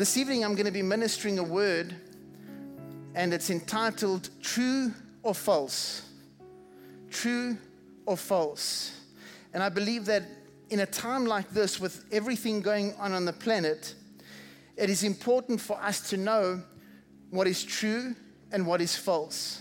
This 0.00 0.16
evening, 0.16 0.46
I'm 0.46 0.54
going 0.54 0.64
to 0.64 0.72
be 0.72 0.80
ministering 0.80 1.38
a 1.38 1.42
word, 1.42 1.94
and 3.14 3.34
it's 3.34 3.50
entitled 3.50 4.30
True 4.40 4.94
or 5.22 5.34
False. 5.34 6.08
True 7.10 7.58
or 8.06 8.16
false. 8.16 8.98
And 9.52 9.62
I 9.62 9.68
believe 9.68 10.06
that 10.06 10.22
in 10.70 10.80
a 10.80 10.86
time 10.86 11.26
like 11.26 11.50
this, 11.50 11.78
with 11.78 12.06
everything 12.10 12.62
going 12.62 12.94
on 12.94 13.12
on 13.12 13.26
the 13.26 13.34
planet, 13.34 13.94
it 14.74 14.88
is 14.88 15.04
important 15.04 15.60
for 15.60 15.78
us 15.78 16.08
to 16.08 16.16
know 16.16 16.62
what 17.28 17.46
is 17.46 17.62
true 17.62 18.16
and 18.52 18.66
what 18.66 18.80
is 18.80 18.96
false. 18.96 19.60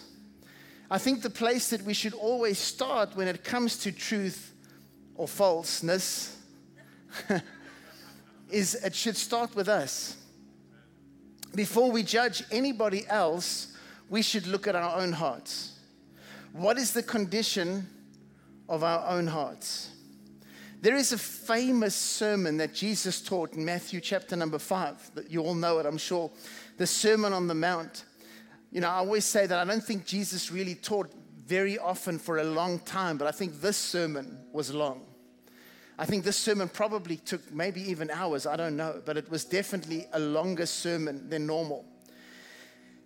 I 0.90 1.00
think 1.00 1.22
the 1.22 1.30
place 1.30 1.70
that 1.72 1.82
we 1.82 1.94
should 1.94 2.14
always 2.14 2.60
start 2.60 3.14
when 3.14 3.28
it 3.28 3.44
comes 3.44 3.76
to 3.80 3.92
truth 3.92 4.54
or 5.16 5.28
falseness 5.28 6.38
is 8.50 8.76
it 8.76 8.96
should 8.96 9.18
start 9.18 9.54
with 9.54 9.68
us. 9.68 10.16
Before 11.56 11.92
we 11.92 12.04
judge 12.04 12.44
anybody 12.52 13.06
else, 13.08 13.76
we 14.10 14.22
should 14.22 14.48
look 14.48 14.68
at 14.68 14.76
our 14.76 15.00
own 15.00 15.12
hearts. 15.12 15.80
What 16.54 16.78
is 16.78 16.94
the 16.94 17.04
condition 17.04 17.88
of 18.68 18.84
our 18.84 19.08
own 19.08 19.28
hearts? 19.28 19.92
There 20.82 20.96
is 20.96 21.12
a 21.12 21.18
famous 21.18 21.96
sermon 21.96 22.58
that 22.58 22.74
Jesus 22.74 23.22
taught 23.22 23.54
in 23.54 23.66
Matthew 23.66 24.00
chapter 24.00 24.36
number 24.36 24.60
five. 24.60 25.12
that 25.14 25.30
You 25.30 25.42
all 25.42 25.56
know 25.56 25.80
it, 25.80 25.86
I'm 25.86 25.98
sure. 25.98 26.32
The 26.78 26.88
Sermon 26.88 27.34
on 27.34 27.48
the 27.48 27.56
Mount. 27.56 28.06
You 28.72 28.82
know, 28.82 28.88
I 28.88 28.96
always 28.96 29.26
say 29.26 29.46
that 29.46 29.60
I 29.60 29.66
don't 29.66 29.84
think 29.84 30.06
Jesus 30.06 30.52
really 30.52 30.76
taught 30.76 31.12
very 31.46 31.78
often 31.78 32.20
for 32.20 32.38
a 32.38 32.44
long 32.44 32.80
time, 32.80 33.18
but 33.18 33.28
I 33.28 33.32
think 33.32 33.60
this 33.60 33.76
sermon 33.76 34.40
was 34.54 34.74
long. 34.74 35.09
I 36.00 36.06
think 36.06 36.24
this 36.24 36.38
sermon 36.38 36.70
probably 36.70 37.18
took 37.18 37.54
maybe 37.54 37.82
even 37.82 38.10
hours, 38.10 38.48
I 38.48 38.56
don't 38.56 38.78
know, 38.78 39.02
but 39.06 39.18
it 39.18 39.30
was 39.30 39.44
definitely 39.44 40.08
a 40.14 40.20
longer 40.20 40.66
sermon 40.66 41.30
than 41.30 41.46
normal. 41.46 41.84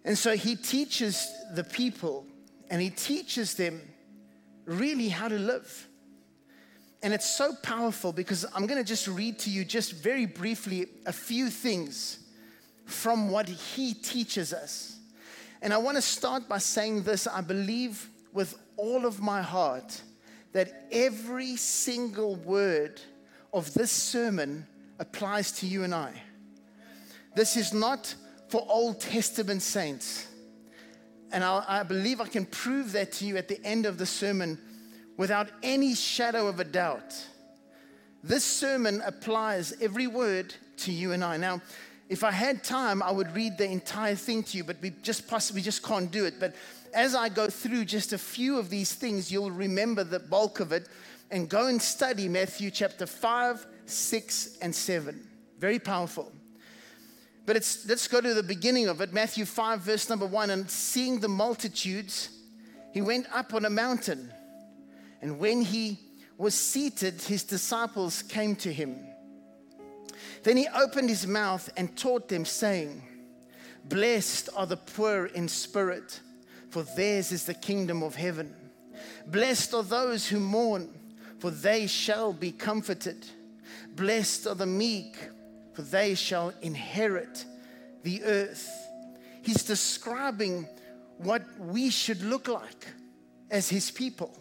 And 0.06 0.16
so 0.16 0.36
he 0.36 0.56
teaches 0.56 1.28
the 1.56 1.64
people 1.64 2.28
and 2.70 2.80
he 2.80 2.92
teaches 2.92 3.56
them 3.56 3.81
really 4.66 5.09
how 5.09 5.28
to 5.28 5.40
live. 5.40 5.88
And 7.02 7.16
it's 7.16 7.28
so 7.28 7.56
powerful 7.64 8.14
because 8.14 8.45
I'm 8.53 8.68
going 8.68 8.80
to 8.80 8.88
just 8.88 9.08
read 9.08 9.40
to 9.40 9.50
you, 9.50 9.66
just 9.66 9.94
very 9.94 10.28
briefly, 10.28 10.86
a 11.08 11.14
few 11.14 11.50
things 11.50 12.20
from 12.86 13.31
what 13.31 13.50
he 13.50 13.96
teaches 13.96 14.53
us. 14.53 15.00
And 15.64 15.73
I 15.73 15.78
want 15.78 15.98
to 15.98 16.02
start 16.02 16.48
by 16.48 16.59
saying 16.59 17.02
this 17.03 17.25
I 17.25 17.42
believe 17.42 18.08
with 18.34 18.56
all 18.78 19.08
of 19.08 19.20
my 19.20 19.42
heart 19.42 20.00
that 20.54 20.88
every 20.92 21.56
single 21.56 22.36
word 22.38 23.02
of 23.52 23.73
this 23.73 23.92
sermon 23.92 24.66
applies 25.00 25.52
to 25.52 25.68
you 25.68 25.84
and 25.84 25.94
I. 25.94 26.14
This 27.36 27.58
is 27.58 27.73
not 27.73 28.14
for 28.50 28.66
Old 28.70 29.02
Testament 29.02 29.62
saints. 29.62 30.28
And 31.31 31.44
I, 31.44 31.64
I, 31.68 31.84
believe 31.84 32.22
I 32.22 32.28
can 32.28 32.46
prove 32.46 32.92
that 32.92 33.12
to 33.14 33.26
you 33.26 33.38
at 33.38 33.48
the 33.48 33.64
end 33.66 33.88
of 33.88 33.98
the 33.98 34.06
sermon 34.06 34.59
without 35.18 35.50
any 35.64 35.96
shadow 35.96 36.48
of 36.48 36.59
a 36.59 36.64
doubt. 36.64 37.16
This 38.24 38.44
sermon 38.44 39.02
applies 39.04 39.74
every 39.81 40.06
word 40.06 40.54
to 40.78 40.92
you 40.92 41.12
and 41.12 41.24
I. 41.24 41.38
Now, 41.38 41.62
if 42.09 42.24
I 42.24 42.31
had 42.31 42.64
time, 42.64 43.02
I 43.02 43.12
would 43.12 43.34
read 43.36 43.58
the 43.58 43.66
entire 43.66 44.14
thing 44.14 44.44
to 44.44 44.58
you, 44.58 44.64
but 44.64 44.78
we 44.81 44.92
just 45.02 45.28
possibly 45.28 45.62
just 45.64 45.81
can't 45.81 46.12
do 46.12 46.26
it. 46.26 46.36
But 46.40 46.54
as 46.94 47.16
I 47.16 47.30
go 47.30 47.50
through 47.50 47.86
just 47.86 48.14
a 48.14 48.18
few 48.18 48.58
of 48.58 48.70
these 48.70 48.94
things, 48.94 49.32
you'll 49.32 49.52
remember 49.52 50.04
the 50.04 50.20
bulk 50.20 50.60
of 50.60 50.72
it 50.72 50.88
and 51.32 51.50
go 51.50 51.68
and 51.68 51.82
study 51.82 52.28
Matthew 52.28 52.70
chapter 52.72 53.06
5, 53.06 53.66
6, 53.86 54.58
and 54.62 54.74
7. 54.74 55.28
Very 55.60 55.80
powerful. 55.80 56.32
But 57.46 57.58
it's, 57.58 57.88
let's 57.88 58.08
go 58.08 58.22
to 58.22 58.34
the 58.34 58.44
beginning 58.44 58.88
of 58.88 59.02
it 59.02 59.12
Matthew 59.12 59.46
5, 59.46 59.82
verse 59.82 60.09
number 60.09 60.26
1. 60.26 60.50
And 60.52 60.70
seeing 60.70 61.20
the 61.20 61.28
multitudes, 61.28 62.30
he 62.94 63.02
went 63.02 63.28
up 63.34 63.53
on 63.53 63.66
a 63.66 63.70
mountain. 63.70 64.32
And 65.22 65.40
when 65.40 65.62
he 65.62 66.00
was 66.38 66.53
seated, 66.53 67.22
his 67.22 67.44
disciples 67.44 68.22
came 68.24 68.56
to 68.58 68.72
him. 68.72 68.96
Then 70.44 70.58
he 70.58 70.68
opened 70.68 71.09
his 71.09 71.26
mouth 71.26 71.70
and 71.78 71.96
taught 71.98 72.28
them, 72.28 72.46
saying, 72.46 73.02
Blessed 73.86 74.50
are 74.56 74.66
the 74.66 74.78
poor 74.78 75.26
in 75.26 75.48
spirit 75.48 76.20
for 76.73 76.81
theirs 76.81 77.31
is 77.31 77.45
the 77.45 77.53
kingdom 77.53 78.01
of 78.01 78.16
heaven. 78.16 78.51
Blessed 79.28 79.75
are 79.75 79.84
those 79.84 80.28
who 80.28 80.39
mourn, 80.39 80.89
for 81.38 81.51
they 81.51 81.85
shall 81.85 82.34
be 82.34 82.51
comforted. 82.51 83.28
Blessed 83.95 84.47
are 84.47 84.56
the 84.56 84.66
meek, 84.66 85.16
for 85.73 85.84
they 85.84 86.16
shall 86.16 86.51
inherit 86.63 87.45
the 88.01 88.23
earth. 88.23 88.67
He's 89.44 89.63
describing 89.63 90.67
what 91.17 91.44
we 91.59 91.91
should 91.91 92.23
look 92.23 92.47
like 92.47 92.88
as 93.51 93.69
his 93.69 93.91
people. 93.91 94.35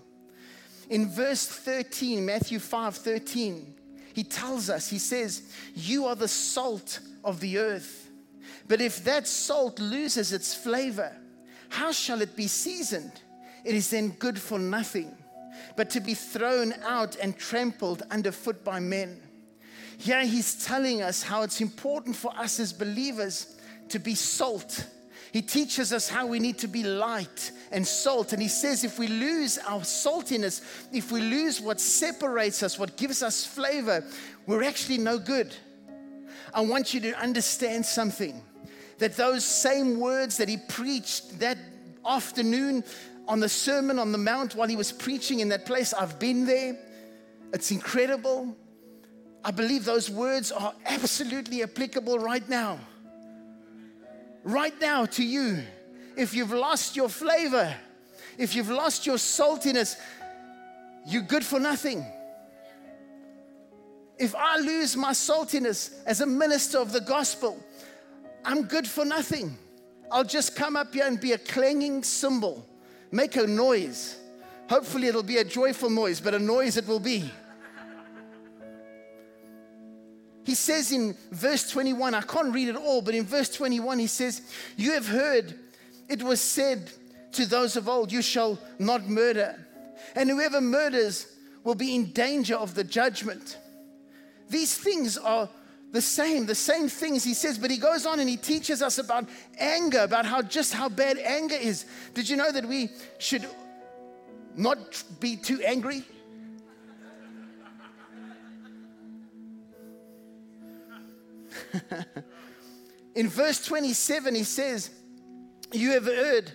In 0.88 1.10
verse 1.10 1.46
13, 1.46 2.24
Matthew 2.24 2.60
5 2.60 2.96
13, 2.96 3.74
he 4.14 4.24
tells 4.24 4.70
us, 4.70 4.88
he 4.88 4.98
says, 4.98 5.52
You 5.74 6.06
are 6.06 6.16
the 6.16 6.28
salt 6.28 7.00
of 7.24 7.40
the 7.40 7.58
earth. 7.58 8.08
But 8.68 8.80
if 8.80 9.04
that 9.04 9.26
salt 9.26 9.78
loses 9.78 10.32
its 10.32 10.54
flavor, 10.54 11.14
how 11.72 11.90
shall 11.90 12.20
it 12.20 12.36
be 12.36 12.48
seasoned? 12.48 13.22
It 13.64 13.74
is 13.74 13.88
then 13.88 14.10
good 14.10 14.38
for 14.38 14.58
nothing, 14.58 15.16
but 15.74 15.88
to 15.90 16.00
be 16.00 16.12
thrown 16.12 16.74
out 16.84 17.16
and 17.16 17.34
trampled 17.34 18.02
underfoot 18.10 18.62
by 18.62 18.78
men. 18.78 19.22
Here 19.96 20.22
he's 20.26 20.66
telling 20.66 21.00
us 21.00 21.22
how 21.22 21.40
it's 21.42 21.62
important 21.62 22.14
for 22.14 22.30
us 22.36 22.60
as 22.60 22.74
believers 22.74 23.58
to 23.88 23.98
be 23.98 24.14
salt. 24.14 24.86
He 25.32 25.40
teaches 25.40 25.94
us 25.94 26.10
how 26.10 26.26
we 26.26 26.40
need 26.40 26.58
to 26.58 26.68
be 26.68 26.82
light 26.82 27.52
and 27.70 27.86
salt. 27.86 28.34
And 28.34 28.42
he 28.42 28.48
says 28.48 28.84
if 28.84 28.98
we 28.98 29.06
lose 29.08 29.56
our 29.56 29.80
saltiness, 29.80 30.60
if 30.92 31.10
we 31.10 31.22
lose 31.22 31.58
what 31.58 31.80
separates 31.80 32.62
us, 32.62 32.78
what 32.78 32.98
gives 32.98 33.22
us 33.22 33.46
flavor, 33.46 34.04
we're 34.46 34.62
actually 34.62 34.98
no 34.98 35.18
good. 35.18 35.54
I 36.52 36.60
want 36.60 36.92
you 36.92 37.00
to 37.00 37.18
understand 37.18 37.86
something 37.86 38.42
that 39.02 39.16
those 39.16 39.44
same 39.44 39.98
words 39.98 40.36
that 40.36 40.48
he 40.48 40.56
preached 40.56 41.40
that 41.40 41.58
afternoon 42.06 42.84
on 43.26 43.40
the 43.40 43.48
Sermon 43.48 43.98
on 43.98 44.12
the 44.12 44.18
Mount 44.18 44.54
while 44.54 44.68
he 44.68 44.76
was 44.76 44.92
preaching 44.92 45.40
in 45.40 45.48
that 45.48 45.66
place, 45.66 45.92
I've 45.92 46.20
been 46.20 46.46
there. 46.46 46.78
It's 47.52 47.72
incredible. 47.72 48.56
I 49.44 49.50
believe 49.50 49.84
those 49.84 50.08
words 50.08 50.52
are 50.52 50.72
absolutely 50.86 51.64
applicable 51.64 52.20
right 52.20 52.48
now. 52.48 52.78
Right 54.44 54.80
now 54.80 55.06
to 55.06 55.24
you. 55.24 55.64
If 56.16 56.32
you've 56.32 56.52
lost 56.52 56.94
your 56.94 57.08
flavor, 57.08 57.74
if 58.38 58.54
you've 58.54 58.70
lost 58.70 59.04
your 59.04 59.16
saltiness, 59.16 59.96
you're 61.08 61.22
good 61.22 61.44
for 61.44 61.58
nothing. 61.58 62.06
If 64.16 64.36
I 64.36 64.58
lose 64.58 64.96
my 64.96 65.10
saltiness 65.10 65.92
as 66.06 66.20
a 66.20 66.26
minister 66.26 66.78
of 66.78 66.92
the 66.92 67.00
gospel, 67.00 67.58
I'm 68.44 68.64
good 68.64 68.86
for 68.86 69.04
nothing. 69.04 69.56
I'll 70.10 70.24
just 70.24 70.56
come 70.56 70.76
up 70.76 70.92
here 70.92 71.06
and 71.06 71.20
be 71.20 71.32
a 71.32 71.38
clanging 71.38 72.02
cymbal, 72.02 72.66
make 73.10 73.36
a 73.36 73.46
noise. 73.46 74.18
Hopefully, 74.68 75.06
it'll 75.06 75.22
be 75.22 75.38
a 75.38 75.44
joyful 75.44 75.90
noise, 75.90 76.20
but 76.20 76.34
a 76.34 76.38
noise 76.38 76.76
it 76.76 76.86
will 76.86 77.00
be. 77.00 77.30
He 80.44 80.54
says 80.54 80.90
in 80.90 81.16
verse 81.30 81.70
21, 81.70 82.14
I 82.14 82.20
can't 82.22 82.52
read 82.52 82.68
it 82.68 82.76
all, 82.76 83.00
but 83.00 83.14
in 83.14 83.24
verse 83.24 83.48
21, 83.48 83.98
he 84.00 84.06
says, 84.06 84.42
You 84.76 84.92
have 84.92 85.06
heard 85.06 85.54
it 86.08 86.22
was 86.22 86.40
said 86.40 86.90
to 87.32 87.46
those 87.46 87.76
of 87.76 87.88
old, 87.88 88.10
You 88.10 88.22
shall 88.22 88.58
not 88.78 89.08
murder, 89.08 89.54
and 90.14 90.28
whoever 90.28 90.60
murders 90.60 91.26
will 91.64 91.76
be 91.76 91.94
in 91.94 92.12
danger 92.12 92.56
of 92.56 92.74
the 92.74 92.84
judgment. 92.84 93.56
These 94.48 94.76
things 94.76 95.16
are 95.16 95.48
the 95.92 96.00
same, 96.00 96.46
the 96.46 96.54
same 96.54 96.88
things 96.88 97.22
he 97.22 97.34
says, 97.34 97.58
but 97.58 97.70
he 97.70 97.76
goes 97.76 98.06
on 98.06 98.18
and 98.18 98.26
he 98.28 98.38
teaches 98.38 98.80
us 98.80 98.96
about 98.96 99.28
anger, 99.58 100.00
about 100.00 100.24
how 100.24 100.40
just 100.40 100.72
how 100.72 100.88
bad 100.88 101.18
anger 101.18 101.54
is. 101.54 101.84
Did 102.14 102.30
you 102.30 102.36
know 102.36 102.50
that 102.50 102.64
we 102.64 102.88
should 103.18 103.46
not 104.56 105.04
be 105.20 105.36
too 105.36 105.60
angry? 105.62 106.02
In 113.14 113.28
verse 113.28 113.62
27, 113.62 114.34
he 114.34 114.44
says, 114.44 114.88
You 115.72 115.90
have 115.90 116.06
heard 116.06 116.50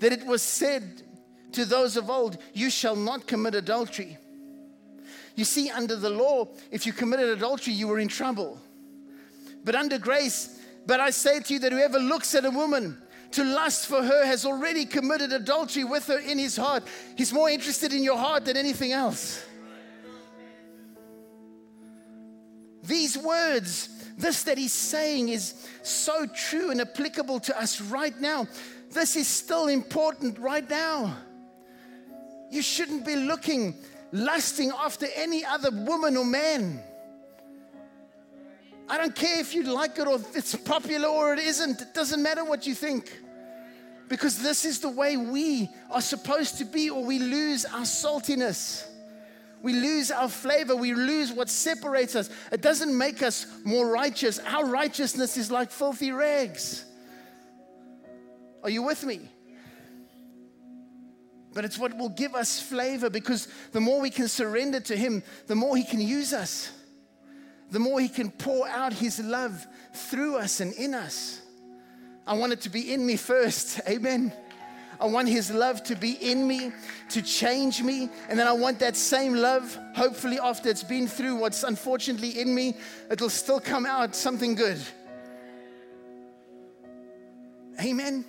that 0.00 0.12
it 0.12 0.26
was 0.26 0.42
said 0.42 1.02
to 1.52 1.64
those 1.64 1.96
of 1.96 2.10
old, 2.10 2.36
You 2.52 2.68
shall 2.68 2.96
not 2.96 3.28
commit 3.28 3.54
adultery. 3.54 4.18
You 5.36 5.44
see, 5.44 5.70
under 5.70 5.94
the 5.94 6.10
law, 6.10 6.48
if 6.72 6.84
you 6.84 6.92
committed 6.92 7.28
adultery, 7.28 7.74
you 7.74 7.86
were 7.86 8.00
in 8.00 8.08
trouble 8.08 8.60
but 9.64 9.74
under 9.74 9.98
grace. 9.98 10.60
But 10.86 11.00
I 11.00 11.10
say 11.10 11.40
to 11.40 11.54
you 11.54 11.60
that 11.60 11.72
whoever 11.72 11.98
looks 11.98 12.34
at 12.34 12.44
a 12.44 12.50
woman 12.50 13.00
to 13.32 13.44
lust 13.44 13.86
for 13.86 14.02
her 14.02 14.26
has 14.26 14.44
already 14.44 14.84
committed 14.84 15.32
adultery 15.32 15.84
with 15.84 16.06
her 16.06 16.18
in 16.18 16.38
his 16.38 16.56
heart. 16.56 16.84
He's 17.16 17.32
more 17.32 17.48
interested 17.48 17.92
in 17.92 18.02
your 18.02 18.18
heart 18.18 18.44
than 18.44 18.56
anything 18.56 18.92
else. 18.92 19.44
These 22.82 23.16
words, 23.16 23.88
this 24.18 24.42
that 24.42 24.58
he's 24.58 24.72
saying 24.72 25.28
is 25.28 25.54
so 25.82 26.26
true 26.26 26.70
and 26.70 26.80
applicable 26.80 27.40
to 27.40 27.58
us 27.58 27.80
right 27.80 28.18
now. 28.20 28.48
This 28.90 29.16
is 29.16 29.28
still 29.28 29.68
important 29.68 30.38
right 30.38 30.68
now. 30.68 31.16
You 32.50 32.60
shouldn't 32.60 33.06
be 33.06 33.16
looking, 33.16 33.74
lusting 34.10 34.72
after 34.72 35.06
any 35.14 35.44
other 35.44 35.70
woman 35.70 36.16
or 36.16 36.24
man. 36.24 36.82
I 38.92 38.98
don't 38.98 39.14
care 39.14 39.40
if 39.40 39.54
you 39.54 39.62
like 39.62 39.98
it 39.98 40.06
or 40.06 40.20
it's 40.34 40.54
popular 40.54 41.08
or 41.08 41.32
it 41.32 41.38
isn't. 41.38 41.80
It 41.80 41.94
doesn't 41.94 42.22
matter 42.22 42.44
what 42.44 42.66
you 42.66 42.74
think. 42.74 43.10
Because 44.06 44.42
this 44.42 44.66
is 44.66 44.80
the 44.80 44.90
way 44.90 45.16
we 45.16 45.70
are 45.90 46.02
supposed 46.02 46.58
to 46.58 46.66
be, 46.66 46.90
or 46.90 47.02
we 47.02 47.18
lose 47.18 47.64
our 47.64 47.86
saltiness. 47.86 48.86
We 49.62 49.72
lose 49.72 50.10
our 50.10 50.28
flavor. 50.28 50.76
We 50.76 50.92
lose 50.92 51.32
what 51.32 51.48
separates 51.48 52.14
us. 52.14 52.28
It 52.52 52.60
doesn't 52.60 52.96
make 52.96 53.22
us 53.22 53.46
more 53.64 53.88
righteous. 53.88 54.38
Our 54.40 54.66
righteousness 54.66 55.38
is 55.38 55.50
like 55.50 55.70
filthy 55.70 56.12
rags. 56.12 56.84
Are 58.62 58.68
you 58.68 58.82
with 58.82 59.04
me? 59.04 59.20
But 61.54 61.64
it's 61.64 61.78
what 61.78 61.96
will 61.96 62.10
give 62.10 62.34
us 62.34 62.60
flavor 62.60 63.08
because 63.08 63.48
the 63.72 63.80
more 63.80 64.02
we 64.02 64.10
can 64.10 64.28
surrender 64.28 64.80
to 64.80 64.94
Him, 64.94 65.22
the 65.46 65.54
more 65.54 65.78
He 65.78 65.84
can 65.84 66.02
use 66.02 66.34
us, 66.34 66.70
the 67.72 67.78
more 67.78 67.98
He 68.00 68.08
can 68.08 68.30
pour 68.30 68.68
out 68.68 68.92
His 68.92 69.18
love 69.18 69.66
through 69.94 70.36
us 70.36 70.60
and 70.60 70.72
in 70.74 70.94
us. 70.94 71.40
I 72.26 72.34
want 72.34 72.52
it 72.52 72.60
to 72.60 72.70
be 72.70 72.92
in 72.92 73.04
me 73.04 73.16
first. 73.16 73.80
Amen. 73.88 74.32
I 75.00 75.06
want 75.06 75.28
His 75.28 75.50
love 75.50 75.82
to 75.84 75.96
be 75.96 76.12
in 76.12 76.46
me, 76.46 76.70
to 77.08 77.22
change 77.22 77.82
me. 77.82 78.10
And 78.28 78.38
then 78.38 78.46
I 78.46 78.52
want 78.52 78.78
that 78.80 78.94
same 78.94 79.34
love, 79.34 79.76
hopefully, 79.96 80.38
after 80.38 80.68
it's 80.68 80.84
been 80.84 81.08
through 81.08 81.36
what's 81.36 81.64
unfortunately 81.64 82.40
in 82.40 82.54
me, 82.54 82.76
it'll 83.10 83.30
still 83.30 83.58
come 83.58 83.86
out 83.86 84.14
something 84.14 84.54
good. 84.54 84.78
Amen. 87.80 88.24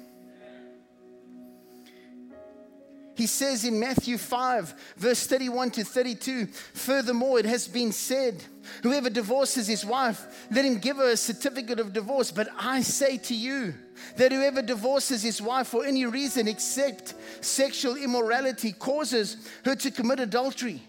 He 3.15 3.27
says 3.27 3.63
in 3.63 3.79
Matthew 3.79 4.17
5, 4.17 4.73
verse 4.97 5.27
31 5.27 5.71
to 5.71 5.83
32, 5.83 6.47
furthermore, 6.47 7.39
it 7.39 7.45
has 7.45 7.67
been 7.67 7.91
said, 7.91 8.43
Whoever 8.81 9.09
divorces 9.09 9.67
his 9.67 9.85
wife, 9.85 10.47
let 10.49 10.65
him 10.65 10.79
give 10.79 10.97
her 10.97 11.09
a 11.09 11.17
certificate 11.17 11.79
of 11.79 11.93
divorce. 11.93 12.31
But 12.31 12.47
I 12.57 12.81
say 12.81 13.17
to 13.17 13.35
you 13.35 13.75
that 14.15 14.31
whoever 14.31 14.61
divorces 14.61 15.21
his 15.21 15.41
wife 15.41 15.67
for 15.67 15.85
any 15.85 16.05
reason 16.05 16.47
except 16.47 17.13
sexual 17.41 17.97
immorality 17.97 18.71
causes 18.71 19.49
her 19.65 19.75
to 19.75 19.91
commit 19.91 20.19
adultery. 20.19 20.81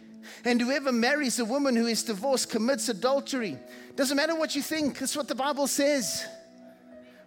And 0.44 0.60
whoever 0.60 0.92
marries 0.92 1.38
a 1.38 1.44
woman 1.44 1.76
who 1.76 1.86
is 1.86 2.02
divorced 2.02 2.50
commits 2.50 2.88
adultery. 2.88 3.58
Doesn't 3.96 4.16
matter 4.16 4.34
what 4.34 4.56
you 4.56 4.62
think, 4.62 4.98
that's 4.98 5.16
what 5.16 5.28
the 5.28 5.34
Bible 5.34 5.66
says. 5.66 6.24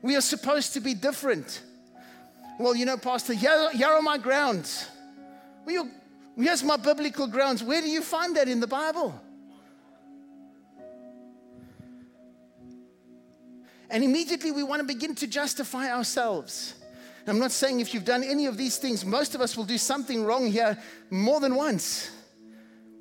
We 0.01 0.15
are 0.15 0.21
supposed 0.21 0.73
to 0.73 0.79
be 0.79 0.93
different. 0.93 1.61
Well, 2.59 2.75
you 2.75 2.85
know, 2.85 2.97
Pastor, 2.97 3.33
here, 3.33 3.71
here 3.71 3.87
are 3.87 4.01
my 4.01 4.17
grounds. 4.17 4.87
Well, 5.65 5.89
here's 6.35 6.63
my 6.63 6.77
biblical 6.77 7.27
grounds. 7.27 7.63
Where 7.63 7.81
do 7.81 7.89
you 7.89 8.01
find 8.01 8.35
that 8.35 8.47
in 8.47 8.59
the 8.59 8.67
Bible? 8.67 9.19
And 13.89 14.03
immediately 14.03 14.51
we 14.51 14.63
want 14.63 14.81
to 14.81 14.87
begin 14.87 15.15
to 15.15 15.27
justify 15.27 15.91
ourselves. 15.91 16.73
I'm 17.27 17.39
not 17.39 17.51
saying 17.51 17.81
if 17.81 17.93
you've 17.93 18.05
done 18.05 18.23
any 18.23 18.45
of 18.45 18.57
these 18.57 18.77
things, 18.77 19.05
most 19.05 19.35
of 19.35 19.41
us 19.41 19.57
will 19.57 19.65
do 19.65 19.77
something 19.77 20.23
wrong 20.23 20.47
here 20.47 20.77
more 21.09 21.41
than 21.41 21.55
once. 21.55 22.09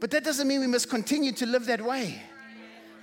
But 0.00 0.10
that 0.10 0.24
doesn't 0.24 0.48
mean 0.48 0.60
we 0.60 0.66
must 0.66 0.90
continue 0.90 1.32
to 1.32 1.46
live 1.46 1.66
that 1.66 1.80
way. 1.80 2.20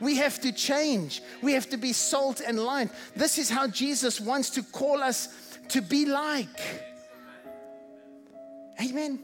We 0.01 0.17
have 0.17 0.41
to 0.41 0.51
change. 0.51 1.21
We 1.41 1.53
have 1.53 1.69
to 1.69 1.77
be 1.77 1.93
salt 1.93 2.41
and 2.45 2.59
light. 2.59 2.89
This 3.15 3.37
is 3.37 3.49
how 3.49 3.67
Jesus 3.67 4.19
wants 4.19 4.49
to 4.51 4.63
call 4.63 5.01
us 5.01 5.29
to 5.69 5.81
be 5.81 6.05
like. 6.05 6.61
Amen. 8.81 9.19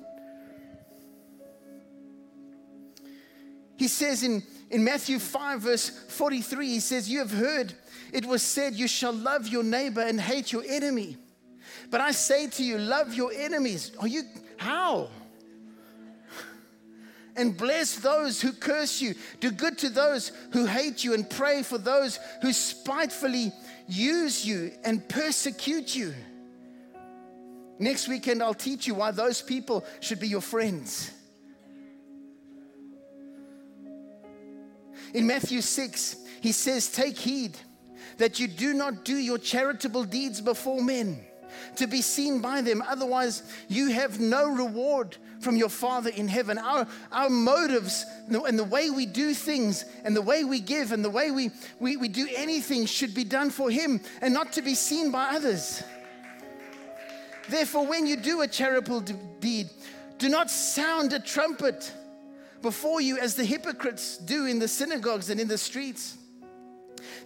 He 3.78 3.88
says 3.88 4.24
in, 4.24 4.44
in 4.70 4.84
Matthew 4.84 5.20
5, 5.20 5.62
verse 5.62 5.90
43, 5.90 6.68
he 6.68 6.80
says, 6.80 7.10
You 7.10 7.20
have 7.20 7.32
heard 7.32 7.74
it 8.12 8.26
was 8.26 8.42
said, 8.42 8.76
You 8.76 8.88
shall 8.88 9.14
love 9.14 9.48
your 9.48 9.64
neighbor 9.64 10.02
and 10.02 10.20
hate 10.20 10.52
your 10.52 10.64
enemy. 10.68 11.18
But 11.90 12.02
I 12.02 12.12
say 12.12 12.48
to 12.48 12.64
you, 12.64 12.78
love 12.78 13.14
your 13.14 13.32
enemies. 13.34 13.92
Are 14.00 14.08
you, 14.08 14.24
how? 14.58 15.10
And 17.36 17.56
bless 17.56 17.96
those 17.96 18.42
who 18.42 18.52
curse 18.52 19.02
you. 19.02 19.16
Do 19.40 19.52
good 19.52 19.78
to 19.80 19.90
those 19.90 20.32
who 20.52 20.66
hate 20.66 21.04
you, 21.04 21.14
and 21.14 21.28
pray 21.30 21.64
for 21.64 21.78
those 21.78 22.20
who 22.42 22.52
spitefully 22.52 23.52
use 23.88 24.46
you 24.46 24.72
and 24.84 25.08
persecute 25.08 25.96
you. 25.96 26.14
Next 27.80 28.10
weekend, 28.10 28.44
I'll 28.44 28.54
teach 28.54 28.86
you 28.88 28.94
why 28.94 29.12
those 29.12 29.42
people 29.42 29.86
should 30.02 30.20
be 30.20 30.28
your 30.28 30.42
friends. 30.42 31.12
In 35.14 35.26
Matthew 35.26 35.62
6, 35.62 36.18
he 36.42 36.52
says, 36.52 36.92
Take 36.92 37.18
heed 37.18 37.58
that 38.18 38.40
you 38.40 38.48
do 38.48 38.74
not 38.74 39.06
do 39.06 39.16
your 39.16 39.38
charitable 39.38 40.04
deeds 40.04 40.42
before 40.42 40.84
men 40.84 41.22
to 41.78 41.88
be 41.88 42.02
seen 42.02 42.42
by 42.42 42.62
them. 42.62 42.84
Otherwise, 42.88 43.44
you 43.70 43.88
have 43.88 44.20
no 44.20 44.50
reward 44.50 45.16
from 45.40 45.56
your 45.56 45.70
Father 45.70 46.10
in 46.10 46.28
heaven. 46.28 46.58
Our, 46.58 46.86
our 47.14 47.30
motives 47.30 48.06
and 48.28 48.60
the 48.60 48.64
way 48.64 48.90
we 48.90 49.06
do 49.06 49.34
things 49.34 49.86
and 50.04 50.14
the 50.14 50.22
way 50.22 50.44
we 50.44 50.60
give 50.60 50.92
and 50.92 51.04
the 51.04 51.10
way 51.10 51.32
we, 51.32 51.52
we, 51.80 51.96
we 51.96 52.10
do 52.10 52.28
anything 52.36 52.86
should 52.86 53.16
be 53.16 53.24
done 53.24 53.50
for 53.50 53.72
Him 53.72 54.02
and 54.22 54.34
not 54.34 54.52
to 54.54 54.62
be 54.62 54.76
seen 54.76 55.12
by 55.12 55.30
others. 55.30 55.82
Therefore, 57.50 57.86
when 57.86 58.06
you 58.06 58.16
do 58.16 58.42
a 58.42 58.48
charitable 58.48 59.02
deed, 59.40 59.70
do 60.18 60.30
not 60.30 60.52
sound 60.52 61.14
a 61.14 61.20
trumpet 61.20 61.92
before 62.62 63.02
you 63.02 63.18
as 63.18 63.36
the 63.36 63.46
hypocrites 63.46 64.18
do 64.18 64.46
in 64.46 64.60
the 64.60 64.68
synagogues 64.68 65.30
and 65.30 65.40
in 65.40 65.48
the 65.48 65.58
streets, 65.58 66.18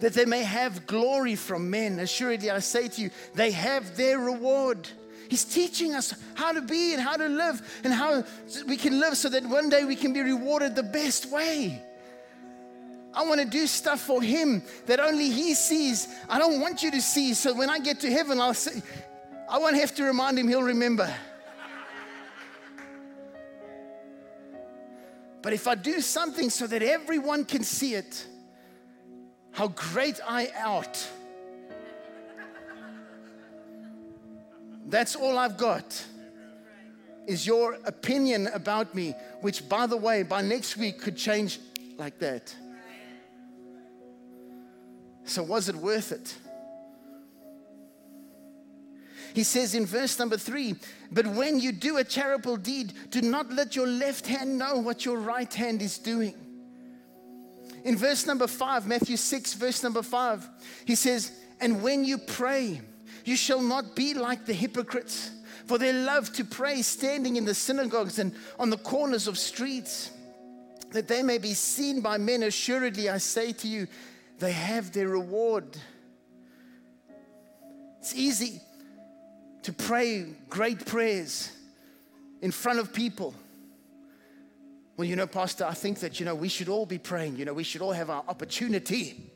that 0.00 0.14
they 0.14 0.24
may 0.24 0.42
have 0.42 0.86
glory 0.86 1.34
from 1.34 1.70
men. 1.70 1.98
Assuredly, 1.98 2.50
I 2.50 2.60
say 2.60 2.88
to 2.88 3.02
you, 3.02 3.10
they 3.34 3.50
have 3.50 3.96
their 3.96 4.18
reward. 4.18 4.88
He's 5.28 5.44
teaching 5.44 5.94
us 5.94 6.14
how 6.34 6.52
to 6.52 6.60
be 6.60 6.92
and 6.92 7.02
how 7.02 7.16
to 7.16 7.28
live 7.28 7.80
and 7.82 7.92
how 7.92 8.24
we 8.66 8.76
can 8.76 9.00
live 9.00 9.16
so 9.16 9.28
that 9.28 9.44
one 9.44 9.68
day 9.68 9.84
we 9.84 9.96
can 9.96 10.12
be 10.12 10.20
rewarded 10.20 10.76
the 10.76 10.82
best 10.82 11.30
way. 11.30 11.82
I 13.12 13.24
want 13.24 13.40
to 13.40 13.46
do 13.46 13.66
stuff 13.66 14.00
for 14.00 14.22
him 14.22 14.62
that 14.86 15.00
only 15.00 15.30
he 15.30 15.54
sees. 15.54 16.08
I 16.28 16.38
don't 16.38 16.60
want 16.60 16.82
you 16.82 16.90
to 16.90 17.00
see. 17.00 17.34
So 17.34 17.54
when 17.54 17.70
I 17.70 17.78
get 17.78 18.00
to 18.00 18.10
heaven, 18.10 18.40
I'll 18.40 18.54
say, 18.54 18.82
I 19.48 19.58
won't 19.58 19.76
have 19.76 19.94
to 19.96 20.04
remind 20.04 20.38
him, 20.38 20.48
he'll 20.48 20.62
remember. 20.62 21.12
But 25.42 25.52
if 25.52 25.68
I 25.68 25.74
do 25.74 26.00
something 26.00 26.48
so 26.48 26.66
that 26.66 26.82
everyone 26.82 27.44
can 27.44 27.62
see 27.62 27.94
it, 27.94 28.26
how 29.52 29.68
great 29.68 30.18
I 30.26 30.48
ought. 30.64 31.06
That's 34.86 35.14
all 35.14 35.36
I've 35.38 35.56
got 35.56 36.02
is 37.26 37.46
your 37.46 37.74
opinion 37.84 38.48
about 38.48 38.94
me, 38.94 39.14
which, 39.40 39.68
by 39.68 39.86
the 39.86 39.96
way, 39.96 40.22
by 40.22 40.42
next 40.42 40.76
week 40.76 40.98
could 41.00 41.16
change 41.16 41.58
like 41.98 42.18
that. 42.18 42.54
So, 45.24 45.42
was 45.42 45.68
it 45.68 45.76
worth 45.76 46.12
it? 46.12 46.34
He 49.34 49.42
says 49.42 49.74
in 49.74 49.84
verse 49.84 50.16
number 50.20 50.36
three, 50.36 50.76
but 51.10 51.26
when 51.26 51.58
you 51.58 51.72
do 51.72 51.96
a 51.96 52.04
charitable 52.04 52.56
deed, 52.56 52.92
do 53.10 53.20
not 53.20 53.52
let 53.52 53.74
your 53.74 53.88
left 53.88 54.28
hand 54.28 54.56
know 54.56 54.78
what 54.78 55.04
your 55.04 55.18
right 55.18 55.52
hand 55.52 55.82
is 55.82 55.98
doing. 55.98 56.36
In 57.84 57.96
verse 57.96 58.26
number 58.26 58.46
five, 58.46 58.86
Matthew 58.86 59.16
6, 59.16 59.54
verse 59.54 59.82
number 59.82 60.02
five, 60.02 60.48
he 60.84 60.94
says, 60.94 61.32
And 61.60 61.82
when 61.82 62.04
you 62.04 62.16
pray, 62.16 62.80
you 63.24 63.34
shall 63.34 63.60
not 63.60 63.96
be 63.96 64.14
like 64.14 64.46
the 64.46 64.52
hypocrites, 64.52 65.32
for 65.66 65.78
they 65.78 65.92
love 65.92 66.32
to 66.34 66.44
pray 66.44 66.80
standing 66.82 67.34
in 67.34 67.44
the 67.44 67.54
synagogues 67.54 68.20
and 68.20 68.36
on 68.56 68.70
the 68.70 68.78
corners 68.78 69.26
of 69.26 69.36
streets, 69.36 70.12
that 70.92 71.08
they 71.08 71.24
may 71.24 71.38
be 71.38 71.54
seen 71.54 72.00
by 72.00 72.18
men. 72.18 72.44
Assuredly, 72.44 73.10
I 73.10 73.18
say 73.18 73.52
to 73.52 73.66
you, 73.66 73.88
they 74.38 74.52
have 74.52 74.92
their 74.92 75.08
reward. 75.08 75.76
It's 77.98 78.14
easy 78.14 78.60
to 79.64 79.72
pray 79.72 80.26
great 80.48 80.86
prayers 80.86 81.50
in 82.42 82.50
front 82.50 82.78
of 82.78 82.92
people. 82.92 83.34
Well, 84.96 85.08
you 85.08 85.16
know, 85.16 85.26
Pastor, 85.26 85.64
I 85.64 85.74
think 85.74 86.00
that, 86.00 86.20
you 86.20 86.26
know, 86.26 86.34
we 86.34 86.48
should 86.48 86.68
all 86.68 86.86
be 86.86 86.98
praying. 86.98 87.36
You 87.36 87.46
know, 87.46 87.54
we 87.54 87.64
should 87.64 87.82
all 87.82 87.92
have 87.92 88.10
our 88.10 88.22
opportunity. 88.28 89.30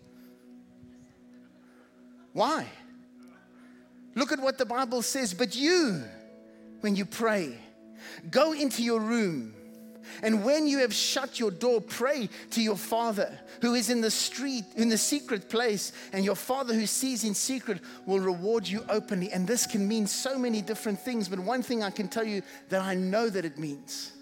Why? 2.32 2.66
Look 4.14 4.30
at 4.30 4.38
what 4.38 4.58
the 4.58 4.66
Bible 4.66 5.02
says. 5.02 5.32
But 5.34 5.56
you, 5.56 6.04
when 6.80 6.94
you 6.94 7.06
pray, 7.06 7.58
go 8.30 8.52
into 8.52 8.82
your 8.82 9.00
room, 9.00 9.54
And 10.22 10.44
when 10.44 10.66
you 10.66 10.78
have 10.78 10.94
shut 10.94 11.38
your 11.38 11.50
door, 11.50 11.80
pray 11.80 12.28
to 12.50 12.62
your 12.62 12.76
Father 12.76 13.38
who 13.60 13.74
is 13.74 13.90
in 13.90 14.00
the 14.00 14.10
street, 14.10 14.64
in 14.76 14.88
the 14.88 14.98
secret 14.98 15.48
place, 15.48 15.92
and 16.12 16.24
your 16.24 16.36
Father 16.36 16.74
who 16.74 16.86
sees 16.86 17.24
in 17.24 17.34
secret 17.34 17.80
will 18.06 18.20
reward 18.20 18.66
you 18.66 18.84
openly. 18.88 19.30
And 19.32 19.46
this 19.46 19.66
can 19.66 19.86
mean 19.86 20.06
so 20.06 20.38
many 20.38 20.62
different 20.62 21.00
things, 21.00 21.28
but 21.28 21.38
one 21.38 21.62
thing 21.62 21.82
I 21.82 21.90
can 21.90 22.08
tell 22.08 22.24
you 22.24 22.42
that 22.68 22.82
I 22.82 22.94
know 22.94 23.28
that 23.28 23.44
it 23.44 23.58
means 23.58 24.12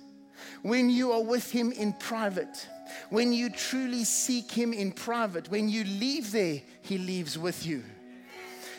when 0.63 0.91
you 0.91 1.13
are 1.13 1.23
with 1.23 1.51
Him 1.51 1.73
in 1.73 1.93
private, 1.93 2.69
when 3.11 3.33
you 3.33 3.51
truly 3.51 4.05
seek 4.05 4.51
Him 4.51 4.73
in 4.73 4.93
private, 4.93 5.51
when 5.51 5.69
you 5.69 5.85
leave 5.85 6.33
there, 6.33 6.61
He 6.83 6.99
leaves 6.99 7.39
with 7.39 7.67
you. 7.67 7.83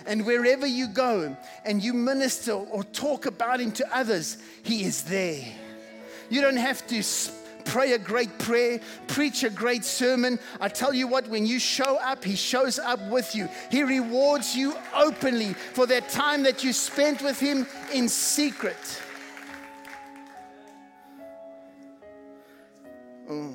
And 0.06 0.26
wherever 0.26 0.66
you 0.66 0.88
go 0.88 1.36
and 1.66 1.84
you 1.84 1.94
minister 1.94 2.54
or 2.54 2.84
talk 2.84 3.26
about 3.26 3.60
Him 3.60 3.72
to 3.74 3.96
others, 3.96 4.38
He 4.64 4.84
is 4.84 5.04
there. 5.04 5.46
You 6.30 6.42
don't 6.42 6.58
have 6.58 6.86
to 6.88 7.04
pray 7.66 7.94
a 7.94 8.00
great 8.00 8.38
prayer, 8.40 8.80
preach 9.08 9.44
a 9.44 9.50
great 9.50 9.84
sermon. 9.84 10.40
I 10.60 10.70
tell 10.70 10.94
you 10.94 11.08
what, 11.08 11.28
when 11.28 11.46
you 11.46 11.60
show 11.60 11.98
up, 11.98 12.24
He 12.24 12.36
shows 12.36 12.80
up 12.80 13.00
with 13.10 13.36
you. 13.36 13.50
He 13.70 13.84
rewards 13.84 14.56
you 14.56 14.76
openly 14.96 15.54
for 15.54 15.86
that 15.88 16.10
time 16.10 16.44
that 16.44 16.64
you 16.64 16.74
spent 16.74 17.22
with 17.22 17.40
Him 17.40 17.68
in 17.94 18.08
secret. 18.10 19.02
Oh. 23.30 23.54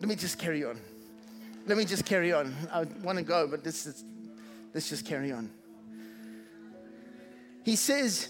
Let 0.00 0.08
me 0.08 0.16
just 0.16 0.38
carry 0.38 0.64
on. 0.64 0.80
Let 1.66 1.76
me 1.76 1.84
just 1.84 2.04
carry 2.04 2.32
on. 2.32 2.54
I 2.72 2.84
want 3.02 3.18
to 3.18 3.24
go, 3.24 3.46
but 3.46 3.62
this 3.62 3.86
is, 3.86 4.02
let's 4.74 4.88
just 4.88 5.06
carry 5.06 5.30
on. 5.30 5.50
He 7.64 7.76
says 7.76 8.28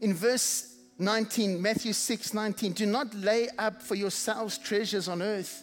in 0.00 0.14
verse 0.14 0.74
19, 0.98 1.60
Matthew 1.60 1.92
6 1.92 2.34
19, 2.34 2.72
do 2.72 2.86
not 2.86 3.14
lay 3.14 3.48
up 3.58 3.82
for 3.82 3.94
yourselves 3.94 4.58
treasures 4.58 5.08
on 5.08 5.22
earth 5.22 5.62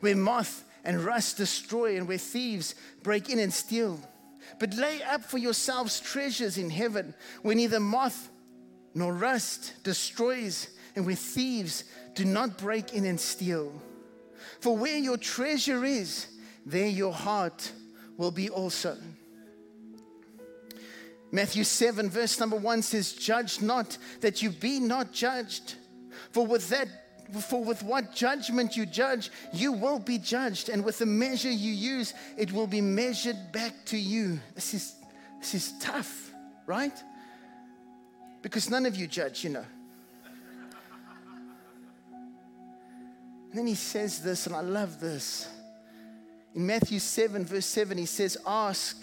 where 0.00 0.16
moth 0.16 0.64
and 0.84 1.04
rust 1.04 1.36
destroy 1.36 1.96
and 1.96 2.08
where 2.08 2.18
thieves 2.18 2.74
break 3.02 3.28
in 3.28 3.38
and 3.38 3.52
steal. 3.52 4.00
But 4.58 4.74
lay 4.74 5.02
up 5.02 5.22
for 5.22 5.38
yourselves 5.38 6.00
treasures 6.00 6.58
in 6.58 6.70
heaven 6.70 7.14
where 7.42 7.54
neither 7.54 7.80
moth 7.80 8.30
nor 8.94 9.12
rust 9.12 9.74
destroys 9.84 10.68
and 10.96 11.06
where 11.06 11.14
thieves 11.14 11.84
do 12.14 12.24
not 12.24 12.58
break 12.58 12.94
in 12.94 13.04
and 13.04 13.20
steal. 13.20 13.72
For 14.60 14.76
where 14.76 14.96
your 14.96 15.16
treasure 15.16 15.84
is, 15.84 16.26
there 16.66 16.88
your 16.88 17.12
heart 17.12 17.70
will 18.16 18.30
be 18.30 18.48
also. 18.50 18.96
Matthew 21.32 21.64
7, 21.64 22.10
verse 22.10 22.40
number 22.40 22.56
1 22.56 22.82
says, 22.82 23.12
Judge 23.12 23.60
not 23.60 23.96
that 24.20 24.42
you 24.42 24.50
be 24.50 24.80
not 24.80 25.12
judged. 25.12 25.74
For 26.32 26.46
with 26.46 26.68
that 26.70 26.88
for 27.42 27.62
with 27.62 27.84
what 27.84 28.12
judgment 28.12 28.76
you 28.76 28.84
judge, 28.84 29.30
you 29.52 29.70
will 29.72 30.00
be 30.00 30.18
judged, 30.18 30.68
and 30.68 30.84
with 30.84 30.98
the 30.98 31.06
measure 31.06 31.50
you 31.50 31.72
use, 31.72 32.12
it 32.36 32.50
will 32.50 32.66
be 32.66 32.80
measured 32.80 33.36
back 33.52 33.72
to 33.84 33.96
you. 33.96 34.40
This 34.56 34.74
is 34.74 34.94
this 35.38 35.54
is 35.54 35.72
tough, 35.80 36.32
right? 36.66 36.92
Because 38.42 38.68
none 38.68 38.84
of 38.84 38.96
you 38.96 39.06
judge, 39.06 39.44
you 39.44 39.50
know. 39.50 39.64
And 43.50 43.58
then 43.58 43.66
he 43.66 43.74
says 43.74 44.22
this, 44.22 44.46
and 44.46 44.54
I 44.54 44.60
love 44.60 45.00
this. 45.00 45.48
In 46.54 46.66
Matthew 46.66 46.98
7, 46.98 47.44
verse 47.44 47.66
7, 47.66 47.98
he 47.98 48.06
says, 48.06 48.36
Ask 48.46 48.96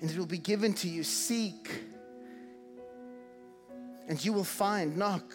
and 0.00 0.10
it 0.10 0.16
will 0.16 0.26
be 0.26 0.38
given 0.38 0.72
to 0.74 0.88
you. 0.88 1.02
Seek, 1.02 1.82
and 4.08 4.22
you 4.24 4.32
will 4.32 4.44
find. 4.44 4.96
Knock, 4.96 5.32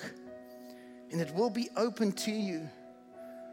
and 1.12 1.22
it 1.22 1.34
will 1.34 1.50
be 1.50 1.70
open 1.76 2.12
to 2.14 2.32
you. 2.32 2.68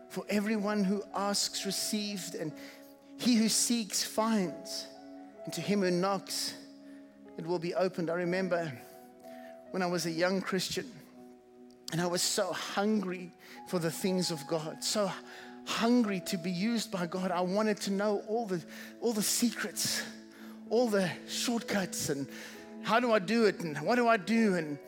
For 0.09 0.25
everyone 0.29 0.85
who 0.85 1.03
asks 1.15 1.65
received, 1.65 2.35
and 2.35 2.53
he 3.19 3.37
who 3.37 3.49
seeks 3.49 4.03
finds, 4.03 4.87
and 5.45 5.53
to 5.55 5.61
him 5.61 5.81
who 5.81 5.91
knocks, 5.91 6.55
it 7.39 7.47
will 7.47 7.59
be 7.59 7.75
opened. 7.75 8.11
I 8.11 8.15
remember 8.15 8.71
when 9.71 9.83
I 9.83 9.87
was 9.87 10.07
a 10.07 10.11
young 10.11 10.41
Christian, 10.41 10.91
and 11.93 12.01
I 12.01 12.07
was 12.07 12.23
so 12.23 12.53
hungry 12.53 13.33
for 13.69 13.79
the 13.79 13.91
things 13.91 14.31
of 14.31 14.47
God, 14.47 14.83
so 14.83 15.11
hungry 15.67 16.21
to 16.27 16.37
be 16.37 16.51
used 16.51 16.91
by 16.91 17.07
God. 17.07 17.31
I 17.31 17.41
wanted 17.41 17.79
to 17.83 17.91
know 17.91 18.23
all 18.29 18.47
the, 18.47 18.63
all 19.01 19.13
the 19.13 19.23
secrets 19.23 20.03
all 20.73 20.89
the 20.89 21.07
shortcuts 21.29 22.09
and 22.09 22.27
how 22.83 22.99
do 22.99 23.13
I 23.13 23.19
do 23.19 23.45
it 23.45 23.61
and 23.61 23.77
what 23.83 23.97
do 23.97 24.09
I 24.09 24.17
do? 24.17 24.55
And 24.55 24.79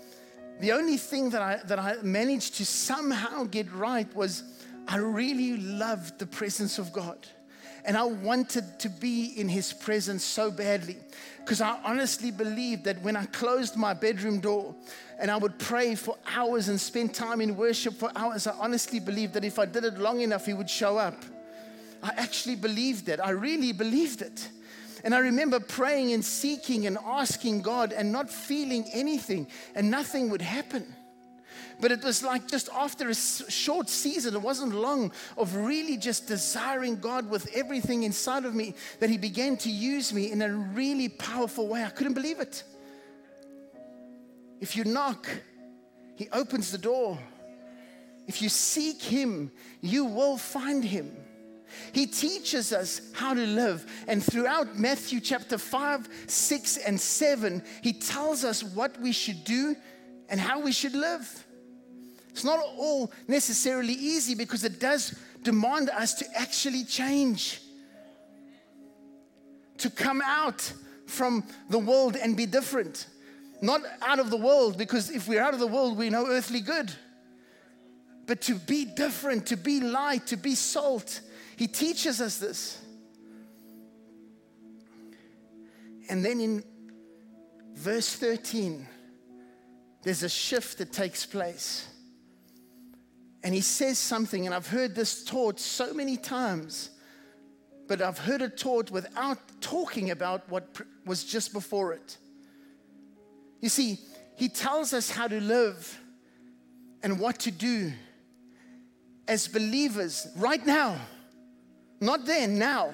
the 0.59 0.73
only 0.73 0.97
thing 0.97 1.29
that 1.31 1.43
I, 1.43 1.61
that 1.67 1.79
I 1.79 1.97
managed 2.03 2.55
to 2.55 2.65
somehow 2.65 3.45
get 3.45 3.71
right 3.71 4.13
was 4.17 4.45
I 4.89 4.97
really 4.97 5.59
loved 5.59 6.19
the 6.19 6.27
presence 6.27 6.79
of 6.79 6.91
God. 6.91 7.19
And 7.85 7.99
I 7.99 8.05
wanted 8.05 8.79
to 8.79 8.89
be 8.89 9.35
in 9.39 9.47
his 9.47 9.75
presence 9.75 10.25
so 10.25 10.51
badly 10.51 10.97
because 11.41 11.61
I 11.61 11.79
honestly 11.85 12.31
believed 12.31 12.85
that 12.85 13.03
when 13.03 13.15
I 13.15 13.27
closed 13.27 13.77
my 13.77 13.93
bedroom 13.93 14.41
door 14.41 14.75
and 15.21 15.31
I 15.31 15.37
would 15.37 15.59
pray 15.59 15.95
for 15.97 16.17
hours 16.35 16.69
and 16.69 16.81
spend 16.81 17.13
time 17.13 17.43
in 17.43 17.59
worship 17.59 17.93
for 17.93 18.11
hours, 18.17 18.47
I 18.47 18.53
honestly 18.59 19.01
believed 19.01 19.35
that 19.35 19.45
if 19.45 19.59
I 19.59 19.67
did 19.67 19.85
it 19.85 19.99
long 19.99 20.23
enough, 20.23 20.47
he 20.47 20.55
would 20.55 20.71
show 20.71 20.97
up. 20.97 21.23
I 22.03 22.13
actually 22.17 22.57
believed 22.57 23.11
it. 23.11 23.21
I 23.21 23.31
really 23.31 23.73
believed 23.73 24.23
it. 24.23 24.49
And 25.05 25.15
I 25.15 25.19
remember 25.19 25.61
praying 25.61 26.13
and 26.13 26.25
seeking 26.25 26.87
and 26.87 26.97
asking 27.05 27.61
God 27.61 27.93
and 27.93 28.11
not 28.11 28.31
feeling 28.31 28.87
anything, 28.93 29.47
and 29.75 29.91
nothing 29.91 30.31
would 30.31 30.43
happen. 30.43 30.95
But 31.79 31.93
it 31.93 32.03
was 32.03 32.23
like 32.23 32.49
just 32.49 32.71
after 32.73 33.11
a 33.11 33.15
short 33.15 33.91
season, 33.91 34.35
it 34.35 34.41
wasn't 34.41 34.75
long, 34.75 35.13
of 35.37 35.55
really 35.57 35.99
just 35.99 36.27
desiring 36.27 36.97
God 36.97 37.29
with 37.29 37.55
everything 37.55 38.05
inside 38.05 38.47
of 38.47 38.55
me, 38.55 38.75
that 39.01 39.11
He 39.11 39.19
began 39.19 39.59
to 39.59 39.71
use 39.71 40.13
me 40.13 40.33
in 40.33 40.41
a 40.41 40.49
really 40.49 41.11
powerful 41.11 41.69
way. 41.69 41.85
I 41.85 41.91
couldn't 41.91 42.15
believe 42.15 42.41
it. 42.41 42.65
If 44.61 44.75
you 44.75 44.85
knock, 44.85 45.29
He 46.17 46.29
opens 46.33 46.73
the 46.73 46.79
door. 46.79 47.19
If 48.27 48.41
you 48.41 48.49
seek 48.49 49.03
Him, 49.03 49.51
you 49.83 50.07
will 50.07 50.39
find 50.39 50.83
Him. 50.83 51.15
He 51.93 52.07
teaches 52.07 52.73
us 52.73 53.01
how 53.13 53.35
to 53.35 53.47
live. 53.47 53.85
And 54.09 54.23
throughout 54.23 54.79
Matthew 54.79 55.21
chapter 55.21 55.59
5, 55.59 56.09
6, 56.27 56.77
and 56.79 57.01
7, 57.01 57.63
he 57.83 57.93
tells 57.93 58.45
us 58.45 58.63
what 58.63 59.01
we 59.01 59.13
should 59.13 59.45
do 59.45 59.77
and 60.29 60.41
how 60.41 60.61
we 60.61 60.73
should 60.73 60.95
live. 60.95 61.47
It's 62.31 62.45
not 62.45 62.59
all 62.77 63.13
necessarily 63.29 63.93
easy 63.93 64.35
because 64.35 64.65
it 64.65 64.81
does 64.81 65.17
demand 65.43 65.91
us 65.91 66.15
to 66.15 66.27
actually 66.37 66.85
change, 66.85 67.61
to 69.79 69.91
come 69.91 70.21
out 70.25 70.73
from 71.07 71.45
the 71.71 71.79
world 71.79 72.17
and 72.17 72.37
be 72.37 72.47
different. 72.47 73.07
Not 73.61 73.83
out 74.03 74.19
of 74.19 74.31
the 74.31 74.37
world, 74.37 74.77
because 74.77 75.11
if 75.11 75.29
we're 75.29 75.41
out 75.41 75.55
of 75.55 75.61
the 75.61 75.67
world, 75.67 75.97
we 75.97 76.11
no 76.11 76.27
earthly 76.27 76.61
good. 76.61 76.93
But 78.27 78.41
to 78.43 78.57
be 78.57 78.85
different, 78.85 79.47
to 79.47 79.57
be 79.57 79.81
light, 79.81 80.27
to 80.29 80.37
be 80.37 80.55
salt, 80.55 81.21
he 81.57 81.67
teaches 81.67 82.21
us 82.21 82.39
this. 82.39 82.81
And 86.09 86.25
then 86.25 86.41
in 86.41 86.65
verse 87.75 88.15
13, 88.15 88.87
there's 90.03 90.23
a 90.23 90.29
shift 90.29 90.79
that 90.79 90.93
takes 90.93 91.25
place. 91.25 91.89
And 93.43 93.55
he 93.55 93.61
says 93.61 93.99
something, 93.99 94.47
and 94.47 94.55
I've 94.55 94.67
heard 94.67 94.95
this 94.95 95.25
taught 95.25 95.61
so 95.61 95.93
many 95.93 96.17
times, 96.17 96.91
but 97.87 98.01
I've 98.01 98.19
heard 98.19 98.43
it 98.43 98.57
taught 98.57 98.91
without 98.91 99.39
talking 99.61 100.11
about 100.11 100.49
what 100.49 100.67
was 101.05 101.25
just 101.25 101.53
before 101.53 101.93
it. 101.93 102.17
You 103.61 103.69
see, 103.69 103.99
he 104.37 104.49
tells 104.49 104.93
us 104.93 105.11
how 105.11 105.29
to 105.29 105.41
live 105.41 106.01
and 107.03 107.21
what 107.21 107.41
to 107.41 107.51
do 107.51 107.93
as 109.29 109.49
believers 109.49 110.27
right 110.37 110.65
now. 110.65 110.99
Not 112.01 112.27
then, 112.27 112.59
now. 112.59 112.93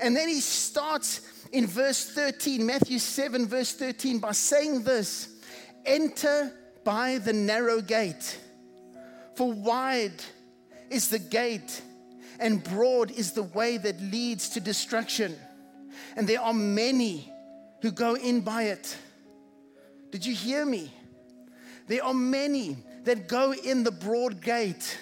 And 0.00 0.16
then 0.16 0.28
he 0.28 0.40
starts 0.40 1.20
in 1.52 1.66
verse 1.66 2.04
13, 2.10 2.64
Matthew 2.64 2.98
7, 2.98 3.46
verse 3.46 3.72
13, 3.72 4.18
by 4.18 4.32
saying 4.32 4.82
this 4.82 5.28
Enter 5.84 6.52
by 6.84 7.18
the 7.18 7.32
narrow 7.32 7.80
gate, 7.80 8.38
for 9.34 9.52
wide 9.52 10.22
is 10.90 11.08
the 11.08 11.18
gate, 11.18 11.82
and 12.38 12.62
broad 12.62 13.10
is 13.10 13.32
the 13.32 13.42
way 13.42 13.78
that 13.78 14.00
leads 14.00 14.50
to 14.50 14.60
destruction. 14.60 15.36
And 16.16 16.28
there 16.28 16.40
are 16.40 16.54
many 16.54 17.32
who 17.82 17.90
go 17.90 18.14
in 18.14 18.40
by 18.40 18.64
it. 18.64 18.96
Did 20.10 20.24
you 20.24 20.34
hear 20.34 20.64
me? 20.64 20.92
There 21.86 22.04
are 22.04 22.14
many 22.14 22.76
that 23.04 23.28
go 23.28 23.52
in 23.52 23.82
the 23.82 23.90
broad 23.90 24.40
gate 24.42 24.98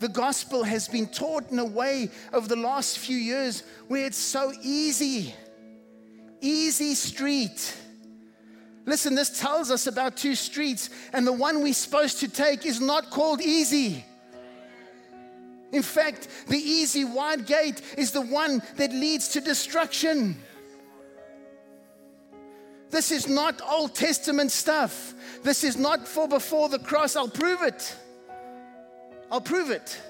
the 0.00 0.08
gospel 0.08 0.62
has 0.62 0.88
been 0.88 1.06
taught 1.06 1.50
in 1.50 1.58
a 1.58 1.64
way 1.64 2.10
over 2.32 2.46
the 2.46 2.56
last 2.56 2.98
few 2.98 3.16
years 3.16 3.62
where 3.88 4.06
it's 4.06 4.18
so 4.18 4.52
easy. 4.62 5.34
easy 6.40 6.94
street. 6.94 7.76
Listen, 8.86 9.14
this 9.14 9.38
tells 9.38 9.70
us 9.70 9.86
about 9.86 10.16
two 10.16 10.34
streets, 10.34 10.88
and 11.12 11.26
the 11.26 11.32
one 11.32 11.62
we're 11.62 11.74
supposed 11.74 12.20
to 12.20 12.28
take 12.28 12.64
is 12.64 12.80
not 12.80 13.10
called 13.10 13.42
easy. 13.42 14.04
In 15.72 15.82
fact, 15.82 16.28
the 16.46 16.56
easy 16.56 17.04
wide 17.04 17.44
gate 17.44 17.82
is 17.98 18.12
the 18.12 18.22
one 18.22 18.62
that 18.76 18.90
leads 18.90 19.28
to 19.30 19.40
destruction. 19.40 20.36
This 22.90 23.10
is 23.10 23.28
not 23.28 23.60
Old 23.68 23.94
Testament 23.94 24.50
stuff. 24.50 25.12
This 25.42 25.64
is 25.64 25.76
not 25.76 26.08
for 26.08 26.26
before 26.26 26.70
the 26.70 26.78
cross. 26.78 27.16
I'll 27.16 27.28
prove 27.28 27.62
it. 27.62 27.94
I'll 29.30 29.40
prove 29.40 29.70
it. 29.70 30.00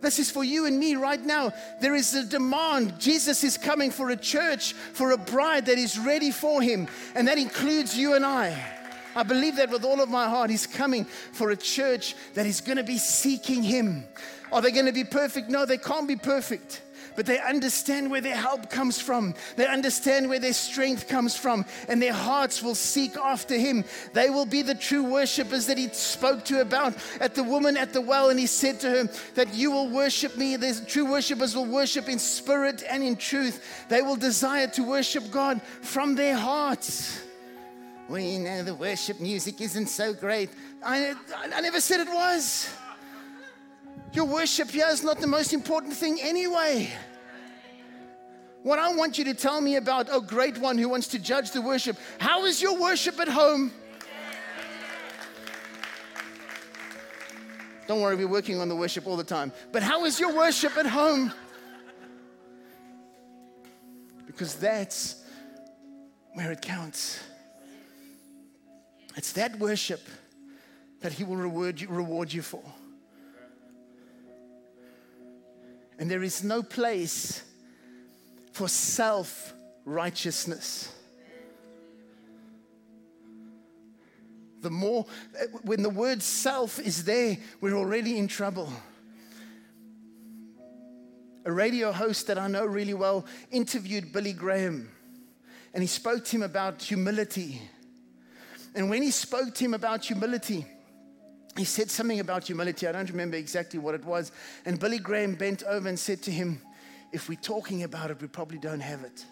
This 0.00 0.18
is 0.18 0.30
for 0.30 0.44
you 0.44 0.66
and 0.66 0.78
me 0.78 0.96
right 0.96 1.20
now. 1.20 1.52
There 1.80 1.94
is 1.94 2.14
a 2.14 2.24
demand. 2.24 2.98
Jesus 3.00 3.42
is 3.42 3.56
coming 3.56 3.90
for 3.90 4.10
a 4.10 4.16
church, 4.16 4.74
for 4.74 5.12
a 5.12 5.16
bride 5.16 5.66
that 5.66 5.78
is 5.78 5.98
ready 5.98 6.30
for 6.30 6.60
him, 6.60 6.88
and 7.14 7.26
that 7.26 7.38
includes 7.38 7.96
you 7.96 8.14
and 8.14 8.24
I. 8.24 8.54
I 9.16 9.22
believe 9.22 9.56
that 9.56 9.70
with 9.70 9.84
all 9.84 10.02
of 10.02 10.08
my 10.08 10.28
heart. 10.28 10.50
He's 10.50 10.66
coming 10.66 11.04
for 11.04 11.50
a 11.50 11.56
church 11.56 12.16
that 12.34 12.46
is 12.46 12.60
going 12.60 12.76
to 12.78 12.84
be 12.84 12.98
seeking 12.98 13.62
him. 13.62 14.04
Are 14.52 14.60
they 14.60 14.72
going 14.72 14.86
to 14.86 14.92
be 14.92 15.04
perfect? 15.04 15.48
No, 15.48 15.64
they 15.64 15.78
can't 15.78 16.08
be 16.08 16.16
perfect 16.16 16.82
but 17.16 17.26
they 17.26 17.38
understand 17.40 18.10
where 18.10 18.20
their 18.20 18.36
help 18.36 18.70
comes 18.70 19.00
from. 19.00 19.34
They 19.56 19.66
understand 19.66 20.28
where 20.28 20.38
their 20.38 20.52
strength 20.52 21.08
comes 21.08 21.36
from, 21.36 21.64
and 21.88 22.00
their 22.00 22.12
hearts 22.12 22.62
will 22.62 22.74
seek 22.74 23.16
after 23.16 23.56
Him. 23.56 23.84
They 24.12 24.30
will 24.30 24.46
be 24.46 24.62
the 24.62 24.74
true 24.74 25.04
worshippers 25.04 25.66
that 25.66 25.78
He 25.78 25.88
spoke 25.88 26.44
to 26.46 26.60
about 26.60 26.94
at 27.20 27.34
the 27.34 27.42
woman 27.42 27.76
at 27.76 27.92
the 27.92 28.00
well, 28.00 28.30
and 28.30 28.38
He 28.38 28.46
said 28.46 28.80
to 28.80 28.90
her 28.90 29.04
that 29.34 29.54
you 29.54 29.70
will 29.70 29.88
worship 29.88 30.36
me. 30.36 30.56
The 30.56 30.80
true 30.86 31.10
worshippers 31.10 31.54
will 31.54 31.66
worship 31.66 32.08
in 32.08 32.18
spirit 32.18 32.82
and 32.88 33.02
in 33.02 33.16
truth. 33.16 33.86
They 33.88 34.02
will 34.02 34.16
desire 34.16 34.68
to 34.68 34.82
worship 34.82 35.30
God 35.30 35.62
from 35.62 36.14
their 36.14 36.36
hearts. 36.36 37.20
We 38.08 38.36
know, 38.36 38.62
the 38.62 38.74
worship 38.74 39.18
music 39.18 39.62
isn't 39.62 39.86
so 39.86 40.12
great. 40.12 40.50
I, 40.84 41.14
I 41.54 41.60
never 41.62 41.80
said 41.80 42.00
it 42.00 42.12
was. 42.12 42.68
Your 44.14 44.26
worship 44.26 44.70
here 44.70 44.86
is 44.88 45.02
not 45.02 45.20
the 45.20 45.26
most 45.26 45.52
important 45.52 45.92
thing 45.92 46.20
anyway. 46.22 46.88
What 48.62 48.78
I 48.78 48.94
want 48.94 49.18
you 49.18 49.24
to 49.24 49.34
tell 49.34 49.60
me 49.60 49.74
about 49.74 50.08
oh 50.10 50.20
great 50.20 50.56
one 50.56 50.78
who 50.78 50.88
wants 50.88 51.08
to 51.08 51.18
judge 51.18 51.50
the 51.50 51.60
worship. 51.60 51.98
How 52.18 52.44
is 52.44 52.62
your 52.62 52.78
worship 52.78 53.18
at 53.18 53.28
home? 53.28 53.72
Don't 57.88 58.00
worry, 58.00 58.16
we're 58.16 58.28
working 58.28 58.60
on 58.60 58.68
the 58.68 58.76
worship 58.76 59.06
all 59.06 59.16
the 59.16 59.24
time. 59.24 59.52
But 59.72 59.82
how 59.82 60.04
is 60.04 60.18
your 60.18 60.34
worship 60.34 60.78
at 60.78 60.86
home? 60.86 61.32
Because 64.26 64.54
that's 64.54 65.22
where 66.32 66.52
it 66.52 66.62
counts. 66.62 67.20
It's 69.16 69.32
that 69.32 69.58
worship 69.58 70.00
that 71.00 71.12
He 71.12 71.24
will 71.24 71.36
reward 71.36 71.80
you, 71.80 71.88
reward 71.88 72.32
you 72.32 72.40
for. 72.40 72.62
And 75.98 76.10
there 76.10 76.22
is 76.22 76.42
no 76.42 76.62
place 76.62 77.42
for 78.52 78.68
self 78.68 79.52
righteousness. 79.84 80.92
The 84.60 84.70
more, 84.70 85.06
when 85.62 85.82
the 85.82 85.90
word 85.90 86.22
self 86.22 86.78
is 86.78 87.04
there, 87.04 87.36
we're 87.60 87.76
already 87.76 88.18
in 88.18 88.28
trouble. 88.28 88.72
A 91.44 91.52
radio 91.52 91.92
host 91.92 92.28
that 92.28 92.38
I 92.38 92.46
know 92.48 92.64
really 92.64 92.94
well 92.94 93.26
interviewed 93.50 94.12
Billy 94.12 94.32
Graham 94.32 94.88
and 95.74 95.82
he 95.82 95.88
spoke 95.88 96.24
to 96.24 96.36
him 96.36 96.42
about 96.42 96.80
humility. 96.80 97.60
And 98.76 98.88
when 98.88 99.02
he 99.02 99.10
spoke 99.10 99.54
to 99.56 99.64
him 99.64 99.74
about 99.74 100.04
humility, 100.04 100.64
he 101.56 101.64
said 101.64 101.90
something 101.90 102.20
about 102.20 102.46
humility. 102.46 102.86
I 102.88 102.92
don't 102.92 103.08
remember 103.08 103.36
exactly 103.36 103.78
what 103.78 103.94
it 103.94 104.04
was. 104.04 104.32
And 104.64 104.78
Billy 104.78 104.98
Graham 104.98 105.34
bent 105.34 105.62
over 105.62 105.88
and 105.88 105.98
said 105.98 106.20
to 106.22 106.30
him, 106.30 106.60
If 107.12 107.28
we're 107.28 107.36
talking 107.36 107.84
about 107.84 108.10
it, 108.10 108.20
we 108.20 108.26
probably 108.26 108.58
don't 108.58 108.80
have 108.80 109.04
it. 109.04 109.24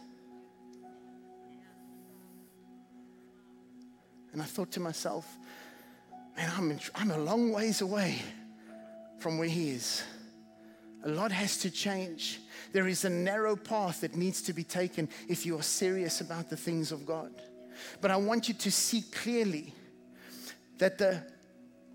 And 4.32 4.40
I 4.40 4.44
thought 4.44 4.70
to 4.72 4.80
myself, 4.80 5.26
man, 6.36 6.50
I'm, 6.56 6.70
in, 6.70 6.80
I'm 6.94 7.10
a 7.10 7.18
long 7.18 7.52
ways 7.52 7.80
away 7.80 8.22
from 9.18 9.38
where 9.38 9.48
he 9.48 9.70
is. 9.70 10.02
A 11.04 11.08
lot 11.08 11.32
has 11.32 11.58
to 11.58 11.70
change. 11.70 12.40
There 12.72 12.86
is 12.86 13.04
a 13.04 13.10
narrow 13.10 13.56
path 13.56 14.00
that 14.02 14.14
needs 14.14 14.40
to 14.42 14.52
be 14.52 14.64
taken 14.64 15.08
if 15.28 15.44
you 15.44 15.58
are 15.58 15.62
serious 15.62 16.20
about 16.20 16.48
the 16.48 16.56
things 16.56 16.92
of 16.92 17.04
God. 17.04 17.32
But 18.00 18.12
I 18.12 18.16
want 18.16 18.48
you 18.48 18.54
to 18.54 18.70
see 18.70 19.02
clearly 19.02 19.74
that 20.78 20.98
the 20.98 21.22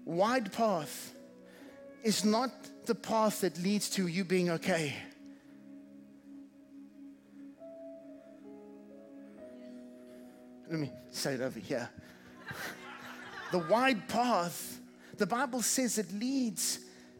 wide 0.07 0.51
path 0.53 1.13
is 2.03 2.23
not 2.23 2.51
the 2.85 2.95
path 2.95 3.41
that 3.41 3.57
leads 3.59 3.89
to 3.89 4.07
you 4.07 4.23
being 4.23 4.49
okay. 4.49 4.95
Let 10.69 10.79
me 10.79 10.91
say 11.11 11.33
it 11.33 11.41
over 11.41 11.59
here. 11.59 11.89
the 13.51 13.59
wide 13.59 14.07
path, 14.07 14.79
the 15.17 15.25
Bible 15.25 15.61
says 15.61 15.97
it 15.97 16.11
leads 16.13 16.79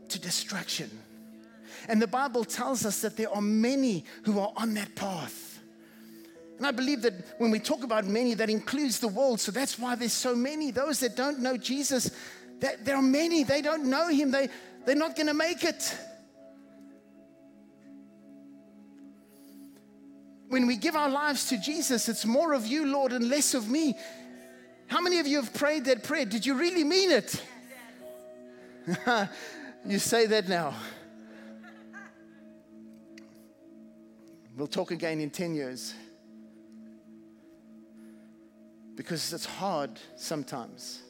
to 0.09 0.19
destruction. 0.19 0.89
And 1.89 2.01
the 2.01 2.07
Bible 2.07 2.43
tells 2.43 2.85
us 2.85 3.01
that 3.01 3.17
there 3.17 3.29
are 3.33 3.41
many 3.41 4.05
who 4.23 4.39
are 4.39 4.51
on 4.55 4.73
that 4.75 4.95
path. 4.95 5.59
And 6.57 6.65
I 6.65 6.71
believe 6.71 7.03
that 7.03 7.13
when 7.37 7.51
we 7.51 7.59
talk 7.59 7.83
about 7.83 8.05
many, 8.05 8.33
that 8.33 8.49
includes 8.49 8.99
the 8.99 9.07
world. 9.07 9.39
So 9.39 9.51
that's 9.51 9.77
why 9.77 9.95
there's 9.95 10.13
so 10.13 10.35
many. 10.35 10.71
Those 10.71 10.99
that 11.01 11.15
don't 11.15 11.39
know 11.39 11.55
Jesus, 11.55 12.11
there 12.59 12.95
are 12.95 13.01
many, 13.01 13.43
they 13.43 13.61
don't 13.61 13.85
know 13.85 14.09
him, 14.09 14.31
they, 14.31 14.49
they're 14.85 14.95
not 14.95 15.15
going 15.15 15.27
to 15.27 15.33
make 15.33 15.63
it. 15.63 15.95
When 20.49 20.65
we 20.65 20.77
give 20.77 20.95
our 20.95 21.09
lives 21.09 21.49
to 21.49 21.57
Jesus, 21.57 22.07
it's 22.07 22.25
more 22.25 22.53
of 22.53 22.65
you, 22.65 22.85
Lord, 22.85 23.11
and 23.11 23.29
less 23.29 23.53
of 23.53 23.69
me. 23.69 23.95
How 24.87 25.01
many 25.01 25.19
of 25.19 25.27
you 25.27 25.41
have 25.41 25.53
prayed 25.53 25.85
that 25.85 26.03
prayer? 26.03 26.25
Did 26.25 26.45
you 26.45 26.55
really 26.55 26.85
mean 26.85 27.11
it? 27.11 27.43
you 29.85 29.99
say 29.99 30.25
that 30.27 30.47
now. 30.47 30.73
We'll 34.55 34.67
talk 34.67 34.91
again 34.91 35.19
in 35.19 35.29
10 35.29 35.53
years. 35.53 35.93
Because 38.95 39.33
it's 39.33 39.45
hard 39.45 39.99
sometimes. 40.15 41.03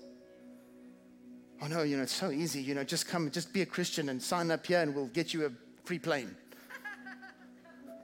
Oh 1.62 1.67
no, 1.67 1.84
you 1.84 1.98
know, 1.98 2.04
it's 2.04 2.13
so 2.13 2.30
easy. 2.30 2.62
You 2.62 2.76
know, 2.76 2.84
just 2.84 3.08
come, 3.08 3.32
just 3.32 3.52
be 3.52 3.62
a 3.62 3.65
Christian 3.65 4.10
and 4.10 4.22
sign 4.22 4.52
up 4.52 4.65
here 4.65 4.82
and 4.82 4.93
we'll 4.93 5.08
get 5.08 5.34
you 5.34 5.46
a 5.46 5.52
free 5.86 6.00
plane. 6.00 6.36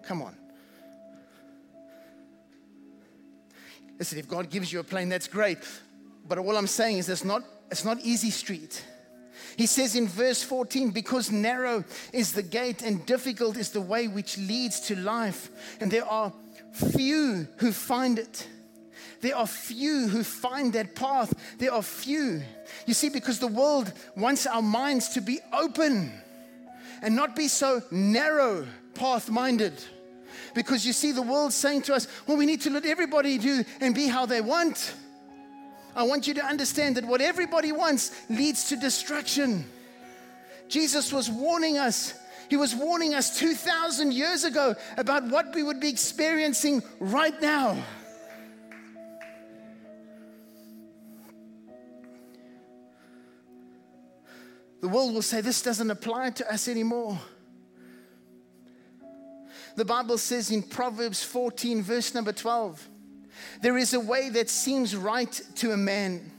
come 0.04 0.22
on. 0.22 0.36
Listen, 4.00 4.18
if 4.18 4.28
God 4.28 4.50
gives 4.50 4.74
you 4.74 4.80
a 4.80 4.84
plane, 4.84 5.10
that's 5.10 5.28
great. 5.28 5.60
But 6.28 6.38
all 6.38 6.58
I'm 6.58 6.68
saying 6.68 6.98
is 6.98 7.10
it's 7.10 7.24
not, 7.24 7.44
it's 7.70 7.86
not 7.86 8.00
easy 8.02 8.32
street. 8.32 8.84
He 9.58 9.68
says 9.68 9.96
in 9.96 10.08
verse 10.08 10.42
14, 10.42 10.92
because 10.92 11.32
narrow 11.32 11.84
is 12.12 12.32
the 12.32 12.42
gate 12.42 12.82
and 12.82 13.06
difficult 13.06 13.58
is 13.58 13.70
the 13.70 13.82
way 13.82 14.08
which 14.08 14.38
leads 14.38 14.80
to 14.82 14.96
life, 14.96 15.50
and 15.80 15.92
there 15.92 16.06
are 16.06 16.34
few 16.72 17.48
who 17.58 17.72
find 17.72 18.18
it. 18.18 18.48
There 19.24 19.38
are 19.38 19.48
few 19.48 20.10
who 20.10 20.22
find 20.22 20.74
that 20.74 20.96
path. 20.96 21.34
There 21.58 21.74
are 21.74 21.82
few. 21.82 22.42
You 22.86 22.94
see, 22.94 23.08
because 23.08 23.40
the 23.40 23.48
world 23.48 23.94
wants 24.18 24.46
our 24.46 24.62
minds 24.62 25.08
to 25.14 25.22
be 25.22 25.40
open 25.54 26.12
and 27.02 27.16
not 27.16 27.34
be 27.34 27.48
so 27.48 27.82
narrow 27.90 28.68
path 28.96 29.30
minded. 29.30 29.82
Because 30.54 30.86
you 30.86 30.92
see, 30.92 31.14
the 31.14 31.22
world 31.22 31.54
saying 31.54 31.84
to 31.84 31.96
us, 31.96 32.10
well, 32.28 32.36
we 32.36 32.46
need 32.46 32.60
to 32.62 32.70
let 32.70 32.86
everybody 32.86 33.38
do 33.38 33.64
and 33.80 33.96
be 33.96 34.08
how 34.08 34.26
they 34.26 34.42
want. 34.42 34.94
I 35.96 36.04
want 36.04 36.28
you 36.28 36.34
to 36.34 36.44
understand 36.44 36.98
that 36.98 37.06
what 37.06 37.22
everybody 37.22 37.72
wants 37.72 38.12
leads 38.30 38.68
to 38.70 38.76
destruction. 38.76 39.64
Jesus 40.68 41.14
was 41.14 41.30
warning 41.30 41.78
us. 41.78 42.14
He 42.50 42.58
was 42.58 42.76
warning 42.76 43.14
us 43.14 43.40
2,000 43.40 44.12
years 44.12 44.44
ago 44.44 44.76
about 44.98 45.30
what 45.30 45.56
we 45.56 45.64
would 45.64 45.80
be 45.80 45.88
experiencing 45.88 46.84
right 47.00 47.42
now. 47.42 47.82
The 54.84 54.90
world 54.90 55.14
will 55.14 55.22
say, 55.22 55.40
This 55.40 55.62
doesn't 55.62 55.90
apply 55.90 56.32
to 56.32 56.54
us 56.54 56.68
anymore. 56.68 57.18
The 59.78 59.86
Bible 59.86 60.18
says 60.18 60.52
in 60.52 60.62
Proverbs 60.62 61.24
14, 61.24 61.82
verse 61.82 62.14
number 62.14 62.34
12, 62.34 62.90
there 63.62 63.78
is 63.78 63.94
a 63.94 64.00
way 64.02 64.28
that 64.28 64.50
seems 64.50 64.94
right 64.94 65.32
to 65.56 65.72
a 65.72 65.78
man, 65.78 66.30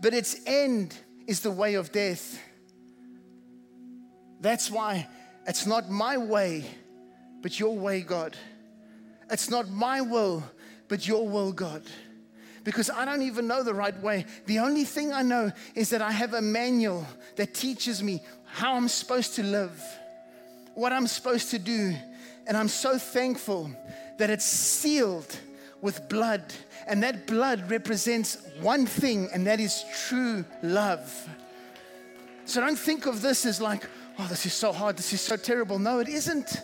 but 0.00 0.14
its 0.14 0.36
end 0.46 0.96
is 1.26 1.40
the 1.40 1.50
way 1.50 1.74
of 1.74 1.92
death. 1.92 2.40
That's 4.40 4.70
why 4.70 5.06
it's 5.46 5.66
not 5.66 5.90
my 5.90 6.16
way, 6.16 6.64
but 7.42 7.60
your 7.60 7.76
way, 7.76 8.00
God. 8.00 8.38
It's 9.30 9.50
not 9.50 9.68
my 9.68 10.00
will, 10.00 10.42
but 10.88 11.06
your 11.06 11.28
will, 11.28 11.52
God. 11.52 11.82
Because 12.64 12.90
I 12.90 13.04
don't 13.04 13.22
even 13.22 13.46
know 13.46 13.62
the 13.62 13.74
right 13.74 13.98
way. 14.02 14.26
The 14.46 14.58
only 14.58 14.84
thing 14.84 15.12
I 15.12 15.22
know 15.22 15.50
is 15.74 15.90
that 15.90 16.02
I 16.02 16.10
have 16.10 16.34
a 16.34 16.42
manual 16.42 17.06
that 17.36 17.54
teaches 17.54 18.02
me 18.02 18.22
how 18.44 18.74
I'm 18.74 18.88
supposed 18.88 19.34
to 19.36 19.42
live, 19.42 19.82
what 20.74 20.92
I'm 20.92 21.06
supposed 21.06 21.50
to 21.50 21.58
do. 21.58 21.94
And 22.46 22.56
I'm 22.56 22.68
so 22.68 22.98
thankful 22.98 23.70
that 24.18 24.28
it's 24.28 24.44
sealed 24.44 25.36
with 25.80 26.08
blood. 26.08 26.42
And 26.86 27.02
that 27.02 27.26
blood 27.26 27.70
represents 27.70 28.38
one 28.60 28.86
thing, 28.86 29.28
and 29.32 29.46
that 29.46 29.60
is 29.60 29.84
true 30.08 30.44
love. 30.62 31.28
So 32.44 32.60
don't 32.60 32.78
think 32.78 33.06
of 33.06 33.22
this 33.22 33.46
as 33.46 33.60
like, 33.60 33.84
oh, 34.18 34.26
this 34.28 34.44
is 34.44 34.52
so 34.52 34.72
hard, 34.72 34.96
this 34.96 35.12
is 35.12 35.20
so 35.20 35.36
terrible. 35.36 35.78
No, 35.78 36.00
it 36.00 36.08
isn't. 36.08 36.60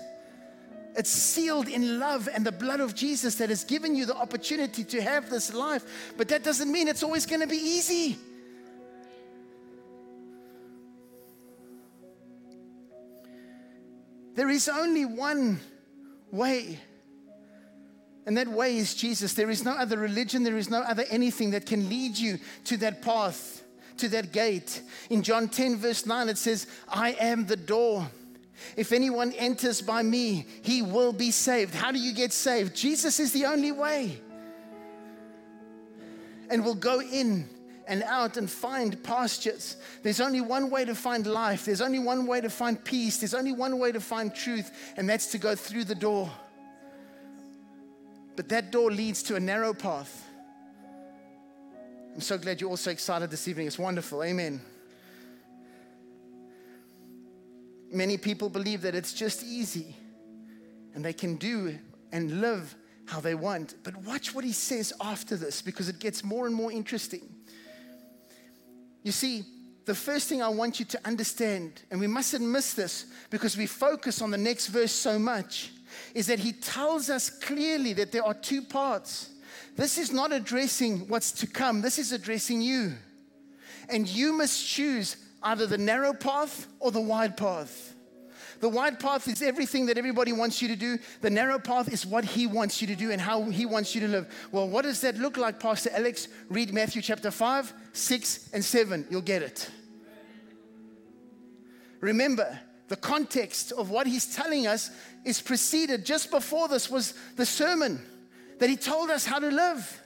It's 0.96 1.10
sealed 1.10 1.68
in 1.68 1.98
love 1.98 2.26
and 2.32 2.44
the 2.44 2.52
blood 2.52 2.80
of 2.80 2.94
Jesus 2.94 3.34
that 3.36 3.50
has 3.50 3.64
given 3.64 3.94
you 3.94 4.06
the 4.06 4.16
opportunity 4.16 4.82
to 4.84 5.02
have 5.02 5.28
this 5.28 5.52
life. 5.52 6.14
But 6.16 6.28
that 6.28 6.42
doesn't 6.42 6.72
mean 6.72 6.88
it's 6.88 7.02
always 7.02 7.26
going 7.26 7.42
to 7.42 7.46
be 7.46 7.56
easy. 7.56 8.16
There 14.34 14.48
is 14.50 14.68
only 14.68 15.04
one 15.04 15.60
way, 16.30 16.78
and 18.26 18.36
that 18.36 18.48
way 18.48 18.76
is 18.76 18.94
Jesus. 18.94 19.32
There 19.32 19.48
is 19.48 19.64
no 19.64 19.72
other 19.72 19.98
religion, 19.98 20.42
there 20.44 20.58
is 20.58 20.68
no 20.68 20.80
other 20.80 21.04
anything 21.08 21.50
that 21.52 21.64
can 21.64 21.88
lead 21.88 22.18
you 22.18 22.38
to 22.64 22.76
that 22.78 23.00
path, 23.00 23.62
to 23.96 24.08
that 24.10 24.32
gate. 24.32 24.82
In 25.08 25.22
John 25.22 25.48
10, 25.48 25.76
verse 25.76 26.04
9, 26.04 26.28
it 26.28 26.36
says, 26.36 26.66
I 26.88 27.12
am 27.12 27.46
the 27.46 27.56
door. 27.56 28.06
If 28.76 28.92
anyone 28.92 29.32
enters 29.32 29.80
by 29.82 30.02
me, 30.02 30.46
he 30.62 30.82
will 30.82 31.12
be 31.12 31.30
saved. 31.30 31.74
How 31.74 31.92
do 31.92 31.98
you 31.98 32.12
get 32.12 32.32
saved? 32.32 32.74
Jesus 32.74 33.20
is 33.20 33.32
the 33.32 33.46
only 33.46 33.72
way. 33.72 34.20
And 36.50 36.64
we'll 36.64 36.74
go 36.74 37.00
in 37.00 37.48
and 37.88 38.02
out 38.04 38.36
and 38.36 38.50
find 38.50 39.02
pastures. 39.02 39.76
There's 40.02 40.20
only 40.20 40.40
one 40.40 40.70
way 40.70 40.84
to 40.84 40.94
find 40.94 41.26
life. 41.26 41.64
There's 41.64 41.80
only 41.80 41.98
one 41.98 42.26
way 42.26 42.40
to 42.40 42.50
find 42.50 42.82
peace. 42.82 43.18
There's 43.18 43.34
only 43.34 43.52
one 43.52 43.78
way 43.78 43.92
to 43.92 44.00
find 44.00 44.34
truth, 44.34 44.94
and 44.96 45.08
that's 45.08 45.26
to 45.28 45.38
go 45.38 45.54
through 45.54 45.84
the 45.84 45.94
door. 45.94 46.30
But 48.34 48.48
that 48.50 48.70
door 48.70 48.90
leads 48.90 49.22
to 49.24 49.36
a 49.36 49.40
narrow 49.40 49.72
path. 49.72 50.24
I'm 52.14 52.20
so 52.20 52.38
glad 52.38 52.60
you're 52.60 52.70
all 52.70 52.76
so 52.76 52.90
excited 52.90 53.30
this 53.30 53.46
evening. 53.48 53.66
It's 53.66 53.78
wonderful. 53.78 54.22
Amen. 54.22 54.60
Many 57.92 58.16
people 58.16 58.48
believe 58.48 58.82
that 58.82 58.94
it's 58.94 59.12
just 59.12 59.44
easy 59.44 59.96
and 60.94 61.04
they 61.04 61.12
can 61.12 61.36
do 61.36 61.78
and 62.12 62.40
live 62.40 62.74
how 63.06 63.20
they 63.20 63.34
want. 63.34 63.74
But 63.84 63.96
watch 63.98 64.34
what 64.34 64.44
he 64.44 64.52
says 64.52 64.92
after 65.00 65.36
this 65.36 65.62
because 65.62 65.88
it 65.88 65.98
gets 65.98 66.24
more 66.24 66.46
and 66.46 66.54
more 66.54 66.72
interesting. 66.72 67.22
You 69.02 69.12
see, 69.12 69.44
the 69.84 69.94
first 69.94 70.28
thing 70.28 70.42
I 70.42 70.48
want 70.48 70.80
you 70.80 70.86
to 70.86 71.00
understand, 71.04 71.82
and 71.90 72.00
we 72.00 72.08
mustn't 72.08 72.44
miss 72.44 72.74
this 72.74 73.06
because 73.30 73.56
we 73.56 73.66
focus 73.66 74.20
on 74.20 74.32
the 74.32 74.38
next 74.38 74.66
verse 74.66 74.90
so 74.90 75.18
much, 75.18 75.70
is 76.14 76.26
that 76.26 76.40
he 76.40 76.52
tells 76.52 77.08
us 77.08 77.30
clearly 77.30 77.92
that 77.92 78.10
there 78.10 78.24
are 78.24 78.34
two 78.34 78.62
parts. 78.62 79.30
This 79.76 79.96
is 79.96 80.12
not 80.12 80.32
addressing 80.32 81.06
what's 81.08 81.30
to 81.32 81.46
come, 81.46 81.82
this 81.82 81.98
is 81.98 82.10
addressing 82.10 82.60
you. 82.60 82.94
And 83.88 84.08
you 84.08 84.32
must 84.32 84.66
choose 84.66 85.16
either 85.46 85.66
the 85.66 85.78
narrow 85.78 86.12
path 86.12 86.66
or 86.80 86.90
the 86.90 87.00
wide 87.00 87.36
path. 87.36 87.94
The 88.58 88.68
wide 88.68 88.98
path 88.98 89.28
is 89.28 89.42
everything 89.42 89.86
that 89.86 89.98
everybody 89.98 90.32
wants 90.32 90.60
you 90.60 90.68
to 90.68 90.76
do. 90.76 90.98
The 91.20 91.30
narrow 91.30 91.58
path 91.58 91.92
is 91.92 92.04
what 92.04 92.24
He 92.24 92.46
wants 92.46 92.80
you 92.80 92.88
to 92.88 92.96
do 92.96 93.12
and 93.12 93.20
how 93.20 93.44
He 93.44 93.64
wants 93.64 93.94
you 93.94 94.00
to 94.02 94.08
live. 94.08 94.48
Well, 94.50 94.68
what 94.68 94.82
does 94.82 95.00
that 95.02 95.16
look 95.18 95.36
like, 95.36 95.60
Pastor 95.60 95.90
Alex? 95.92 96.28
Read 96.48 96.74
Matthew 96.74 97.00
chapter 97.00 97.30
5, 97.30 97.72
6, 97.92 98.50
and 98.52 98.64
7. 98.64 99.06
You'll 99.08 99.20
get 99.20 99.42
it. 99.42 99.70
Remember, 102.00 102.58
the 102.88 102.96
context 102.96 103.72
of 103.72 103.90
what 103.90 104.06
He's 104.06 104.34
telling 104.34 104.66
us 104.66 104.90
is 105.24 105.40
preceded 105.40 106.04
just 106.04 106.30
before 106.30 106.66
this 106.66 106.90
was 106.90 107.14
the 107.36 107.46
sermon 107.46 108.00
that 108.58 108.68
He 108.68 108.76
told 108.76 109.10
us 109.10 109.24
how 109.24 109.38
to 109.38 109.48
live. 109.48 110.02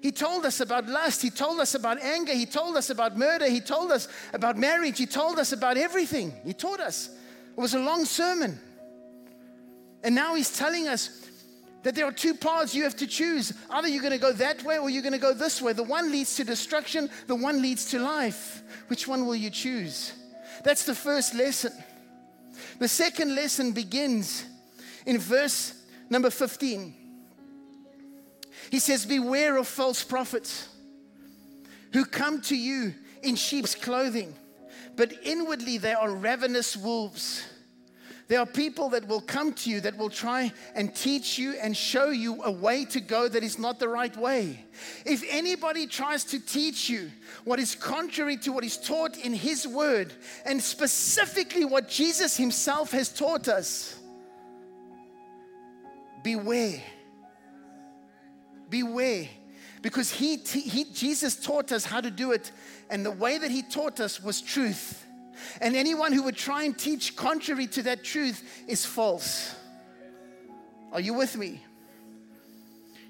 He 0.00 0.12
told 0.12 0.44
us 0.44 0.60
about 0.60 0.86
lust. 0.86 1.22
He 1.22 1.30
told 1.30 1.60
us 1.60 1.74
about 1.74 2.00
anger. 2.00 2.32
He 2.32 2.46
told 2.46 2.76
us 2.76 2.90
about 2.90 3.16
murder. 3.16 3.48
He 3.48 3.60
told 3.60 3.90
us 3.90 4.08
about 4.32 4.56
marriage. 4.56 4.98
He 4.98 5.06
told 5.06 5.38
us 5.38 5.52
about 5.52 5.76
everything. 5.76 6.32
He 6.44 6.52
taught 6.52 6.80
us. 6.80 7.08
It 7.08 7.60
was 7.60 7.74
a 7.74 7.80
long 7.80 8.04
sermon. 8.04 8.60
And 10.04 10.14
now 10.14 10.34
he's 10.34 10.56
telling 10.56 10.86
us 10.86 11.26
that 11.82 11.94
there 11.94 12.04
are 12.04 12.12
two 12.12 12.34
paths 12.34 12.74
you 12.74 12.82
have 12.82 12.96
to 12.96 13.06
choose. 13.06 13.52
Either 13.70 13.88
you're 13.88 14.02
going 14.02 14.12
to 14.12 14.18
go 14.18 14.32
that 14.32 14.62
way 14.64 14.78
or 14.78 14.90
you're 14.90 15.02
going 15.02 15.12
to 15.12 15.18
go 15.18 15.32
this 15.32 15.62
way. 15.62 15.72
The 15.72 15.82
one 15.82 16.10
leads 16.10 16.36
to 16.36 16.44
destruction, 16.44 17.08
the 17.26 17.34
one 17.34 17.62
leads 17.62 17.90
to 17.90 17.98
life. 17.98 18.62
Which 18.88 19.08
one 19.08 19.26
will 19.26 19.36
you 19.36 19.50
choose? 19.50 20.12
That's 20.64 20.84
the 20.84 20.94
first 20.94 21.34
lesson. 21.34 21.72
The 22.78 22.88
second 22.88 23.34
lesson 23.34 23.72
begins 23.72 24.44
in 25.06 25.18
verse 25.18 25.80
number 26.10 26.30
15. 26.30 27.05
He 28.70 28.78
says, 28.78 29.06
Beware 29.06 29.56
of 29.56 29.68
false 29.68 30.02
prophets 30.04 30.68
who 31.92 32.04
come 32.04 32.40
to 32.42 32.56
you 32.56 32.94
in 33.22 33.36
sheep's 33.36 33.74
clothing 33.74 34.34
but 34.96 35.12
inwardly 35.22 35.78
they 35.78 35.92
are 35.92 36.10
ravenous 36.10 36.76
wolves. 36.76 37.46
There 38.28 38.40
are 38.40 38.46
people 38.46 38.88
that 38.88 39.06
will 39.06 39.20
come 39.20 39.52
to 39.52 39.70
you 39.70 39.80
that 39.82 39.96
will 39.96 40.10
try 40.10 40.52
and 40.74 40.92
teach 40.92 41.38
you 41.38 41.52
and 41.62 41.76
show 41.76 42.08
you 42.10 42.42
a 42.42 42.50
way 42.50 42.84
to 42.86 43.00
go 43.00 43.28
that 43.28 43.44
is 43.44 43.56
not 43.56 43.78
the 43.78 43.88
right 43.88 44.16
way. 44.16 44.64
If 45.04 45.22
anybody 45.30 45.86
tries 45.86 46.24
to 46.24 46.40
teach 46.40 46.88
you 46.88 47.12
what 47.44 47.60
is 47.60 47.76
contrary 47.76 48.36
to 48.38 48.50
what 48.50 48.64
is 48.64 48.78
taught 48.78 49.16
in 49.16 49.32
His 49.32 49.68
Word, 49.68 50.12
and 50.44 50.60
specifically 50.60 51.64
what 51.64 51.88
Jesus 51.88 52.36
Himself 52.36 52.90
has 52.90 53.10
taught 53.10 53.46
us, 53.46 53.96
beware. 56.24 56.82
Beware. 58.68 59.28
Because 59.82 60.10
he, 60.10 60.36
he, 60.38 60.84
Jesus 60.84 61.36
taught 61.36 61.70
us 61.70 61.84
how 61.84 62.00
to 62.00 62.10
do 62.10 62.32
it, 62.32 62.50
and 62.90 63.04
the 63.04 63.10
way 63.10 63.38
that 63.38 63.50
He 63.50 63.62
taught 63.62 64.00
us 64.00 64.20
was 64.20 64.40
truth. 64.40 65.04
And 65.60 65.76
anyone 65.76 66.12
who 66.12 66.22
would 66.24 66.36
try 66.36 66.64
and 66.64 66.76
teach 66.76 67.14
contrary 67.14 67.66
to 67.68 67.82
that 67.82 68.02
truth 68.02 68.64
is 68.66 68.84
false. 68.84 69.54
Are 70.92 71.00
you 71.00 71.14
with 71.14 71.36
me? 71.36 71.62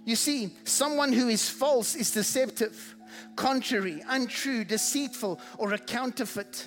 You 0.04 0.16
see, 0.16 0.50
someone 0.64 1.12
who 1.12 1.28
is 1.28 1.48
false 1.48 1.94
is 1.94 2.10
deceptive, 2.10 2.94
contrary, 3.36 4.02
untrue, 4.08 4.64
deceitful, 4.64 5.40
or 5.58 5.72
a 5.72 5.78
counterfeit. 5.78 6.66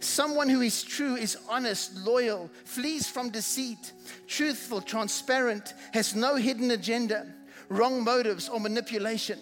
Someone 0.00 0.48
who 0.48 0.60
is 0.60 0.82
true 0.82 1.16
is 1.16 1.36
honest, 1.48 1.96
loyal, 1.96 2.50
flees 2.64 3.08
from 3.08 3.30
deceit, 3.30 3.92
truthful, 4.26 4.80
transparent, 4.80 5.74
has 5.92 6.14
no 6.14 6.36
hidden 6.36 6.70
agenda 6.70 7.26
wrong 7.68 8.02
motives 8.02 8.48
or 8.48 8.60
manipulation. 8.60 9.38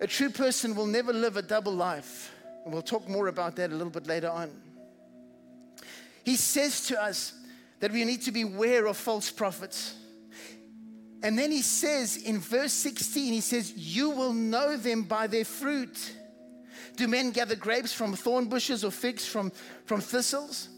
A 0.00 0.06
true 0.06 0.30
person 0.30 0.74
will 0.74 0.86
never 0.86 1.12
live 1.12 1.36
a 1.36 1.42
double 1.42 1.72
life. 1.72 2.34
And 2.64 2.72
we'll 2.72 2.82
talk 2.82 3.08
more 3.08 3.28
about 3.28 3.56
that 3.56 3.70
a 3.70 3.74
little 3.74 3.90
bit 3.90 4.06
later 4.06 4.30
on. 4.30 4.50
He 6.24 6.36
says 6.36 6.86
to 6.88 7.02
us 7.02 7.34
that 7.80 7.92
we 7.92 8.04
need 8.04 8.22
to 8.22 8.32
be 8.32 8.42
aware 8.42 8.86
of 8.86 8.96
false 8.96 9.30
prophets. 9.30 9.94
And 11.22 11.38
then 11.38 11.50
he 11.50 11.62
says 11.62 12.16
in 12.16 12.38
verse 12.38 12.72
16, 12.72 13.32
he 13.32 13.40
says, 13.40 13.74
You 13.76 14.10
will 14.10 14.32
know 14.32 14.76
them 14.76 15.02
by 15.02 15.26
their 15.26 15.44
fruit. 15.44 16.16
Do 16.96 17.08
men 17.08 17.30
gather 17.30 17.56
grapes 17.56 17.92
from 17.92 18.14
thorn 18.14 18.46
bushes 18.46 18.84
or 18.84 18.90
figs 18.90 19.26
from, 19.26 19.52
from 19.84 20.00
thistles? 20.00 20.68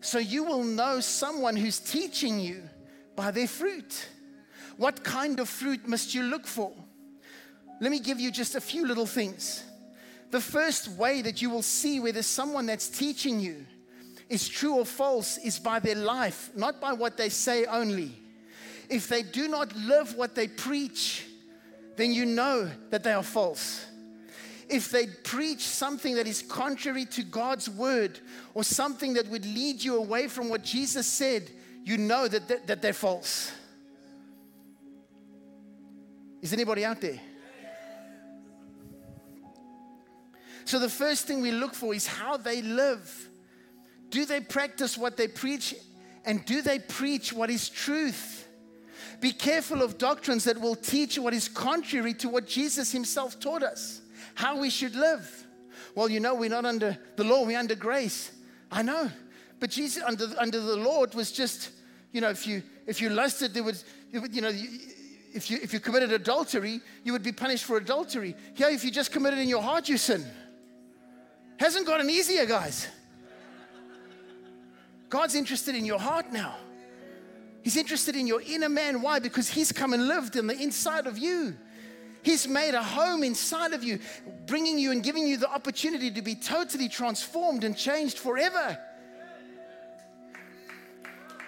So 0.00 0.18
you 0.18 0.44
will 0.44 0.62
know 0.62 1.00
someone 1.00 1.56
who's 1.56 1.80
teaching 1.80 2.38
you 2.38 2.62
by 3.16 3.32
their 3.32 3.48
fruit. 3.48 4.08
What 4.78 5.02
kind 5.02 5.40
of 5.40 5.48
fruit 5.48 5.86
must 5.86 6.14
you 6.14 6.22
look 6.22 6.46
for? 6.46 6.72
Let 7.80 7.90
me 7.90 7.98
give 7.98 8.18
you 8.18 8.30
just 8.30 8.54
a 8.54 8.60
few 8.60 8.86
little 8.86 9.06
things. 9.06 9.64
The 10.30 10.40
first 10.40 10.88
way 10.88 11.20
that 11.22 11.42
you 11.42 11.50
will 11.50 11.62
see 11.62 11.98
whether 11.98 12.22
someone 12.22 12.66
that's 12.66 12.88
teaching 12.88 13.40
you 13.40 13.66
is 14.28 14.48
true 14.48 14.76
or 14.76 14.84
false 14.84 15.36
is 15.38 15.58
by 15.58 15.80
their 15.80 15.96
life, 15.96 16.50
not 16.54 16.80
by 16.80 16.92
what 16.92 17.16
they 17.16 17.28
say 17.28 17.64
only. 17.64 18.12
If 18.88 19.08
they 19.08 19.22
do 19.22 19.48
not 19.48 19.74
live 19.74 20.14
what 20.14 20.36
they 20.36 20.46
preach, 20.46 21.26
then 21.96 22.12
you 22.12 22.24
know 22.24 22.70
that 22.90 23.02
they 23.02 23.12
are 23.12 23.22
false. 23.24 23.84
If 24.68 24.90
they 24.90 25.06
preach 25.06 25.62
something 25.62 26.14
that 26.14 26.28
is 26.28 26.42
contrary 26.42 27.06
to 27.06 27.24
God's 27.24 27.68
word 27.68 28.20
or 28.54 28.62
something 28.62 29.14
that 29.14 29.26
would 29.26 29.44
lead 29.44 29.82
you 29.82 29.96
away 29.96 30.28
from 30.28 30.48
what 30.50 30.62
Jesus 30.62 31.06
said, 31.06 31.50
you 31.84 31.96
know 31.96 32.28
that, 32.28 32.46
that, 32.46 32.66
that 32.68 32.82
they're 32.82 32.92
false. 32.92 33.50
Is 36.40 36.52
anybody 36.52 36.84
out 36.84 37.00
there? 37.00 37.20
So, 40.64 40.78
the 40.78 40.88
first 40.88 41.26
thing 41.26 41.40
we 41.40 41.50
look 41.50 41.74
for 41.74 41.94
is 41.94 42.06
how 42.06 42.36
they 42.36 42.60
live. 42.60 43.28
Do 44.10 44.24
they 44.24 44.40
practice 44.40 44.98
what 44.98 45.16
they 45.16 45.28
preach? 45.28 45.74
And 46.24 46.44
do 46.44 46.60
they 46.60 46.78
preach 46.78 47.32
what 47.32 47.48
is 47.48 47.68
truth? 47.68 48.46
Be 49.20 49.32
careful 49.32 49.82
of 49.82 49.98
doctrines 49.98 50.44
that 50.44 50.60
will 50.60 50.76
teach 50.76 51.18
what 51.18 51.34
is 51.34 51.48
contrary 51.48 52.14
to 52.14 52.28
what 52.28 52.46
Jesus 52.46 52.92
himself 52.92 53.40
taught 53.40 53.62
us, 53.62 54.02
how 54.34 54.60
we 54.60 54.70
should 54.70 54.94
live. 54.94 55.46
Well, 55.94 56.08
you 56.08 56.20
know, 56.20 56.34
we're 56.34 56.50
not 56.50 56.64
under 56.64 56.96
the 57.16 57.24
law, 57.24 57.44
we're 57.44 57.58
under 57.58 57.74
grace. 57.74 58.30
I 58.70 58.82
know. 58.82 59.10
But 59.58 59.70
Jesus 59.70 60.02
under, 60.04 60.28
under 60.38 60.60
the 60.60 60.76
law, 60.76 61.02
it 61.02 61.14
was 61.14 61.32
just, 61.32 61.70
you 62.12 62.20
know, 62.20 62.28
if 62.28 62.46
you 62.46 62.62
if 62.86 63.00
you 63.00 63.10
lusted, 63.10 63.52
there 63.52 63.62
was, 63.62 63.84
you 64.12 64.40
know, 64.40 64.52
if 65.32 65.50
you 65.50 65.58
if 65.62 65.72
you 65.72 65.80
committed 65.80 66.12
adultery, 66.12 66.80
you 67.04 67.12
would 67.12 67.22
be 67.22 67.32
punished 67.32 67.64
for 67.64 67.76
adultery. 67.76 68.34
Here, 68.54 68.68
if 68.68 68.84
you 68.84 68.90
just 68.90 69.12
committed 69.12 69.38
in 69.38 69.48
your 69.48 69.62
heart, 69.62 69.88
you 69.88 69.96
sin. 69.96 70.24
Hasn't 71.58 71.86
gotten 71.86 72.08
easier, 72.08 72.46
guys. 72.46 72.88
God's 75.08 75.34
interested 75.34 75.74
in 75.74 75.84
your 75.84 75.98
heart 75.98 76.32
now. 76.32 76.54
He's 77.62 77.76
interested 77.76 78.14
in 78.14 78.26
your 78.26 78.40
inner 78.42 78.68
man. 78.68 79.02
Why? 79.02 79.18
Because 79.18 79.48
He's 79.48 79.72
come 79.72 79.92
and 79.92 80.06
lived 80.06 80.36
in 80.36 80.46
the 80.46 80.56
inside 80.56 81.06
of 81.06 81.18
you. 81.18 81.56
He's 82.22 82.46
made 82.46 82.74
a 82.74 82.82
home 82.82 83.22
inside 83.22 83.72
of 83.72 83.82
you, 83.82 84.00
bringing 84.46 84.78
you 84.78 84.90
and 84.90 85.02
giving 85.02 85.26
you 85.26 85.36
the 85.36 85.50
opportunity 85.50 86.10
to 86.10 86.22
be 86.22 86.34
totally 86.34 86.88
transformed 86.88 87.64
and 87.64 87.76
changed 87.76 88.18
forever. 88.18 88.78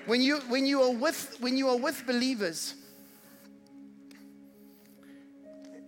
When 0.07 0.23
you, 0.23 0.39
when 0.49 0.67
you, 0.67 0.83
are, 0.83 0.91
with, 0.91 1.37
when 1.41 1.57
you 1.57 1.69
are 1.69 1.77
with 1.77 2.07
believers 2.07 2.75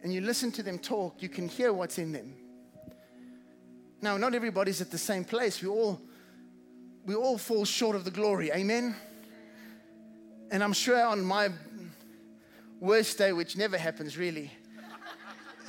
and 0.02 0.12
you 0.12 0.20
listen 0.20 0.50
to 0.52 0.62
them 0.62 0.78
talk, 0.78 1.22
you 1.22 1.28
can 1.28 1.48
hear 1.48 1.72
what's 1.72 1.98
in 1.98 2.12
them. 2.12 2.34
Now, 4.00 4.16
not 4.16 4.34
everybody's 4.34 4.80
at 4.80 4.90
the 4.90 4.98
same 4.98 5.24
place. 5.24 5.62
We 5.62 5.68
all, 5.68 6.00
we 7.06 7.14
all 7.14 7.38
fall 7.38 7.64
short 7.64 7.94
of 7.94 8.04
the 8.04 8.10
glory. 8.10 8.50
Amen? 8.50 8.96
And 10.50 10.62
I'm 10.62 10.72
sure 10.72 11.00
on 11.04 11.24
my 11.24 11.50
worst 12.80 13.16
day, 13.16 13.32
which 13.32 13.56
never 13.56 13.78
happens 13.78 14.18
really, 14.18 14.50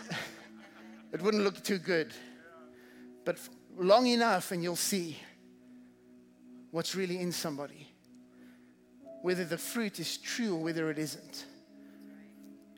it 1.13 1.21
wouldn't 1.21 1.43
look 1.43 1.63
too 1.63 1.77
good. 1.77 2.11
But 3.23 3.37
long 3.77 4.07
enough, 4.07 4.51
and 4.51 4.63
you'll 4.63 4.75
see 4.75 5.17
what's 6.71 6.95
really 6.95 7.19
in 7.19 7.31
somebody. 7.31 7.87
Whether 9.21 9.45
the 9.45 9.59
fruit 9.59 9.99
is 9.99 10.17
true 10.17 10.55
or 10.55 10.63
whether 10.63 10.89
it 10.89 10.97
isn't. 10.97 11.45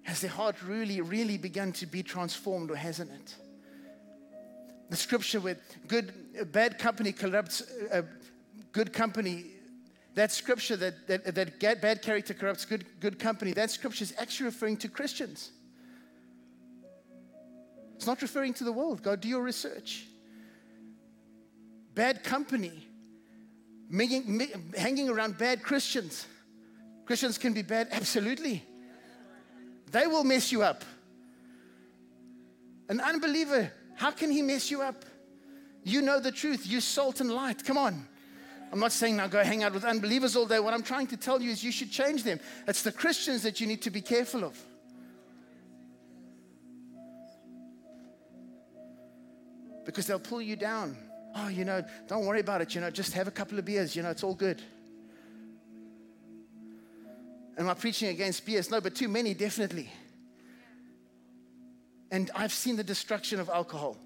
Has 0.05 0.21
their 0.21 0.29
heart 0.29 0.61
really, 0.61 1.01
really 1.01 1.37
begun 1.37 1.71
to 1.73 1.87
be 1.87 2.03
transformed 2.03 2.69
or 2.69 2.75
hasn't 2.75 3.11
it? 3.11 3.35
The 4.91 4.95
scripture 4.95 5.39
with 5.39 5.57
good, 5.87 6.13
bad 6.51 6.77
company 6.77 7.11
corrupts 7.11 7.63
uh, 7.91 8.03
good 8.71 8.93
company. 8.93 9.45
That 10.13 10.31
scripture 10.31 10.75
that, 10.77 11.07
that, 11.07 11.33
that 11.33 11.81
bad 11.81 12.03
character 12.03 12.35
corrupts 12.35 12.65
good, 12.65 12.85
good 12.99 13.17
company, 13.17 13.51
that 13.53 13.71
scripture 13.71 14.03
is 14.03 14.13
actually 14.19 14.45
referring 14.45 14.77
to 14.77 14.87
Christians. 14.87 15.51
It's 17.95 18.05
not 18.05 18.21
referring 18.21 18.53
to 18.55 18.63
the 18.63 18.71
world. 18.71 19.01
Go 19.01 19.15
do 19.15 19.27
your 19.27 19.41
research. 19.41 20.05
Bad 21.95 22.23
company, 22.23 22.87
hanging 24.77 25.09
around 25.09 25.39
bad 25.39 25.63
Christians. 25.63 26.27
Christians 27.05 27.39
can 27.39 27.53
be 27.53 27.63
bad, 27.63 27.87
absolutely. 27.91 28.63
They 29.95 30.07
will 30.07 30.25
mess 30.25 30.51
you 30.51 30.61
up. 30.61 30.83
An 32.89 32.99
unbeliever, 32.99 33.71
how 33.95 34.11
can 34.11 34.29
he 34.29 34.41
mess 34.41 34.69
you 34.69 34.81
up? 34.81 35.05
You 35.85 36.01
know 36.01 36.19
the 36.19 36.33
truth. 36.33 36.67
You 36.67 36.81
salt 36.81 37.21
and 37.21 37.31
light. 37.31 37.63
Come 37.63 37.77
on. 37.77 38.05
I'm 38.73 38.79
not 38.81 38.91
saying 38.91 39.15
now 39.15 39.27
go 39.27 39.41
hang 39.41 39.63
out 39.63 39.71
with 39.71 39.85
unbelievers 39.85 40.35
all 40.35 40.47
day. 40.47 40.59
What 40.59 40.73
I'm 40.73 40.83
trying 40.83 41.07
to 41.07 41.15
tell 41.15 41.41
you 41.41 41.49
is 41.49 41.63
you 41.63 41.71
should 41.71 41.91
change 41.91 42.23
them. 42.23 42.41
It's 42.67 42.81
the 42.81 42.91
Christians 42.91 43.43
that 43.43 43.61
you 43.61 43.67
need 43.67 43.81
to 43.83 43.89
be 43.89 44.01
careful 44.01 44.43
of. 44.43 44.61
because 49.85 50.07
they'll 50.07 50.19
pull 50.19 50.41
you 50.41 50.55
down. 50.55 50.97
Oh, 51.35 51.47
you 51.47 51.63
know, 51.63 51.85
don't 52.07 52.25
worry 52.25 52.39
about 52.39 52.59
it. 52.59 52.73
You 52.73 52.81
know, 52.81 52.89
just 52.89 53.13
have 53.13 53.27
a 53.27 53.31
couple 53.31 53.59
of 53.59 53.65
beers. 53.65 53.95
You 53.95 54.01
know, 54.01 54.09
it's 54.09 54.23
all 54.23 54.33
good. 54.33 54.61
Am 57.57 57.69
I 57.69 57.73
preaching 57.73 58.09
against 58.09 58.45
beers? 58.45 58.69
No, 58.69 58.81
but 58.81 58.95
too 58.95 59.07
many, 59.07 59.33
definitely. 59.33 59.89
And 62.11 62.29
I've 62.35 62.53
seen 62.53 62.75
the 62.75 62.83
destruction 62.83 63.39
of 63.39 63.49
alcohol. 63.49 63.97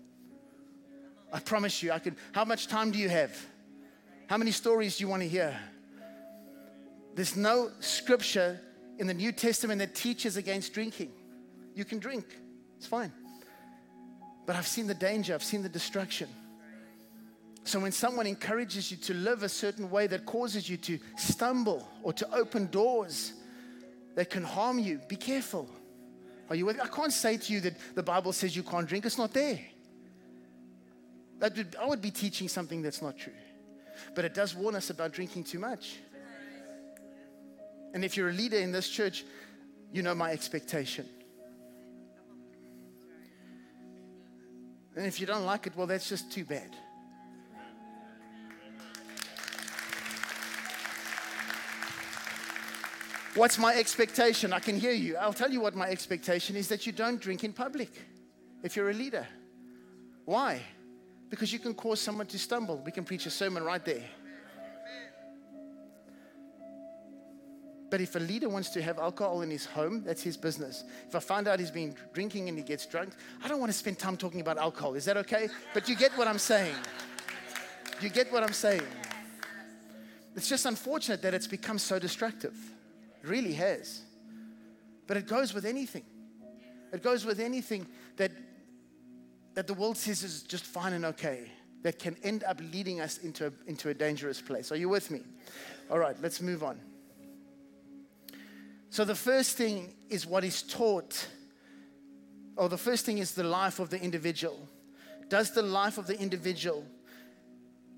I 1.32 1.40
promise 1.40 1.82
you, 1.84 1.92
I 1.92 2.00
could. 2.00 2.16
How 2.32 2.46
much 2.46 2.68
time 2.68 2.92
do 2.92 2.98
you 2.98 3.10
have? 3.10 3.36
How 4.28 4.38
many 4.38 4.52
stories 4.52 4.98
do 4.98 5.04
you 5.04 5.08
want 5.08 5.24
to 5.24 5.28
hear? 5.28 5.58
There's 7.16 7.36
no 7.36 7.72
scripture 7.80 8.60
in 8.98 9.08
the 9.08 9.14
New 9.14 9.32
Testament 9.32 9.80
that 9.80 9.96
teaches 9.96 10.38
against 10.38 10.74
drinking. 10.74 11.12
You 11.74 11.86
can 11.86 12.00
drink, 12.00 12.26
it's 12.78 12.88
fine. 12.88 13.12
But 14.46 14.56
I've 14.56 14.68
seen 14.68 14.88
the 14.88 14.94
danger, 14.94 15.34
I've 15.34 15.44
seen 15.44 15.64
the 15.64 15.70
destruction. 15.70 16.30
So 17.64 17.80
when 17.80 17.92
someone 17.92 18.26
encourages 18.26 18.90
you 18.90 18.98
to 18.98 19.14
live 19.14 19.44
a 19.44 19.50
certain 19.50 19.90
way 19.92 20.08
that 20.08 20.26
causes 20.26 20.68
you 20.70 20.78
to 20.78 21.00
stumble 21.18 21.88
or 22.04 22.14
to 22.14 22.34
open 22.34 22.68
doors 22.68 23.34
that 24.20 24.30
can 24.30 24.44
harm 24.44 24.78
you, 24.80 25.00
be 25.08 25.16
careful. 25.16 25.70
Are 26.50 26.56
you 26.58 26.66
with? 26.66 26.78
I 26.82 26.88
can't 26.88 27.14
say 27.14 27.38
to 27.38 27.54
you 27.54 27.62
that 27.62 27.76
the 27.96 28.04
Bible 28.04 28.34
says 28.34 28.54
you 28.54 28.64
can't 28.64 28.86
drink, 28.86 29.06
it's 29.06 29.18
not 29.18 29.32
there. 29.32 29.62
That 31.40 31.56
would, 31.56 31.78
I 31.82 31.86
would 31.86 32.02
be 32.02 32.12
teaching 32.12 32.50
something 32.50 32.82
that's 32.82 33.02
not 33.02 33.18
true. 33.18 33.32
But 34.16 34.26
it 34.26 34.34
does 34.34 34.54
warn 34.54 34.76
us 34.76 34.90
about 34.90 35.14
drinking 35.14 35.46
too 35.46 35.60
much. 35.60 36.00
And 37.94 38.04
if 38.04 38.18
you're 38.18 38.28
a 38.28 38.34
leader 38.34 38.58
in 38.58 38.74
this 38.74 38.90
church, 38.90 39.24
you 39.94 40.02
know 40.02 40.14
my 40.14 40.32
expectation. 40.32 41.06
And 44.98 45.06
if 45.06 45.22
you 45.22 45.28
don't 45.28 45.46
like 45.46 45.66
it, 45.66 45.78
well, 45.78 45.88
that's 45.88 46.10
just 46.10 46.30
too 46.30 46.44
bad. 46.44 46.76
What's 53.36 53.58
my 53.60 53.76
expectation? 53.76 54.54
I 54.54 54.60
can 54.60 54.80
hear 54.80 54.92
you. 54.92 55.16
I'll 55.18 55.34
tell 55.34 55.52
you 55.52 55.62
what 55.62 55.76
my 55.76 55.88
expectation 55.88 56.56
is 56.56 56.68
that 56.70 56.86
you 56.88 56.92
don't 56.92 57.22
drink 57.22 57.44
in 57.44 57.54
public 57.54 57.92
if 58.64 58.76
you're 58.76 58.90
a 58.90 58.94
leader. 58.94 59.28
Why? 60.26 60.62
Because 61.30 61.54
you 61.54 61.60
can 61.60 61.74
cause 61.74 62.02
someone 62.02 62.26
to 62.28 62.40
stumble. 62.40 62.82
We 62.84 62.92
can 62.92 63.04
preach 63.04 63.26
a 63.28 63.30
sermon 63.30 63.64
right 63.64 63.84
there. 63.86 64.04
But 67.90 68.02
if 68.02 68.16
a 68.16 68.20
leader 68.20 68.50
wants 68.50 68.70
to 68.72 68.82
have 68.82 69.00
alcohol 69.00 69.42
in 69.42 69.50
his 69.50 69.66
home, 69.66 70.04
that's 70.04 70.22
his 70.22 70.38
business. 70.38 70.84
If 71.08 71.16
I 71.16 71.20
find 71.20 71.48
out 71.48 71.60
he's 71.60 71.72
been 71.72 71.96
drinking 72.14 72.48
and 72.48 72.58
he 72.58 72.64
gets 72.64 72.86
drunk, 72.86 73.14
I 73.44 73.48
don't 73.48 73.60
want 73.60 73.72
to 73.72 73.78
spend 73.78 73.98
time 73.98 74.18
talking 74.18 74.42
about 74.42 74.58
alcohol. 74.58 74.94
Is 74.94 75.06
that 75.06 75.18
okay? 75.18 75.50
But 75.74 75.90
you 75.90 75.96
get 75.96 76.12
what 76.12 76.28
I'm 76.28 76.38
saying. 76.38 76.76
You 78.02 78.10
get 78.10 78.32
what 78.32 78.44
I'm 78.44 78.54
saying. 78.54 78.84
It's 80.36 80.48
just 80.48 80.66
unfortunate 80.66 81.22
that 81.24 81.34
it's 81.34 81.48
become 81.48 81.80
so 81.80 81.98
destructive. 81.98 82.56
Really 83.24 83.54
has. 83.54 84.02
But 85.08 85.18
it 85.18 85.28
goes 85.28 85.54
with 85.54 85.66
anything. 85.66 86.04
It 86.94 87.04
goes 87.04 87.26
with 87.26 87.40
anything 87.40 87.86
that, 88.18 88.32
that 89.56 89.68
the 89.68 89.74
world 89.74 89.98
says 89.98 90.24
is 90.24 90.44
just 90.44 90.66
fine 90.66 90.94
and 90.94 91.06
okay, 91.06 91.52
that 91.84 92.00
can 92.00 92.16
end 92.24 92.44
up 92.44 92.60
leading 92.74 93.00
us 93.00 93.18
into 93.20 93.48
a, 93.48 93.52
into 93.68 93.90
a 93.90 93.94
dangerous 93.94 94.42
place. 94.42 94.72
Are 94.72 94.76
you 94.76 94.90
with 94.90 95.12
me? 95.12 95.22
All 95.90 96.00
right, 96.00 96.16
let's 96.22 96.42
move 96.42 96.64
on. 96.64 96.80
So 98.90 99.06
the 99.06 99.16
first 99.16 99.56
thing 99.56 99.94
is 100.10 100.26
what 100.26 100.44
is 100.44 100.64
taught, 100.64 101.28
or 102.56 102.70
the 102.70 102.78
first 102.78 103.06
thing 103.06 103.20
is 103.20 103.34
the 103.34 103.44
life 103.44 103.80
of 103.80 103.90
the 103.90 104.02
individual. 104.02 104.68
Does 105.30 105.54
the 105.54 105.62
life 105.62 106.00
of 106.00 106.08
the 106.08 106.20
individual, 106.20 106.84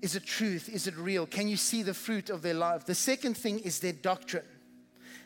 is 0.02 0.16
it 0.16 0.26
truth? 0.26 0.68
Is 0.68 0.86
it 0.86 0.96
real? 0.96 1.26
Can 1.26 1.48
you 1.48 1.56
see 1.56 1.82
the 1.82 1.94
fruit 1.94 2.28
of 2.28 2.42
their 2.42 2.54
life? 2.54 2.84
The 2.84 2.94
second 2.94 3.36
thing 3.36 3.60
is 3.60 3.80
their 3.80 3.94
doctrine. 3.94 4.44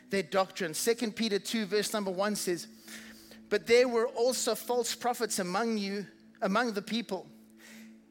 Their 0.09 0.23
doctrine. 0.23 0.73
Second 0.73 1.15
Peter 1.15 1.39
2, 1.39 1.65
verse 1.65 1.93
number 1.93 2.11
1 2.11 2.35
says, 2.35 2.67
But 3.49 3.67
there 3.67 3.87
were 3.87 4.07
also 4.07 4.55
false 4.55 4.95
prophets 4.95 5.39
among 5.39 5.77
you, 5.77 6.05
among 6.41 6.73
the 6.73 6.81
people, 6.81 7.27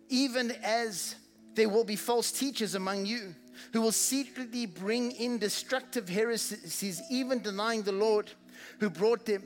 even 0.09 0.53
as 0.63 1.17
there 1.55 1.69
will 1.69 1.85
be 1.85 1.97
false 1.97 2.31
teachers 2.31 2.75
among 2.75 3.07
you 3.07 3.35
who 3.73 3.81
will 3.81 3.93
secretly 3.93 4.67
bring 4.67 5.13
in 5.13 5.39
destructive 5.39 6.09
heresies, 6.09 7.03
even 7.11 7.41
denying 7.41 7.83
the 7.83 7.93
Lord 7.93 8.31
who 8.79 8.91
brought 8.91 9.25
them, 9.27 9.43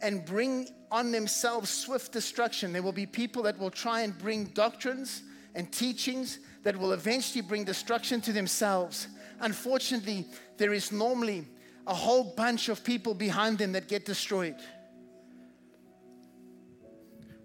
and 0.00 0.24
bring 0.24 0.68
on 0.90 1.10
themselves 1.10 1.70
swift 1.70 2.12
destruction. 2.12 2.72
There 2.72 2.82
will 2.82 2.92
be 2.92 3.06
people 3.06 3.42
that 3.44 3.58
will 3.58 3.70
try 3.70 4.02
and 4.02 4.16
bring 4.16 4.44
doctrines 4.46 5.22
and 5.54 5.72
teachings 5.72 6.38
that 6.62 6.76
will 6.76 6.92
eventually 6.92 7.40
bring 7.40 7.64
destruction 7.64 8.20
to 8.22 8.32
themselves. 8.32 9.08
Unfortunately, 9.40 10.26
there 10.56 10.72
is 10.72 10.92
normally 10.92 11.46
a 11.88 11.94
whole 11.94 12.22
bunch 12.22 12.68
of 12.68 12.84
people 12.84 13.14
behind 13.14 13.58
them 13.58 13.72
that 13.72 13.88
get 13.88 14.04
destroyed. 14.04 14.56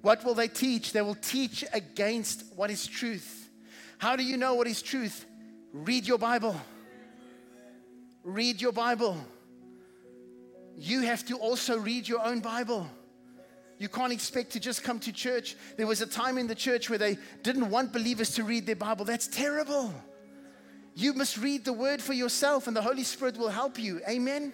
What 0.01 0.25
will 0.25 0.33
they 0.33 0.49
teach? 0.49 0.91
They 0.91 1.01
will 1.01 1.15
teach 1.15 1.63
against 1.71 2.43
what 2.57 2.69
is 2.69 2.85
truth. 2.85 3.49
How 3.97 4.17
do 4.17 4.23
you 4.23 4.35
know 4.35 4.53
what 4.55 4.67
is 4.67 4.81
truth? 4.81 5.25
Read 5.71 6.05
your 6.05 6.17
Bible. 6.17 6.59
Read 8.23 8.61
your 8.61 8.73
Bible. 8.73 9.17
you 10.75 11.01
have 11.01 11.23
to 11.25 11.37
also 11.37 11.77
read 11.77 12.07
your 12.07 12.25
own 12.25 12.39
Bible. 12.39 12.89
You 13.77 13.87
can't 13.87 14.11
expect 14.11 14.51
to 14.53 14.59
just 14.59 14.83
come 14.83 14.99
to 14.99 15.11
church. 15.11 15.55
There 15.77 15.87
was 15.87 16.01
a 16.01 16.05
time 16.05 16.37
in 16.37 16.47
the 16.47 16.55
church 16.55 16.89
where 16.89 16.99
they 16.99 17.17
didn't 17.43 17.69
want 17.69 17.93
believers 17.93 18.31
to 18.35 18.43
read 18.43 18.65
their 18.65 18.75
Bible. 18.75 19.05
That's 19.05 19.27
terrible. 19.27 19.93
You 20.95 21.13
must 21.13 21.37
read 21.37 21.65
the 21.65 21.73
word 21.73 22.01
for 22.01 22.13
yourself, 22.13 22.67
and 22.67 22.75
the 22.75 22.81
Holy 22.81 23.03
Spirit 23.03 23.37
will 23.37 23.49
help 23.49 23.79
you. 23.79 24.01
Amen. 24.07 24.53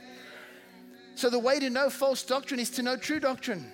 So, 1.16 1.30
the 1.30 1.40
way 1.40 1.60
to 1.60 1.70
know 1.70 1.90
false 1.90 2.24
doctrine 2.24 2.60
is 2.60 2.70
to 2.72 2.82
know 2.82 2.96
true 2.96 3.20
doctrine. 3.20 3.70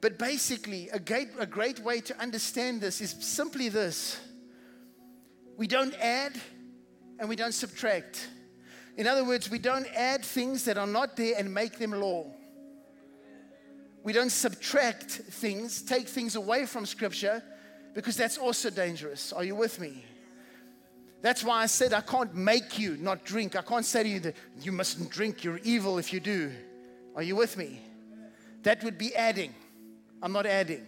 But 0.00 0.18
basically, 0.18 0.88
a 0.90 0.98
great, 0.98 1.28
a 1.38 1.46
great 1.46 1.80
way 1.80 2.00
to 2.02 2.18
understand 2.20 2.80
this 2.80 3.00
is 3.00 3.16
simply 3.20 3.68
this 3.68 4.18
we 5.56 5.66
don't 5.66 5.94
add 6.00 6.38
and 7.18 7.28
we 7.28 7.36
don't 7.36 7.54
subtract. 7.54 8.28
In 8.96 9.06
other 9.06 9.24
words, 9.24 9.50
we 9.50 9.58
don't 9.58 9.86
add 9.94 10.24
things 10.24 10.64
that 10.64 10.78
are 10.78 10.86
not 10.86 11.16
there 11.16 11.34
and 11.38 11.52
make 11.52 11.78
them 11.78 11.92
law. 11.92 12.26
We 14.02 14.12
don't 14.12 14.30
subtract 14.30 15.10
things, 15.10 15.82
take 15.82 16.08
things 16.08 16.36
away 16.36 16.66
from 16.66 16.86
Scripture, 16.86 17.42
because 17.94 18.16
that's 18.16 18.36
also 18.36 18.70
dangerous. 18.70 19.32
Are 19.32 19.44
you 19.44 19.54
with 19.54 19.80
me? 19.80 20.04
That's 21.22 21.42
why 21.42 21.62
I 21.62 21.66
said 21.66 21.94
I 21.94 22.02
can't 22.02 22.34
make 22.34 22.78
you 22.78 22.98
not 22.98 23.24
drink. 23.24 23.56
I 23.56 23.62
can't 23.62 23.86
say 23.86 24.02
to 24.02 24.08
you 24.08 24.20
that 24.20 24.36
you 24.60 24.72
mustn't 24.72 25.08
drink, 25.10 25.42
you're 25.42 25.60
evil 25.62 25.96
if 25.98 26.12
you 26.12 26.20
do. 26.20 26.52
Are 27.16 27.22
you 27.22 27.36
with 27.36 27.56
me? 27.56 27.80
That 28.62 28.84
would 28.84 28.98
be 28.98 29.14
adding. 29.14 29.54
I'm 30.20 30.32
not 30.32 30.44
adding. 30.44 30.84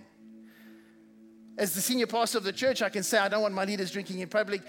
As 1.56 1.74
the 1.74 1.80
senior 1.80 2.06
pastor 2.06 2.36
of 2.36 2.44
the 2.44 2.52
church, 2.52 2.82
I 2.82 2.90
can 2.90 3.02
say 3.02 3.18
I 3.18 3.28
don't 3.28 3.40
want 3.40 3.54
my 3.54 3.64
leaders 3.64 3.90
drinking 3.90 4.18
in 4.18 4.28
public 4.28 4.60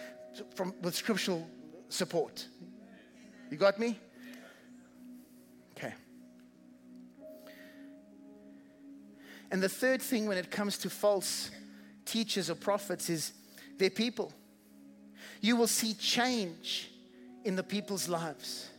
from, 0.55 0.73
with 0.81 0.95
scriptural 0.95 1.45
support. 1.89 2.47
You 3.51 3.57
got 3.57 3.77
me? 3.77 3.99
Okay. 5.77 5.93
And 9.51 9.61
the 9.61 9.69
third 9.69 10.01
thing 10.01 10.27
when 10.27 10.37
it 10.37 10.49
comes 10.49 10.77
to 10.79 10.89
false 10.89 11.51
teachers 12.07 12.49
or 12.49 12.55
prophets 12.55 13.09
is 13.09 13.33
their 13.77 13.89
people. 13.89 14.33
You 15.41 15.55
will 15.55 15.67
see 15.67 15.93
change 15.93 16.89
in 17.43 17.55
the 17.55 17.63
people's 17.63 18.09
lives. 18.09 18.69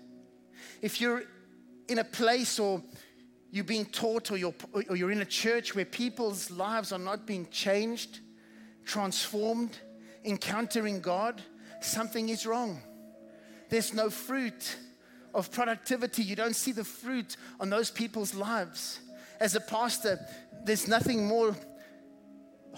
If 0.83 1.01
you're 1.01 1.23
in 1.89 1.99
a 1.99 2.05
place 2.05 2.59
or 2.59 2.83
you're 3.51 3.65
being 3.65 3.87
taught 3.87 4.31
or 4.31 4.37
you're, 4.37 4.55
or 4.73 4.97
you're 4.97 5.11
in 5.11 5.21
a 5.21 5.27
church 5.27 5.75
where 5.75 5.85
people's 5.85 6.51
lives 6.51 6.93
are 6.93 6.99
not 6.99 7.27
being 7.27 7.47
changed, 7.51 8.21
transformed, 8.85 9.79
encountering 10.25 11.01
God, 11.01 11.41
something 11.81 12.29
is 12.29 12.47
wrong. 12.47 12.81
There's 13.71 13.95
no 13.95 14.11
fruit 14.11 14.77
of 15.35 15.51
productivity. 15.51 16.23
You 16.23 16.37
don't 16.37 16.57
see 16.57 16.73
the 16.73 16.85
fruit 16.85 17.37
on 17.61 17.71
those 17.71 17.91
people's 17.91 18.35
lives. 18.35 19.01
As 19.41 19.55
a 19.55 19.61
pastor, 19.61 20.19
there's 20.65 20.89
nothing 20.89 21.27
more 21.27 21.55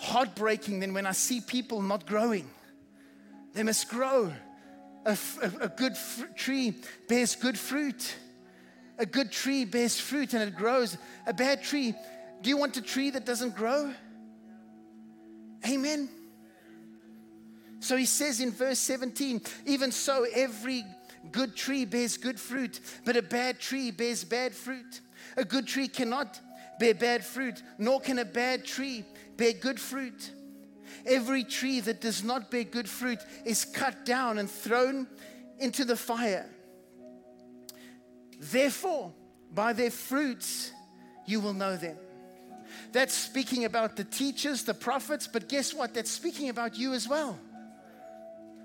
heartbreaking 0.01 0.81
than 0.81 0.95
when 0.95 1.07
I 1.07 1.13
see 1.13 1.41
people 1.41 1.83
not 1.83 2.07
growing. 2.07 2.49
They 3.53 3.63
must 3.63 3.89
grow. 3.89 4.33
A, 5.05 5.17
a, 5.43 5.65
a 5.65 5.69
good 5.69 5.97
fr- 5.97 6.27
tree 6.37 6.75
bears 7.09 7.37
good 7.37 7.59
fruit. 7.59 8.17
A 8.99 9.07
good 9.07 9.31
tree 9.31 9.65
bears 9.65 9.99
fruit 9.99 10.35
and 10.35 10.43
it 10.43 10.57
grows. 10.57 10.97
A 11.27 11.35
bad 11.35 11.63
tree, 11.63 11.95
do 12.43 12.51
you 12.51 12.57
want 12.57 12.77
a 12.77 12.83
tree 12.83 13.11
that 13.11 13.25
doesn't 13.25 13.55
grow? 13.55 13.93
Amen. 15.69 16.09
So 17.81 17.97
he 17.97 18.05
says 18.05 18.41
in 18.41 18.51
verse 18.51 18.79
17, 18.79 19.41
even 19.67 19.91
so, 19.91 20.27
every 20.35 20.85
good 21.33 21.57
tree 21.57 21.85
bears 21.85 22.17
good 22.17 22.39
fruit, 22.39 22.81
but 23.05 23.17
a 23.17 23.23
bad 23.23 23.59
tree 23.59 23.91
bears 23.91 24.25
bad 24.25 24.55
fruit. 24.55 25.01
A 25.37 25.45
good 25.45 25.67
tree 25.67 25.89
cannot 25.89 26.41
bear 26.79 26.95
bad 26.95 27.25
fruit, 27.25 27.63
nor 27.79 28.01
can 28.01 28.19
a 28.19 28.25
bad 28.25 28.65
tree 28.65 29.05
bear 29.41 29.55
good 29.55 29.81
fruit. 29.81 30.33
Every 31.07 31.45
tree 31.45 31.81
that 31.81 32.03
does 32.03 32.23
not 32.23 32.51
bear 32.51 32.63
good 32.63 32.87
fruit 32.87 33.21
is 33.47 33.65
cut 33.65 34.05
down 34.05 34.37
and 34.37 34.51
thrown 34.51 35.07
into 35.59 35.87
the 35.87 35.97
fire. 35.97 36.47
Therefore, 38.39 39.15
by 39.51 39.73
their 39.73 39.91
fruits, 39.91 40.73
you 41.27 41.41
will 41.41 41.55
know 41.55 41.79
them. 41.79 41.97
That's 42.93 43.15
speaking 43.15 43.65
about 43.65 43.97
the 43.97 44.05
teachers, 44.05 44.65
the 44.65 44.75
prophets, 44.75 45.27
but 45.27 45.49
guess 45.49 45.73
what? 45.73 45.95
That's 45.95 46.11
speaking 46.11 46.51
about 46.51 46.77
you 46.77 46.93
as 46.93 47.09
well. 47.09 47.39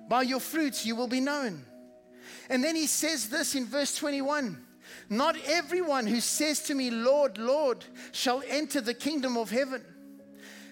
By 0.09 0.23
your 0.23 0.41
fruits 0.41 0.85
you 0.85 0.97
will 0.97 1.07
be 1.07 1.21
known. 1.21 1.63
And 2.49 2.61
then 2.61 2.75
he 2.75 2.87
says 2.87 3.29
this 3.29 3.55
in 3.55 3.65
verse 3.65 3.95
21 3.95 4.61
Not 5.09 5.37
everyone 5.45 6.05
who 6.05 6.19
says 6.19 6.63
to 6.63 6.75
me, 6.75 6.91
Lord, 6.91 7.37
Lord, 7.37 7.85
shall 8.11 8.43
enter 8.49 8.81
the 8.81 8.93
kingdom 8.93 9.37
of 9.37 9.49
heaven, 9.49 9.81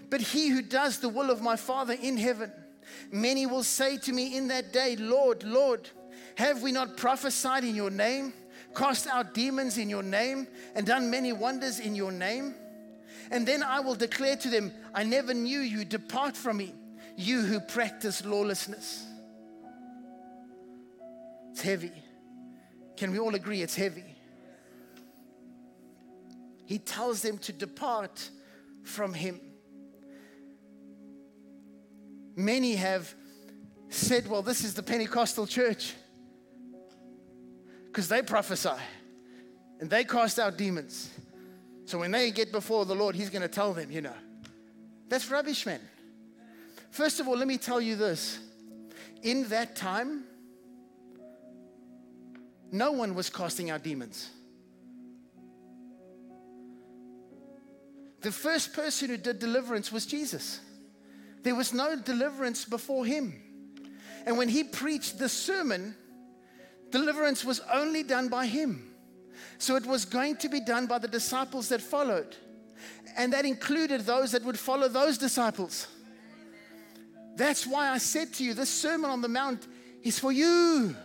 but 0.10 0.22
he 0.22 0.50
who 0.50 0.62
does 0.62 1.00
the 1.00 1.10
will 1.10 1.30
of 1.30 1.42
my 1.42 1.56
Father 1.56 1.94
in 1.94 2.18
heaven. 2.18 2.52
Many 3.12 3.46
will 3.46 3.64
say 3.64 3.98
to 3.98 4.12
me 4.12 4.38
in 4.38 4.48
that 4.50 4.74
day, 4.74 4.96
Lord, 4.96 5.44
Lord, 5.44 5.90
have 6.36 6.62
we 6.62 6.72
not 6.72 6.98
prophesied 6.98 7.64
in 7.64 7.76
your 7.76 7.92
name, 7.92 8.34
cast 8.76 9.08
out 9.08 9.34
demons 9.34 9.78
in 9.78 9.90
your 9.90 10.04
name, 10.04 10.48
and 10.76 10.86
done 10.86 11.10
many 11.10 11.32
wonders 11.32 11.80
in 11.80 11.96
your 11.96 12.12
name? 12.12 12.56
And 13.32 13.48
then 13.48 13.64
I 13.64 13.80
will 13.80 13.96
declare 13.96 14.36
to 14.38 14.50
them, 14.50 14.72
I 14.94 15.04
never 15.04 15.34
knew 15.34 15.60
you, 15.60 15.86
depart 15.86 16.36
from 16.36 16.58
me, 16.58 16.74
you 17.16 17.42
who 17.42 17.60
practice 17.60 18.26
lawlessness. 18.26 19.06
It's 21.52 21.62
heavy. 21.62 21.92
Can 22.98 23.12
we 23.12 23.20
all 23.20 23.36
agree 23.36 23.62
it's 23.62 23.76
heavy? 23.76 24.16
He 26.66 26.80
tells 26.80 27.22
them 27.22 27.38
to 27.40 27.54
depart 27.54 28.30
from 28.84 29.14
him. 29.14 29.40
Many 32.36 32.76
have 32.76 33.14
said, 33.90 34.28
well, 34.28 34.42
this 34.42 34.64
is 34.64 34.74
the 34.74 34.84
Pentecostal 34.84 35.46
church 35.46 35.94
because 37.88 38.08
they 38.08 38.22
prophesy 38.22 38.70
and 39.80 39.90
they 39.90 40.04
cast 40.04 40.40
out 40.40 40.58
demons. 40.58 41.12
So 41.86 42.00
when 42.00 42.12
they 42.12 42.32
get 42.32 42.52
before 42.52 42.86
the 42.86 42.96
Lord, 42.96 43.16
He's 43.16 43.30
going 43.30 43.42
to 43.42 43.48
tell 43.48 43.74
them, 43.74 43.92
you 43.92 44.02
know. 44.02 44.16
That's 45.10 45.30
rubbish, 45.30 45.66
man. 45.66 45.82
First 46.90 47.20
of 47.20 47.28
all, 47.28 47.38
let 47.38 47.48
me 47.48 47.58
tell 47.58 47.82
you 47.82 47.96
this. 47.96 48.40
In 49.22 49.48
that 49.50 49.76
time, 49.76 50.24
no 52.72 52.92
one 52.92 53.14
was 53.14 53.30
casting 53.30 53.70
out 53.70 53.84
demons. 53.84 54.30
The 58.22 58.32
first 58.32 58.74
person 58.74 59.10
who 59.10 59.18
did 59.18 59.38
deliverance 59.38 59.92
was 59.92 60.06
Jesus. 60.06 60.60
There 61.44 61.56
was 61.56 61.74
no 61.74 61.96
deliverance 61.96 62.66
before 62.66 63.06
him. 63.06 63.42
And 64.26 64.38
when 64.38 64.50
he 64.50 64.64
preached 64.64 65.20
the 65.20 65.30
sermon, 65.30 65.96
deliverance 66.90 67.44
was 67.44 67.62
only 67.72 68.04
done 68.04 68.30
by 68.30 68.46
him. 68.46 68.94
So 69.58 69.76
it 69.76 69.86
was 69.86 70.06
going 70.06 70.38
to 70.38 70.50
be 70.50 70.62
done 70.62 70.88
by 70.88 71.00
the 71.00 71.08
disciples 71.08 71.70
that 71.70 71.82
followed. 71.82 72.36
And 73.18 73.34
that 73.34 73.46
included 73.46 74.02
those 74.02 74.32
that 74.32 74.44
would 74.44 74.58
follow 74.58 74.88
those 74.88 75.18
disciples. 75.18 75.88
That's 77.36 77.68
why 77.68 77.90
I 77.90 77.98
said 77.98 78.34
to 78.36 78.44
you, 78.44 78.54
this 78.54 78.70
Sermon 78.70 79.10
on 79.10 79.22
the 79.22 79.28
Mount 79.28 79.68
is 80.02 80.20
for 80.20 80.32
you. 80.32 80.96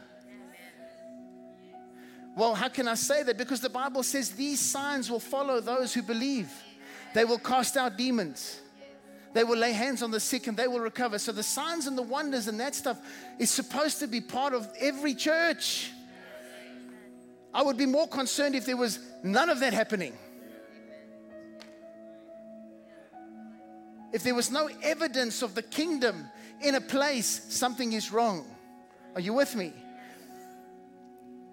Well, 2.36 2.54
how 2.54 2.68
can 2.68 2.86
I 2.86 2.94
say 2.94 3.24
that? 3.24 3.36
Because 3.36 3.60
the 3.60 3.68
Bible 3.68 4.04
says 4.04 4.30
these 4.30 4.60
signs 4.60 5.10
will 5.10 5.20
follow 5.20 5.60
those 5.60 5.92
who 5.92 6.02
believe. 6.02 6.52
They 7.12 7.24
will 7.24 7.38
cast 7.38 7.76
out 7.76 7.96
demons. 7.96 8.60
They 9.34 9.44
will 9.44 9.58
lay 9.58 9.72
hands 9.72 10.02
on 10.02 10.10
the 10.10 10.20
sick 10.20 10.46
and 10.46 10.56
they 10.56 10.68
will 10.68 10.80
recover. 10.80 11.18
So 11.18 11.32
the 11.32 11.42
signs 11.42 11.86
and 11.86 11.96
the 11.96 12.02
wonders 12.02 12.48
and 12.48 12.58
that 12.60 12.74
stuff 12.74 12.98
is 13.38 13.50
supposed 13.50 13.98
to 14.00 14.06
be 14.06 14.20
part 14.20 14.54
of 14.54 14.68
every 14.80 15.14
church. 15.14 15.90
I 17.52 17.62
would 17.62 17.76
be 17.76 17.86
more 17.86 18.08
concerned 18.08 18.54
if 18.54 18.66
there 18.66 18.76
was 18.76 18.98
none 19.22 19.50
of 19.50 19.60
that 19.60 19.72
happening. 19.72 20.16
If 24.12 24.22
there 24.22 24.34
was 24.34 24.50
no 24.50 24.70
evidence 24.82 25.42
of 25.42 25.54
the 25.54 25.62
kingdom 25.62 26.28
in 26.62 26.74
a 26.74 26.80
place, 26.80 27.46
something 27.50 27.92
is 27.92 28.10
wrong. 28.10 28.46
Are 29.14 29.20
you 29.20 29.34
with 29.34 29.54
me? 29.54 29.72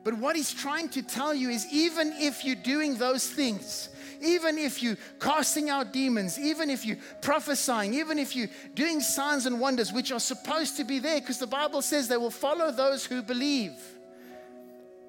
But 0.06 0.14
what 0.20 0.36
he's 0.36 0.53
trying 0.53 0.89
to 0.89 1.01
tell 1.01 1.34
you 1.34 1.49
is 1.49 1.66
even 1.74 2.14
if 2.20 2.45
you're 2.45 2.56
doing 2.56 2.95
those 2.95 3.28
things, 3.28 3.89
even 4.22 4.60
if 4.60 4.84
you're 4.84 4.97
casting 5.20 5.72
out 5.72 5.91
demons, 5.91 6.39
even 6.39 6.70
if 6.70 6.86
you're 6.86 6.99
prophesying, 7.22 7.95
even 7.95 8.20
if 8.20 8.36
you're 8.36 8.51
doing 8.76 9.01
signs 9.01 9.47
and 9.47 9.60
wonders, 9.60 9.91
which 9.91 10.12
are 10.12 10.20
supposed 10.20 10.78
to 10.78 10.84
be 10.84 10.99
there, 10.99 11.20
because 11.20 11.39
the 11.39 11.47
Bible 11.47 11.82
says 11.82 12.08
they 12.08 12.18
will 12.18 12.30
follow 12.30 12.72
those 12.72 13.03
who 13.03 13.24
believe. 13.24 13.74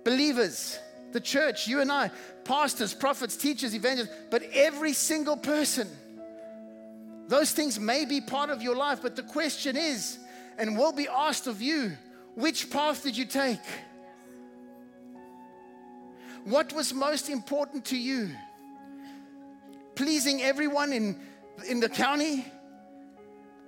Believers, 0.03 0.79
the 1.13 1.21
church, 1.21 1.69
you 1.69 1.83
and 1.83 1.93
I, 1.93 2.11
pastors, 2.45 2.95
prophets, 2.95 3.37
teachers, 3.37 3.75
evangelists, 3.75 4.15
but 4.31 4.45
every 4.55 4.95
single 4.95 5.37
person. 5.37 5.91
Those 7.29 7.53
things 7.53 7.79
may 7.79 8.07
be 8.07 8.23
part 8.23 8.49
of 8.49 8.63
your 8.63 8.77
life, 8.77 9.01
but 9.03 9.15
the 9.15 9.25
question 9.25 9.77
is, 9.77 10.19
and 10.57 10.79
will 10.79 10.93
be 10.93 11.07
asked 11.07 11.47
of 11.47 11.61
you, 11.61 11.93
Which 12.35 12.71
path 12.71 13.03
did 13.03 13.15
you 13.15 13.27
take? 13.27 13.61
What 16.47 16.73
was 16.73 16.95
most 16.95 17.29
important 17.29 17.87
to 17.87 17.99
you? 17.99 18.31
Pleasing 19.97 20.43
everyone 20.43 20.93
in, 20.93 21.19
in 21.69 21.81
the 21.81 21.89
county? 21.89 22.47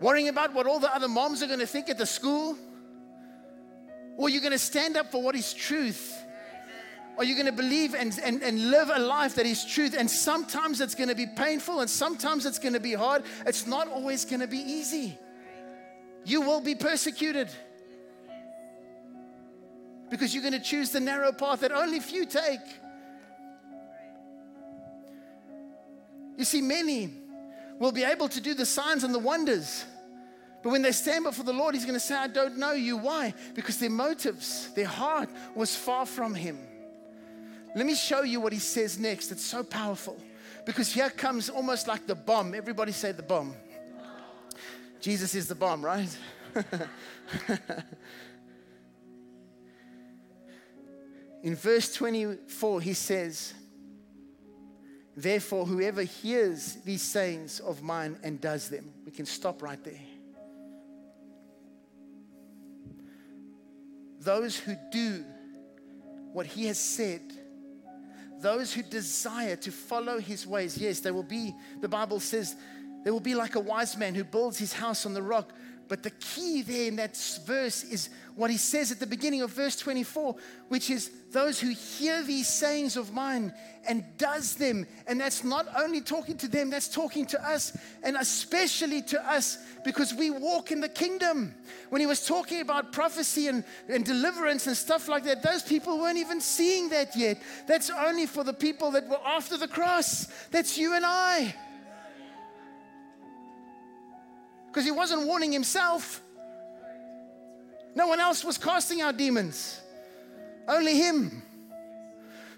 Worrying 0.00 0.28
about 0.28 0.54
what 0.54 0.68
all 0.68 0.78
the 0.78 0.94
other 0.94 1.08
moms 1.08 1.42
are 1.42 1.48
going 1.48 1.58
to 1.58 1.66
think 1.66 1.90
at 1.90 1.98
the 1.98 2.06
school? 2.06 2.56
Or 4.16 4.28
you're 4.28 4.36
you 4.36 4.40
going 4.40 4.52
to 4.52 4.60
stand 4.60 4.96
up 4.96 5.10
for 5.10 5.20
what 5.20 5.34
is 5.34 5.52
truth? 5.52 6.22
Are 7.16 7.24
you 7.24 7.34
going 7.34 7.46
to 7.46 7.52
believe 7.52 7.96
and, 7.96 8.16
and, 8.22 8.44
and 8.44 8.70
live 8.70 8.92
a 8.94 9.00
life 9.00 9.34
that 9.34 9.46
is 9.46 9.64
truth? 9.64 9.96
And 9.98 10.08
sometimes 10.08 10.80
it's 10.80 10.94
going 10.94 11.08
to 11.08 11.16
be 11.16 11.26
painful 11.26 11.80
and 11.80 11.90
sometimes 11.90 12.46
it's 12.46 12.60
going 12.60 12.74
to 12.74 12.80
be 12.80 12.94
hard. 12.94 13.24
It's 13.44 13.66
not 13.66 13.88
always 13.88 14.24
going 14.24 14.38
to 14.38 14.46
be 14.46 14.58
easy. 14.58 15.18
You 16.24 16.42
will 16.42 16.60
be 16.60 16.76
persecuted 16.76 17.48
because 20.10 20.34
you're 20.34 20.42
going 20.42 20.54
to 20.54 20.60
choose 20.60 20.90
the 20.90 21.00
narrow 21.00 21.32
path 21.32 21.60
that 21.60 21.72
only 21.72 22.00
few 22.00 22.26
take. 22.26 22.60
You 26.36 26.44
see, 26.44 26.62
many 26.62 27.10
will 27.78 27.92
be 27.92 28.04
able 28.04 28.28
to 28.28 28.40
do 28.40 28.54
the 28.54 28.66
signs 28.66 29.04
and 29.04 29.14
the 29.14 29.18
wonders. 29.18 29.84
But 30.62 30.70
when 30.70 30.82
they 30.82 30.92
stand 30.92 31.24
before 31.24 31.44
the 31.44 31.52
Lord, 31.52 31.74
He's 31.74 31.84
going 31.84 31.94
to 31.94 32.00
say, 32.00 32.14
I 32.14 32.26
don't 32.26 32.56
know 32.58 32.72
you. 32.72 32.96
Why? 32.96 33.34
Because 33.54 33.78
their 33.78 33.90
motives, 33.90 34.70
their 34.74 34.86
heart 34.86 35.28
was 35.54 35.76
far 35.76 36.06
from 36.06 36.34
Him. 36.34 36.58
Let 37.74 37.86
me 37.86 37.94
show 37.94 38.22
you 38.22 38.40
what 38.40 38.52
He 38.52 38.58
says 38.58 38.98
next. 38.98 39.30
It's 39.30 39.44
so 39.44 39.62
powerful. 39.62 40.16
Because 40.64 40.92
here 40.92 41.10
comes 41.10 41.48
almost 41.48 41.88
like 41.88 42.06
the 42.06 42.14
bomb. 42.14 42.54
Everybody 42.54 42.92
say 42.92 43.12
the 43.12 43.22
bomb. 43.22 43.54
Jesus 45.00 45.34
is 45.34 45.46
the 45.46 45.54
bomb, 45.54 45.84
right? 45.84 46.08
In 51.42 51.54
verse 51.54 51.94
24, 51.94 52.80
he 52.80 52.94
says, 52.94 53.54
Therefore, 55.16 55.66
whoever 55.66 56.02
hears 56.02 56.76
these 56.84 57.02
sayings 57.02 57.60
of 57.60 57.82
mine 57.82 58.16
and 58.22 58.40
does 58.40 58.68
them, 58.68 58.92
we 59.04 59.10
can 59.10 59.26
stop 59.26 59.62
right 59.62 59.82
there. 59.82 60.00
Those 64.20 64.56
who 64.56 64.76
do 64.92 65.24
what 66.32 66.46
he 66.46 66.66
has 66.66 66.78
said, 66.78 67.20
those 68.40 68.72
who 68.72 68.82
desire 68.82 69.56
to 69.56 69.72
follow 69.72 70.18
his 70.18 70.46
ways, 70.46 70.78
yes, 70.78 71.00
they 71.00 71.10
will 71.10 71.22
be, 71.22 71.54
the 71.80 71.88
Bible 71.88 72.20
says, 72.20 72.54
they 73.04 73.10
will 73.10 73.20
be 73.20 73.34
like 73.34 73.54
a 73.54 73.60
wise 73.60 73.96
man 73.96 74.14
who 74.14 74.24
builds 74.24 74.58
his 74.58 74.72
house 74.72 75.06
on 75.06 75.14
the 75.14 75.22
rock. 75.22 75.52
But 75.88 76.02
the 76.02 76.10
key 76.10 76.62
there 76.62 76.88
in 76.88 76.96
that 76.96 77.16
verse 77.46 77.82
is 77.82 78.10
what 78.36 78.50
he 78.50 78.58
says 78.58 78.92
at 78.92 79.00
the 79.00 79.06
beginning 79.06 79.40
of 79.40 79.50
verse 79.50 79.74
24, 79.74 80.36
which 80.68 80.90
is 80.90 81.10
those 81.32 81.58
who 81.58 81.70
hear 81.70 82.22
these 82.22 82.46
sayings 82.46 82.96
of 82.96 83.12
mine 83.12 83.52
and 83.88 84.04
does 84.18 84.54
them. 84.54 84.86
And 85.06 85.20
that's 85.20 85.42
not 85.42 85.66
only 85.76 86.02
talking 86.02 86.36
to 86.38 86.48
them, 86.48 86.68
that's 86.70 86.88
talking 86.88 87.24
to 87.26 87.42
us, 87.42 87.76
and 88.04 88.16
especially 88.16 89.02
to 89.02 89.30
us 89.30 89.58
because 89.82 90.14
we 90.14 90.30
walk 90.30 90.70
in 90.70 90.80
the 90.80 90.88
kingdom. 90.88 91.54
When 91.88 92.00
he 92.00 92.06
was 92.06 92.26
talking 92.26 92.60
about 92.60 92.92
prophecy 92.92 93.48
and, 93.48 93.64
and 93.88 94.04
deliverance 94.04 94.66
and 94.66 94.76
stuff 94.76 95.08
like 95.08 95.24
that, 95.24 95.42
those 95.42 95.62
people 95.62 95.98
weren't 95.98 96.18
even 96.18 96.40
seeing 96.40 96.90
that 96.90 97.16
yet. 97.16 97.42
That's 97.66 97.90
only 97.90 98.26
for 98.26 98.44
the 98.44 98.52
people 98.52 98.90
that 98.92 99.08
were 99.08 99.20
after 99.24 99.56
the 99.56 99.68
cross. 99.68 100.28
That's 100.50 100.76
you 100.76 100.94
and 100.94 101.04
I 101.06 101.54
because 104.68 104.84
he 104.84 104.90
wasn't 104.90 105.26
warning 105.26 105.52
himself. 105.52 106.22
No 107.94 108.06
one 108.06 108.20
else 108.20 108.44
was 108.44 108.58
casting 108.58 109.00
out 109.00 109.16
demons, 109.16 109.80
only 110.68 110.96
him. 110.96 111.42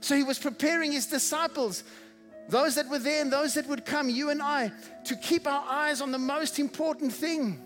So 0.01 0.17
he 0.17 0.23
was 0.23 0.39
preparing 0.39 0.93
his 0.93 1.07
disciples, 1.07 1.85
those 2.49 2.75
that 2.75 2.89
were 2.89 2.99
there 2.99 3.23
and 3.23 3.33
those 3.33 3.55
that 3.55 3.67
would 3.67 3.85
come, 3.85 4.09
you 4.09 4.31
and 4.31 4.43
I, 4.43 4.73
to 5.05 5.17
keep 5.17 5.47
our 5.47 5.65
eyes 5.69 6.01
on 6.01 6.11
the 6.11 6.19
most 6.19 6.59
important 6.59 7.13
thing. 7.13 7.59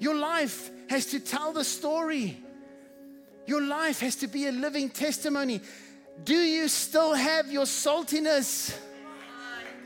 Your 0.00 0.14
life 0.14 0.70
has 0.88 1.06
to 1.06 1.20
tell 1.20 1.52
the 1.52 1.64
story. 1.64 2.38
Your 3.46 3.62
life 3.62 4.00
has 4.00 4.16
to 4.16 4.28
be 4.28 4.46
a 4.46 4.52
living 4.52 4.90
testimony. 4.90 5.60
Do 6.24 6.36
you 6.36 6.68
still 6.68 7.14
have 7.14 7.50
your 7.50 7.64
saltiness? 7.64 8.76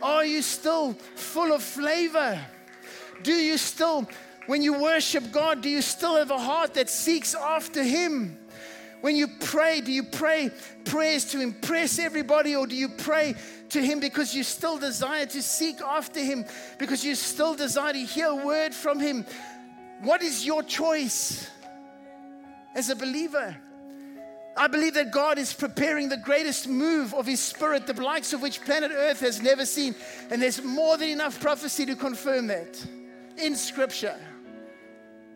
Are 0.03 0.25
you 0.25 0.43
still 0.43 0.95
full 1.15 1.53
of 1.53 1.63
flavor? 1.63 2.39
Do 3.23 3.33
you 3.33 3.57
still, 3.57 4.09
when 4.47 4.61
you 4.61 4.81
worship 4.81 5.31
God, 5.31 5.63
do 5.63 5.69
you 5.69 5.81
still 5.81 6.17
have 6.17 6.33
a 6.33 6.39
heart 6.39 6.75
that 6.75 6.91
seeks 6.91 7.35
after 7.35 7.83
Him? 7.85 8.37
When 9.01 9.17
you 9.17 9.29
pray, 9.41 9.81
do 9.81 9.93
you 9.93 10.03
pray 10.05 10.51
prayers 10.85 11.25
to 11.27 11.41
impress 11.41 11.99
everybody, 11.99 12.57
or 12.57 12.67
do 12.67 12.77
you 12.77 12.89
pray 12.89 13.35
to 13.71 13.81
Him 13.81 14.01
because 14.01 14.35
you 14.35 14.43
still 14.43 14.79
desire 14.79 15.27
to 15.27 15.43
seek 15.43 15.81
after 15.81 16.21
Him, 16.21 16.45
because 16.79 17.05
you 17.05 17.15
still 17.15 17.55
desire 17.55 17.93
to 17.93 17.99
hear 17.99 18.27
a 18.27 18.45
word 18.45 18.75
from 18.75 18.99
Him? 19.01 19.25
What 20.03 20.23
is 20.23 20.45
your 20.45 20.65
choice 20.65 21.49
as 22.75 22.91
a 22.91 22.97
believer? 22.97 23.57
I 24.57 24.67
believe 24.67 24.95
that 24.95 25.13
God 25.13 25.39
is 25.39 25.53
preparing 25.53 26.09
the 26.09 26.19
greatest 26.19 26.69
move 26.69 27.15
of 27.15 27.27
His 27.27 27.41
Spirit, 27.41 27.87
the 27.87 28.01
likes 28.01 28.33
of 28.33 28.43
which 28.43 28.61
planet 28.63 28.91
Earth 28.93 29.21
has 29.21 29.41
never 29.41 29.65
seen. 29.65 29.95
And 30.31 30.43
there's 30.43 30.63
more 30.63 30.99
than 30.99 31.09
enough 31.09 31.41
prophecy 31.41 31.87
to 31.87 31.97
confirm 31.97 32.49
that 32.49 32.85
in 33.39 33.57
Scripture. 33.57 34.19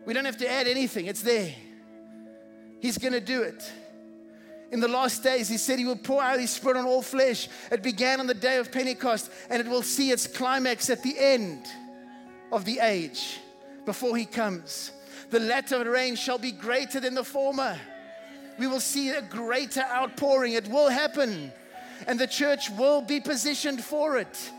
We 0.05 0.13
don't 0.13 0.25
have 0.25 0.37
to 0.37 0.49
add 0.49 0.67
anything, 0.67 1.07
it's 1.07 1.23
there. 1.23 1.53
He's 2.79 2.97
going 2.97 3.13
to 3.13 3.21
do 3.21 3.41
it. 3.41 3.71
In 4.71 4.79
the 4.79 4.87
last 4.87 5.23
days, 5.23 5.47
he 5.47 5.57
said 5.57 5.79
he 5.79 5.85
will 5.85 5.95
pour 5.95 6.21
out 6.21 6.39
his 6.39 6.51
spirit 6.51 6.77
on 6.77 6.85
all 6.85 7.01
flesh. 7.01 7.47
It 7.71 7.81
began 7.81 8.19
on 8.19 8.27
the 8.27 8.33
day 8.33 8.57
of 8.57 8.71
Pentecost, 8.71 9.31
and 9.49 9.61
it 9.61 9.67
will 9.67 9.81
see 9.81 10.11
its 10.11 10.27
climax 10.27 10.89
at 10.89 11.01
the 11.03 11.17
end 11.17 11.65
of 12.51 12.65
the 12.65 12.79
age 12.79 13.39
before 13.85 14.17
he 14.17 14.25
comes. 14.25 14.91
The 15.29 15.39
latter 15.39 15.89
rain 15.89 16.15
shall 16.15 16.37
be 16.37 16.51
greater 16.51 16.99
than 16.99 17.15
the 17.15 17.23
former. 17.23 17.79
We 18.57 18.67
will 18.67 18.79
see 18.79 19.09
a 19.09 19.21
greater 19.21 19.81
outpouring. 19.81 20.53
It 20.53 20.67
will 20.67 20.89
happen, 20.89 21.51
and 22.07 22.19
the 22.19 22.27
church 22.27 22.69
will 22.71 23.01
be 23.01 23.19
positioned 23.19 23.83
for 23.83 24.17
it. 24.17 24.51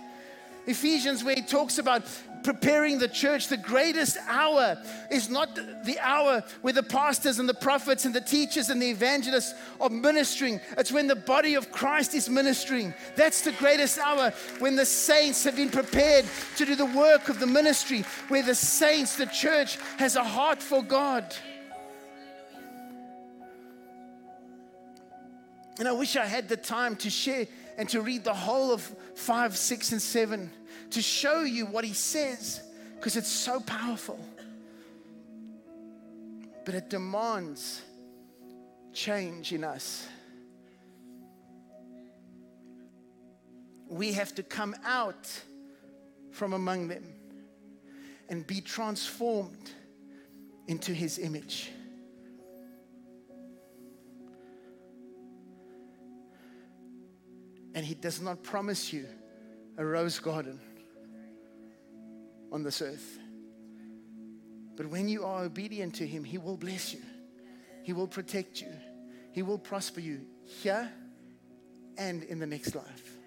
Ephesians, 0.66 1.24
where 1.24 1.34
he 1.34 1.42
talks 1.42 1.78
about 1.78 2.02
preparing 2.42 2.98
the 2.98 3.08
church, 3.08 3.48
the 3.48 3.56
greatest 3.56 4.18
hour 4.28 4.76
is 5.10 5.28
not 5.28 5.54
the 5.54 5.98
hour 6.00 6.42
where 6.60 6.72
the 6.72 6.82
pastors 6.82 7.38
and 7.38 7.48
the 7.48 7.54
prophets 7.54 8.04
and 8.04 8.14
the 8.14 8.20
teachers 8.20 8.68
and 8.68 8.80
the 8.80 8.90
evangelists 8.90 9.54
are 9.80 9.88
ministering. 9.88 10.60
It's 10.76 10.92
when 10.92 11.06
the 11.06 11.16
body 11.16 11.54
of 11.54 11.72
Christ 11.72 12.14
is 12.14 12.28
ministering. 12.28 12.92
That's 13.16 13.40
the 13.40 13.52
greatest 13.52 13.98
hour 13.98 14.32
when 14.58 14.76
the 14.76 14.86
saints 14.86 15.42
have 15.44 15.56
been 15.56 15.70
prepared 15.70 16.26
to 16.56 16.66
do 16.66 16.74
the 16.74 16.86
work 16.86 17.28
of 17.28 17.40
the 17.40 17.46
ministry, 17.46 18.04
where 18.28 18.42
the 18.42 18.54
saints, 18.54 19.16
the 19.16 19.26
church, 19.26 19.78
has 19.98 20.16
a 20.16 20.24
heart 20.24 20.62
for 20.62 20.82
God. 20.82 21.34
And 25.78 25.86
I 25.86 25.92
wish 25.92 26.16
I 26.16 26.26
had 26.26 26.48
the 26.48 26.56
time 26.56 26.96
to 26.96 27.10
share 27.10 27.46
and 27.76 27.88
to 27.90 28.00
read 28.00 28.24
the 28.24 28.34
whole 28.34 28.72
of 28.72 28.82
5, 29.14 29.56
6, 29.56 29.92
and 29.92 30.02
7 30.02 30.50
to 30.90 31.02
show 31.02 31.42
you 31.42 31.66
what 31.66 31.84
he 31.84 31.92
says 31.92 32.62
because 32.96 33.16
it's 33.16 33.30
so 33.30 33.60
powerful. 33.60 34.18
But 36.64 36.74
it 36.74 36.90
demands 36.90 37.82
change 38.92 39.52
in 39.52 39.62
us. 39.62 40.06
We 43.88 44.12
have 44.12 44.34
to 44.34 44.42
come 44.42 44.74
out 44.84 45.30
from 46.32 46.52
among 46.52 46.88
them 46.88 47.04
and 48.28 48.46
be 48.46 48.60
transformed 48.60 49.70
into 50.66 50.92
his 50.92 51.18
image. 51.18 51.70
And 57.74 57.84
he 57.84 57.94
does 57.94 58.20
not 58.20 58.42
promise 58.42 58.92
you 58.92 59.06
a 59.76 59.84
rose 59.84 60.18
garden 60.18 60.60
on 62.50 62.62
this 62.62 62.82
earth. 62.82 63.18
But 64.76 64.86
when 64.86 65.08
you 65.08 65.24
are 65.24 65.42
obedient 65.44 65.96
to 65.96 66.06
Him, 66.06 66.24
He 66.24 66.38
will 66.38 66.56
bless 66.56 66.92
you, 66.92 67.00
He 67.82 67.92
will 67.92 68.06
protect 68.06 68.60
you, 68.60 68.72
He 69.32 69.42
will 69.42 69.58
prosper 69.58 70.00
you 70.00 70.20
here 70.44 70.90
and 71.96 72.22
in 72.24 72.38
the 72.38 72.46
next 72.46 72.74
life. 72.74 73.18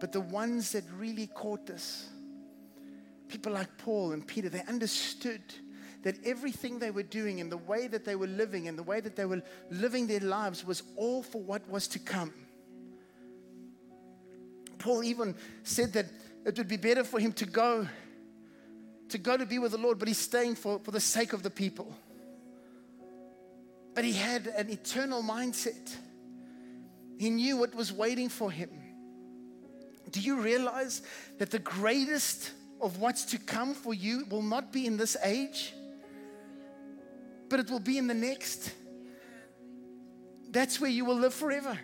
But 0.00 0.12
the 0.12 0.20
ones 0.20 0.72
that 0.72 0.84
really 0.98 1.28
caught 1.28 1.66
this, 1.66 2.08
people 3.28 3.52
like 3.52 3.78
Paul 3.78 4.12
and 4.12 4.26
Peter, 4.26 4.50
they 4.50 4.62
understood 4.68 5.42
that 6.02 6.16
everything 6.26 6.78
they 6.78 6.90
were 6.90 7.02
doing 7.02 7.40
and 7.40 7.50
the 7.50 7.56
way 7.56 7.86
that 7.86 8.04
they 8.04 8.16
were 8.16 8.26
living 8.26 8.68
and 8.68 8.78
the 8.78 8.82
way 8.82 9.00
that 9.00 9.16
they 9.16 9.24
were 9.24 9.40
living 9.70 10.06
their 10.06 10.20
lives 10.20 10.62
was 10.62 10.82
all 10.96 11.22
for 11.22 11.40
what 11.40 11.66
was 11.70 11.88
to 11.88 11.98
come. 11.98 12.34
Paul 14.84 15.02
even 15.02 15.34
said 15.62 15.94
that 15.94 16.04
it 16.44 16.58
would 16.58 16.68
be 16.68 16.76
better 16.76 17.04
for 17.04 17.18
him 17.18 17.32
to 17.32 17.46
go 17.46 17.88
to 19.08 19.18
go 19.18 19.34
to 19.34 19.46
be 19.46 19.58
with 19.58 19.72
the 19.72 19.78
Lord, 19.78 19.98
but 19.98 20.08
he's 20.08 20.18
staying 20.18 20.56
for, 20.56 20.78
for 20.78 20.90
the 20.90 21.00
sake 21.00 21.32
of 21.32 21.42
the 21.42 21.48
people. 21.48 21.96
But 23.94 24.04
he 24.04 24.12
had 24.12 24.46
an 24.46 24.68
eternal 24.68 25.22
mindset. 25.22 25.96
He 27.18 27.30
knew 27.30 27.56
what 27.56 27.74
was 27.74 27.92
waiting 27.92 28.28
for 28.28 28.50
him. 28.50 28.68
Do 30.10 30.20
you 30.20 30.40
realize 30.40 31.00
that 31.38 31.50
the 31.50 31.60
greatest 31.60 32.50
of 32.80 32.98
what's 32.98 33.24
to 33.26 33.38
come 33.38 33.72
for 33.72 33.94
you 33.94 34.26
will 34.28 34.42
not 34.42 34.70
be 34.70 34.84
in 34.84 34.98
this 34.98 35.16
age, 35.22 35.72
but 37.48 37.58
it 37.58 37.70
will 37.70 37.80
be 37.80 37.96
in 37.96 38.06
the 38.06 38.14
next? 38.14 38.70
That's 40.50 40.78
where 40.78 40.90
you 40.90 41.06
will 41.06 41.16
live 41.16 41.32
forever. 41.32 41.78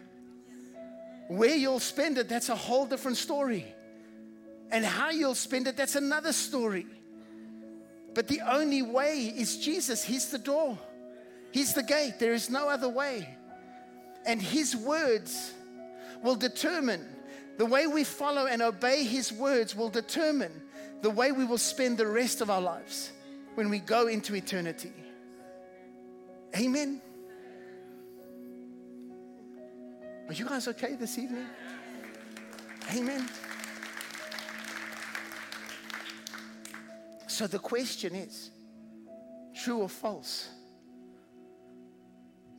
Where 1.31 1.55
you'll 1.55 1.79
spend 1.79 2.19
it, 2.19 2.29
that's 2.29 2.49
a 2.49 2.57
whole 2.57 2.87
different 2.87 3.17
story. 3.17 3.65
And 4.73 4.85
how 4.85 5.11
you'll 5.11 5.37
spend 5.37 5.69
it, 5.69 5.77
that's 5.77 5.95
another 5.95 6.33
story. 6.33 6.87
But 8.15 8.27
the 8.27 8.41
only 8.41 8.83
way 8.83 9.33
is 9.37 9.57
Jesus. 9.59 10.03
He's 10.03 10.33
the 10.33 10.39
door, 10.39 10.77
He's 11.53 11.73
the 11.73 11.85
gate. 11.85 12.15
There 12.19 12.33
is 12.33 12.51
no 12.51 12.69
other 12.69 12.89
way. 12.89 13.29
And 14.27 14.43
His 14.43 14.75
words 14.75 15.53
will 16.25 16.35
determine 16.35 17.07
the 17.59 17.67
way 17.67 17.87
we 17.87 18.03
follow 18.03 18.47
and 18.47 18.61
obey 18.61 19.05
His 19.05 19.33
words, 19.33 19.77
will 19.77 19.89
determine 19.89 20.51
the 21.01 21.11
way 21.11 21.31
we 21.31 21.45
will 21.45 21.59
spend 21.59 21.97
the 21.97 22.09
rest 22.09 22.41
of 22.41 22.51
our 22.51 22.61
lives 22.61 23.13
when 23.55 23.71
we 23.71 23.79
go 23.79 24.09
into 24.09 24.35
eternity. 24.35 24.93
Amen. 26.57 27.01
Are 30.31 30.33
you 30.33 30.45
guys 30.45 30.69
okay 30.69 30.95
this 30.95 31.19
evening? 31.19 31.45
Amen. 32.95 33.29
So 37.27 37.49
the 37.49 37.59
question 37.59 38.15
is 38.15 38.53
true 39.61 39.79
or 39.79 39.89
false? 39.89 40.49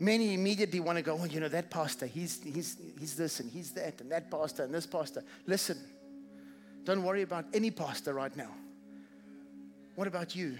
Many 0.02 0.34
immediately 0.34 0.82
want 0.82 0.98
to 0.98 1.02
go, 1.02 1.18
oh, 1.18 1.24
you 1.24 1.40
know, 1.40 1.48
that 1.48 1.70
pastor, 1.70 2.08
he's, 2.08 2.44
he's, 2.44 2.76
he's 3.00 3.16
this 3.16 3.40
and 3.40 3.50
he's 3.50 3.72
that, 3.72 4.02
and 4.02 4.12
that 4.12 4.30
pastor 4.30 4.64
and 4.64 4.74
this 4.74 4.86
pastor. 4.86 5.24
Listen, 5.48 5.78
don't 6.84 7.04
worry 7.04 7.22
about 7.22 7.46
any 7.54 7.72
pastor 7.72 8.14
right 8.14 8.36
now. 8.36 8.52
What 9.96 10.10
about 10.10 10.36
you? 10.36 10.58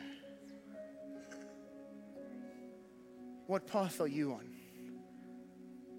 What 3.48 3.68
path 3.68 4.00
are 4.00 4.08
you 4.08 4.32
on? 4.32 4.46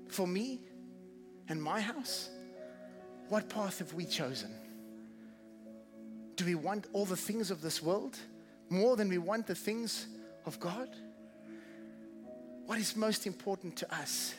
For 0.09 0.27
me 0.27 0.61
and 1.49 1.63
my 1.63 1.81
house, 1.81 2.31
what 3.29 3.49
path 3.49 3.79
have 3.79 3.93
we 3.95 4.05
chosen? 4.05 4.51
Do 6.37 6.45
we 6.45 6.55
want 6.55 6.87
all 6.93 7.05
the 7.05 7.17
things 7.17 7.51
of 7.51 7.63
this 7.63 7.83
world 7.83 8.19
more 8.69 8.97
than 8.97 9.09
we 9.09 9.19
want 9.19 9.47
the 9.47 9.55
things 9.55 10.07
of 10.47 10.59
God? 10.59 10.89
What 12.67 12.79
is 12.79 12.97
most 12.97 13.27
important 13.27 13.77
to 13.77 13.95
us? 13.95 14.35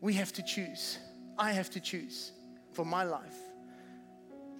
We 0.00 0.14
have 0.14 0.32
to 0.34 0.42
choose. 0.42 0.98
I 1.38 1.52
have 1.52 1.70
to 1.70 1.80
choose 1.80 2.32
for 2.72 2.84
my 2.84 3.04
life. 3.04 3.36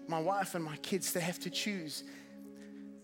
My 0.06 0.20
wife 0.20 0.54
and 0.54 0.64
my 0.64 0.76
kids, 0.78 1.12
they 1.12 1.20
have 1.20 1.40
to 1.40 1.50
choose. 1.50 2.04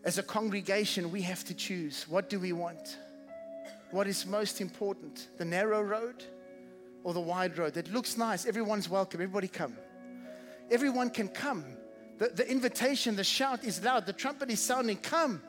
As 0.04 0.18
a 0.18 0.22
congregation, 0.22 1.10
we 1.10 1.22
have 1.22 1.44
to 1.44 1.54
choose. 1.54 2.06
What 2.08 2.30
do 2.30 2.38
we 2.38 2.52
want? 2.52 2.98
What 3.90 4.06
is 4.06 4.26
most 4.26 4.60
important? 4.60 5.28
The 5.38 5.44
narrow 5.44 5.82
road 5.82 6.24
or 7.02 7.14
the 7.14 7.20
wide 7.20 7.56
road 7.58 7.74
that 7.74 7.92
looks 7.92 8.16
nice? 8.16 8.46
Everyone's 8.46 8.88
welcome. 8.88 9.20
Everybody 9.20 9.48
come. 9.48 9.76
Everyone 10.70 11.10
can 11.10 11.28
come. 11.28 11.64
The, 12.18 12.28
the 12.28 12.48
invitation, 12.48 13.16
the 13.16 13.24
shout 13.24 13.64
is 13.64 13.82
loud, 13.82 14.04
the 14.04 14.12
trumpet 14.12 14.50
is 14.50 14.60
sounding, 14.60 14.98
come. 14.98 15.42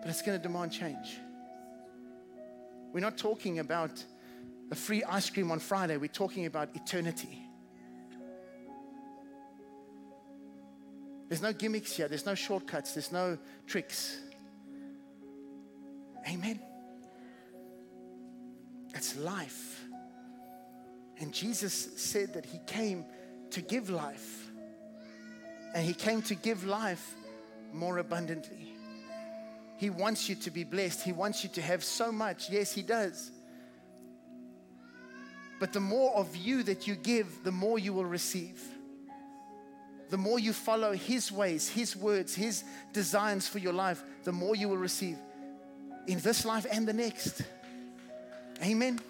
But 0.00 0.08
it's 0.08 0.22
going 0.22 0.38
to 0.38 0.42
demand 0.42 0.72
change. 0.72 1.18
We're 2.92 3.00
not 3.00 3.18
talking 3.18 3.58
about 3.58 4.02
a 4.70 4.74
free 4.74 5.04
ice 5.04 5.28
cream 5.28 5.50
on 5.50 5.58
Friday, 5.58 5.98
we're 5.98 6.08
talking 6.08 6.46
about 6.46 6.74
eternity. 6.74 7.44
There's 11.28 11.42
no 11.42 11.52
gimmicks 11.52 11.94
here, 11.94 12.08
there's 12.08 12.24
no 12.24 12.34
shortcuts, 12.34 12.94
there's 12.94 13.12
no 13.12 13.36
tricks. 13.66 14.18
Amen. 16.26 16.60
It's 18.98 19.16
life. 19.16 19.84
And 21.20 21.32
Jesus 21.32 21.72
said 21.72 22.34
that 22.34 22.44
He 22.44 22.58
came 22.66 23.04
to 23.50 23.62
give 23.62 23.90
life. 23.90 24.50
And 25.72 25.86
He 25.86 25.94
came 25.94 26.20
to 26.22 26.34
give 26.34 26.64
life 26.64 27.14
more 27.72 27.98
abundantly. 27.98 28.74
He 29.76 29.88
wants 29.88 30.28
you 30.28 30.34
to 30.34 30.50
be 30.50 30.64
blessed. 30.64 31.04
He 31.04 31.12
wants 31.12 31.44
you 31.44 31.50
to 31.50 31.62
have 31.62 31.84
so 31.84 32.10
much. 32.10 32.50
Yes, 32.50 32.72
He 32.72 32.82
does. 32.82 33.30
But 35.60 35.72
the 35.72 35.80
more 35.80 36.16
of 36.16 36.34
you 36.34 36.64
that 36.64 36.88
you 36.88 36.96
give, 36.96 37.44
the 37.44 37.52
more 37.52 37.78
you 37.78 37.92
will 37.92 38.04
receive. 38.04 38.60
The 40.10 40.18
more 40.18 40.40
you 40.40 40.52
follow 40.52 40.92
His 40.92 41.30
ways, 41.30 41.68
His 41.68 41.94
words, 41.94 42.34
His 42.34 42.64
designs 42.92 43.46
for 43.46 43.60
your 43.60 43.74
life, 43.74 44.02
the 44.24 44.32
more 44.32 44.56
you 44.56 44.68
will 44.68 44.76
receive 44.76 45.18
in 46.08 46.18
this 46.18 46.44
life 46.44 46.66
and 46.68 46.88
the 46.88 46.92
next. 46.92 47.42
Amen. 48.62 49.00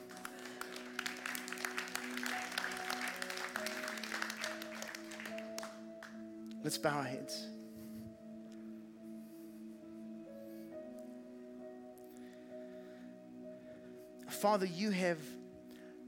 Let's 6.62 6.76
bow 6.76 6.90
our 6.90 7.04
heads. 7.04 7.46
Father, 14.28 14.66
you 14.66 14.90
have 14.90 15.18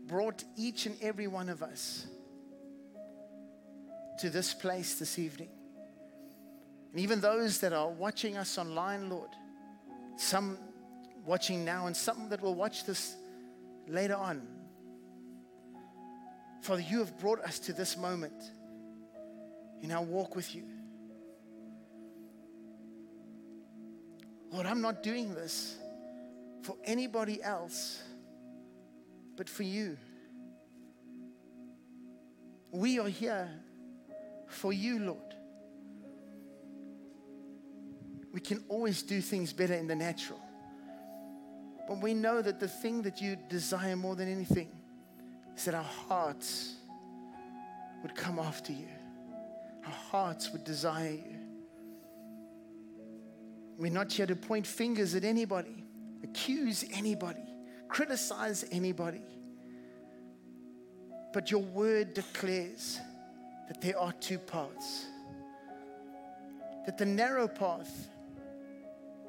brought 0.07 0.45
each 0.57 0.87
and 0.87 0.97
every 1.01 1.27
one 1.27 1.49
of 1.49 1.63
us 1.63 2.07
to 4.19 4.29
this 4.29 4.53
place 4.53 4.99
this 4.99 5.19
evening. 5.19 5.49
And 6.93 7.01
even 7.01 7.21
those 7.21 7.59
that 7.61 7.73
are 7.73 7.89
watching 7.89 8.37
us 8.37 8.59
online, 8.59 9.09
Lord, 9.09 9.31
some 10.17 10.59
watching 11.25 11.65
now 11.65 11.87
and 11.87 11.97
some 11.97 12.29
that 12.29 12.43
will 12.43 12.55
watch 12.55 12.85
this 12.85 13.17
later 13.91 14.15
on. 14.15 14.47
Father, 16.63 16.83
you 16.83 16.99
have 16.99 17.19
brought 17.19 17.41
us 17.41 17.59
to 17.61 17.73
this 17.73 17.97
moment 17.97 18.43
in 19.83 19.91
our 19.91 20.03
walk 20.03 20.37
with 20.37 20.55
you. 20.55 20.65
Lord, 24.53 24.67
I'm 24.67 24.81
not 24.81 25.03
doing 25.03 25.35
this 25.35 25.77
for 26.63 26.77
anybody 26.85 27.43
else 27.43 28.03
but 29.37 29.49
for 29.49 29.63
you. 29.63 29.97
We 32.73 32.99
are 32.99 33.09
here 33.09 33.49
for 34.49 34.73
you, 34.73 34.99
Lord. 34.99 35.35
We 38.33 38.41
can 38.41 38.63
always 38.69 39.03
do 39.03 39.21
things 39.21 39.53
better 39.53 39.75
in 39.75 39.87
the 39.87 39.97
natural. 39.97 40.41
But 41.91 42.01
we 42.01 42.15
know 42.15 42.41
that 42.41 42.59
the 42.59 42.69
thing 42.69 43.03
that 43.03 43.21
you 43.21 43.37
desire 43.37 43.97
more 43.97 44.17
than 44.17 44.31
anything 44.33 44.71
is 45.55 45.67
that 45.67 45.75
our 45.75 45.83
hearts 45.83 46.77
would 48.03 48.15
come 48.15 48.39
after 48.39 48.73
you 48.73 48.89
our 49.85 49.93
hearts 49.93 50.53
would 50.53 50.65
desire 50.65 51.11
you. 51.11 51.39
We're 53.79 53.91
not 53.91 54.13
here 54.13 54.27
to 54.27 54.37
point 54.37 54.67
fingers 54.67 55.15
at 55.15 55.25
anybody, 55.25 55.85
accuse 56.23 56.85
anybody, 56.93 57.47
criticize 57.89 58.65
anybody. 58.71 59.23
But 61.33 61.51
your 61.51 61.63
word 61.63 62.15
declares 62.15 63.01
that 63.69 63.81
there 63.81 63.99
are 63.99 64.13
two 64.13 64.39
paths. 64.39 65.07
That 66.87 66.99
the 66.99 67.07
narrow 67.07 67.49
path 67.49 68.09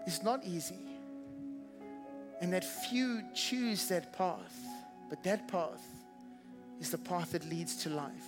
is 0.06 0.24
not 0.24 0.44
easy, 0.44 0.91
and 2.42 2.52
that 2.54 2.66
few 2.66 3.22
choose 3.34 3.88
that 3.88 4.12
path, 4.14 4.66
but 5.10 5.24
that 5.24 5.48
path 5.48 5.86
is 6.80 6.90
the 6.90 6.98
path 6.98 7.32
that 7.32 7.48
leads 7.48 7.76
to 7.84 7.90
life. 7.90 8.28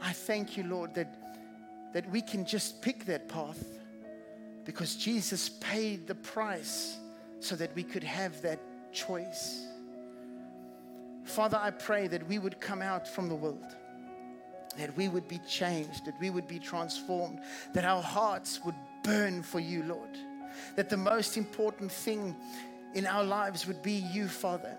I 0.00 0.12
thank 0.12 0.56
you, 0.56 0.64
Lord, 0.64 0.94
that, 0.94 1.92
that 1.92 2.08
we 2.10 2.22
can 2.22 2.44
just 2.44 2.80
pick 2.80 3.04
that 3.06 3.28
path 3.28 3.62
because 4.64 4.94
Jesus 4.94 5.48
paid 5.48 6.06
the 6.06 6.14
price 6.14 6.96
so 7.40 7.56
that 7.56 7.74
we 7.74 7.82
could 7.82 8.04
have 8.04 8.40
that 8.42 8.60
choice. 8.92 9.66
Father, 11.24 11.58
I 11.60 11.70
pray 11.70 12.06
that 12.08 12.26
we 12.28 12.38
would 12.38 12.60
come 12.60 12.82
out 12.82 13.08
from 13.08 13.28
the 13.28 13.34
world, 13.34 13.76
that 14.78 14.96
we 14.96 15.08
would 15.08 15.26
be 15.26 15.38
changed, 15.48 16.04
that 16.04 16.18
we 16.20 16.30
would 16.30 16.46
be 16.46 16.60
transformed, 16.60 17.40
that 17.74 17.84
our 17.84 18.02
hearts 18.02 18.60
would 18.64 18.74
burn 19.02 19.42
for 19.42 19.58
you, 19.58 19.82
Lord, 19.82 20.16
that 20.76 20.88
the 20.88 20.96
most 20.96 21.36
important 21.36 21.90
thing 21.90 22.36
in 22.94 23.06
our 23.06 23.24
lives 23.24 23.66
would 23.66 23.82
be 23.82 23.92
you, 23.92 24.28
Father. 24.28 24.78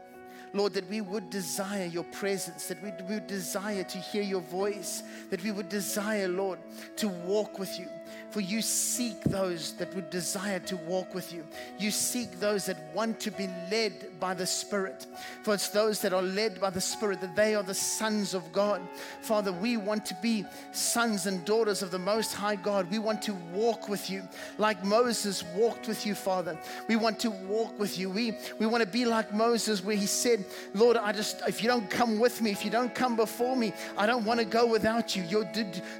Lord, 0.53 0.73
that 0.73 0.87
we 0.87 1.01
would 1.01 1.31
desire 1.31 1.85
your 1.85 2.03
presence, 2.05 2.67
that 2.67 2.81
we 2.83 2.91
would 3.09 3.25
desire 3.25 3.83
to 3.83 3.97
hear 3.97 4.21
your 4.21 4.41
voice, 4.41 5.01
that 5.31 5.43
we 5.43 5.51
would 5.51 5.67
desire, 5.67 6.27
Lord, 6.27 6.59
to 6.97 7.07
walk 7.07 7.57
with 7.57 7.79
you. 7.79 7.87
For 8.29 8.41
you 8.41 8.63
seek 8.63 9.21
those 9.25 9.73
that 9.73 9.93
would 9.93 10.09
desire 10.09 10.59
to 10.61 10.75
walk 10.77 11.13
with 11.13 11.31
you. 11.31 11.45
You 11.77 11.91
seek 11.91 12.39
those 12.39 12.65
that 12.65 12.77
want 12.93 13.19
to 13.19 13.31
be 13.31 13.47
led 13.69 14.19
by 14.19 14.33
the 14.33 14.47
Spirit. 14.47 15.05
For 15.43 15.53
it's 15.53 15.69
those 15.69 16.01
that 16.01 16.13
are 16.13 16.21
led 16.21 16.59
by 16.59 16.71
the 16.71 16.81
Spirit 16.81 17.21
that 17.21 17.35
they 17.35 17.53
are 17.53 17.61
the 17.61 17.75
sons 17.75 18.33
of 18.33 18.51
God. 18.51 18.81
Father, 19.21 19.51
we 19.51 19.77
want 19.77 20.03
to 20.07 20.17
be 20.21 20.45
sons 20.71 21.27
and 21.27 21.45
daughters 21.45 21.83
of 21.83 21.91
the 21.91 21.99
Most 21.99 22.33
High 22.33 22.55
God. 22.55 22.89
We 22.89 22.97
want 22.97 23.21
to 23.23 23.33
walk 23.53 23.87
with 23.87 24.09
you 24.09 24.23
like 24.57 24.83
Moses 24.83 25.43
walked 25.55 25.87
with 25.87 26.05
you, 26.05 26.15
Father. 26.15 26.57
We 26.87 26.95
want 26.95 27.19
to 27.19 27.29
walk 27.29 27.77
with 27.79 27.99
you. 27.99 28.09
We, 28.09 28.37
we 28.59 28.65
want 28.65 28.81
to 28.83 28.89
be 28.89 29.05
like 29.05 29.33
Moses, 29.33 29.83
where 29.83 29.95
he 29.95 30.07
said, 30.07 30.43
Lord, 30.73 30.97
I 30.97 31.11
just, 31.11 31.41
if 31.47 31.61
you 31.61 31.67
don't 31.67 31.89
come 31.89 32.19
with 32.19 32.41
me, 32.41 32.51
if 32.51 32.65
you 32.65 32.71
don't 32.71 32.95
come 32.95 33.15
before 33.15 33.55
me, 33.55 33.73
I 33.97 34.05
don't 34.05 34.25
want 34.25 34.39
to 34.39 34.45
go 34.45 34.65
without 34.65 35.15
you. 35.15 35.23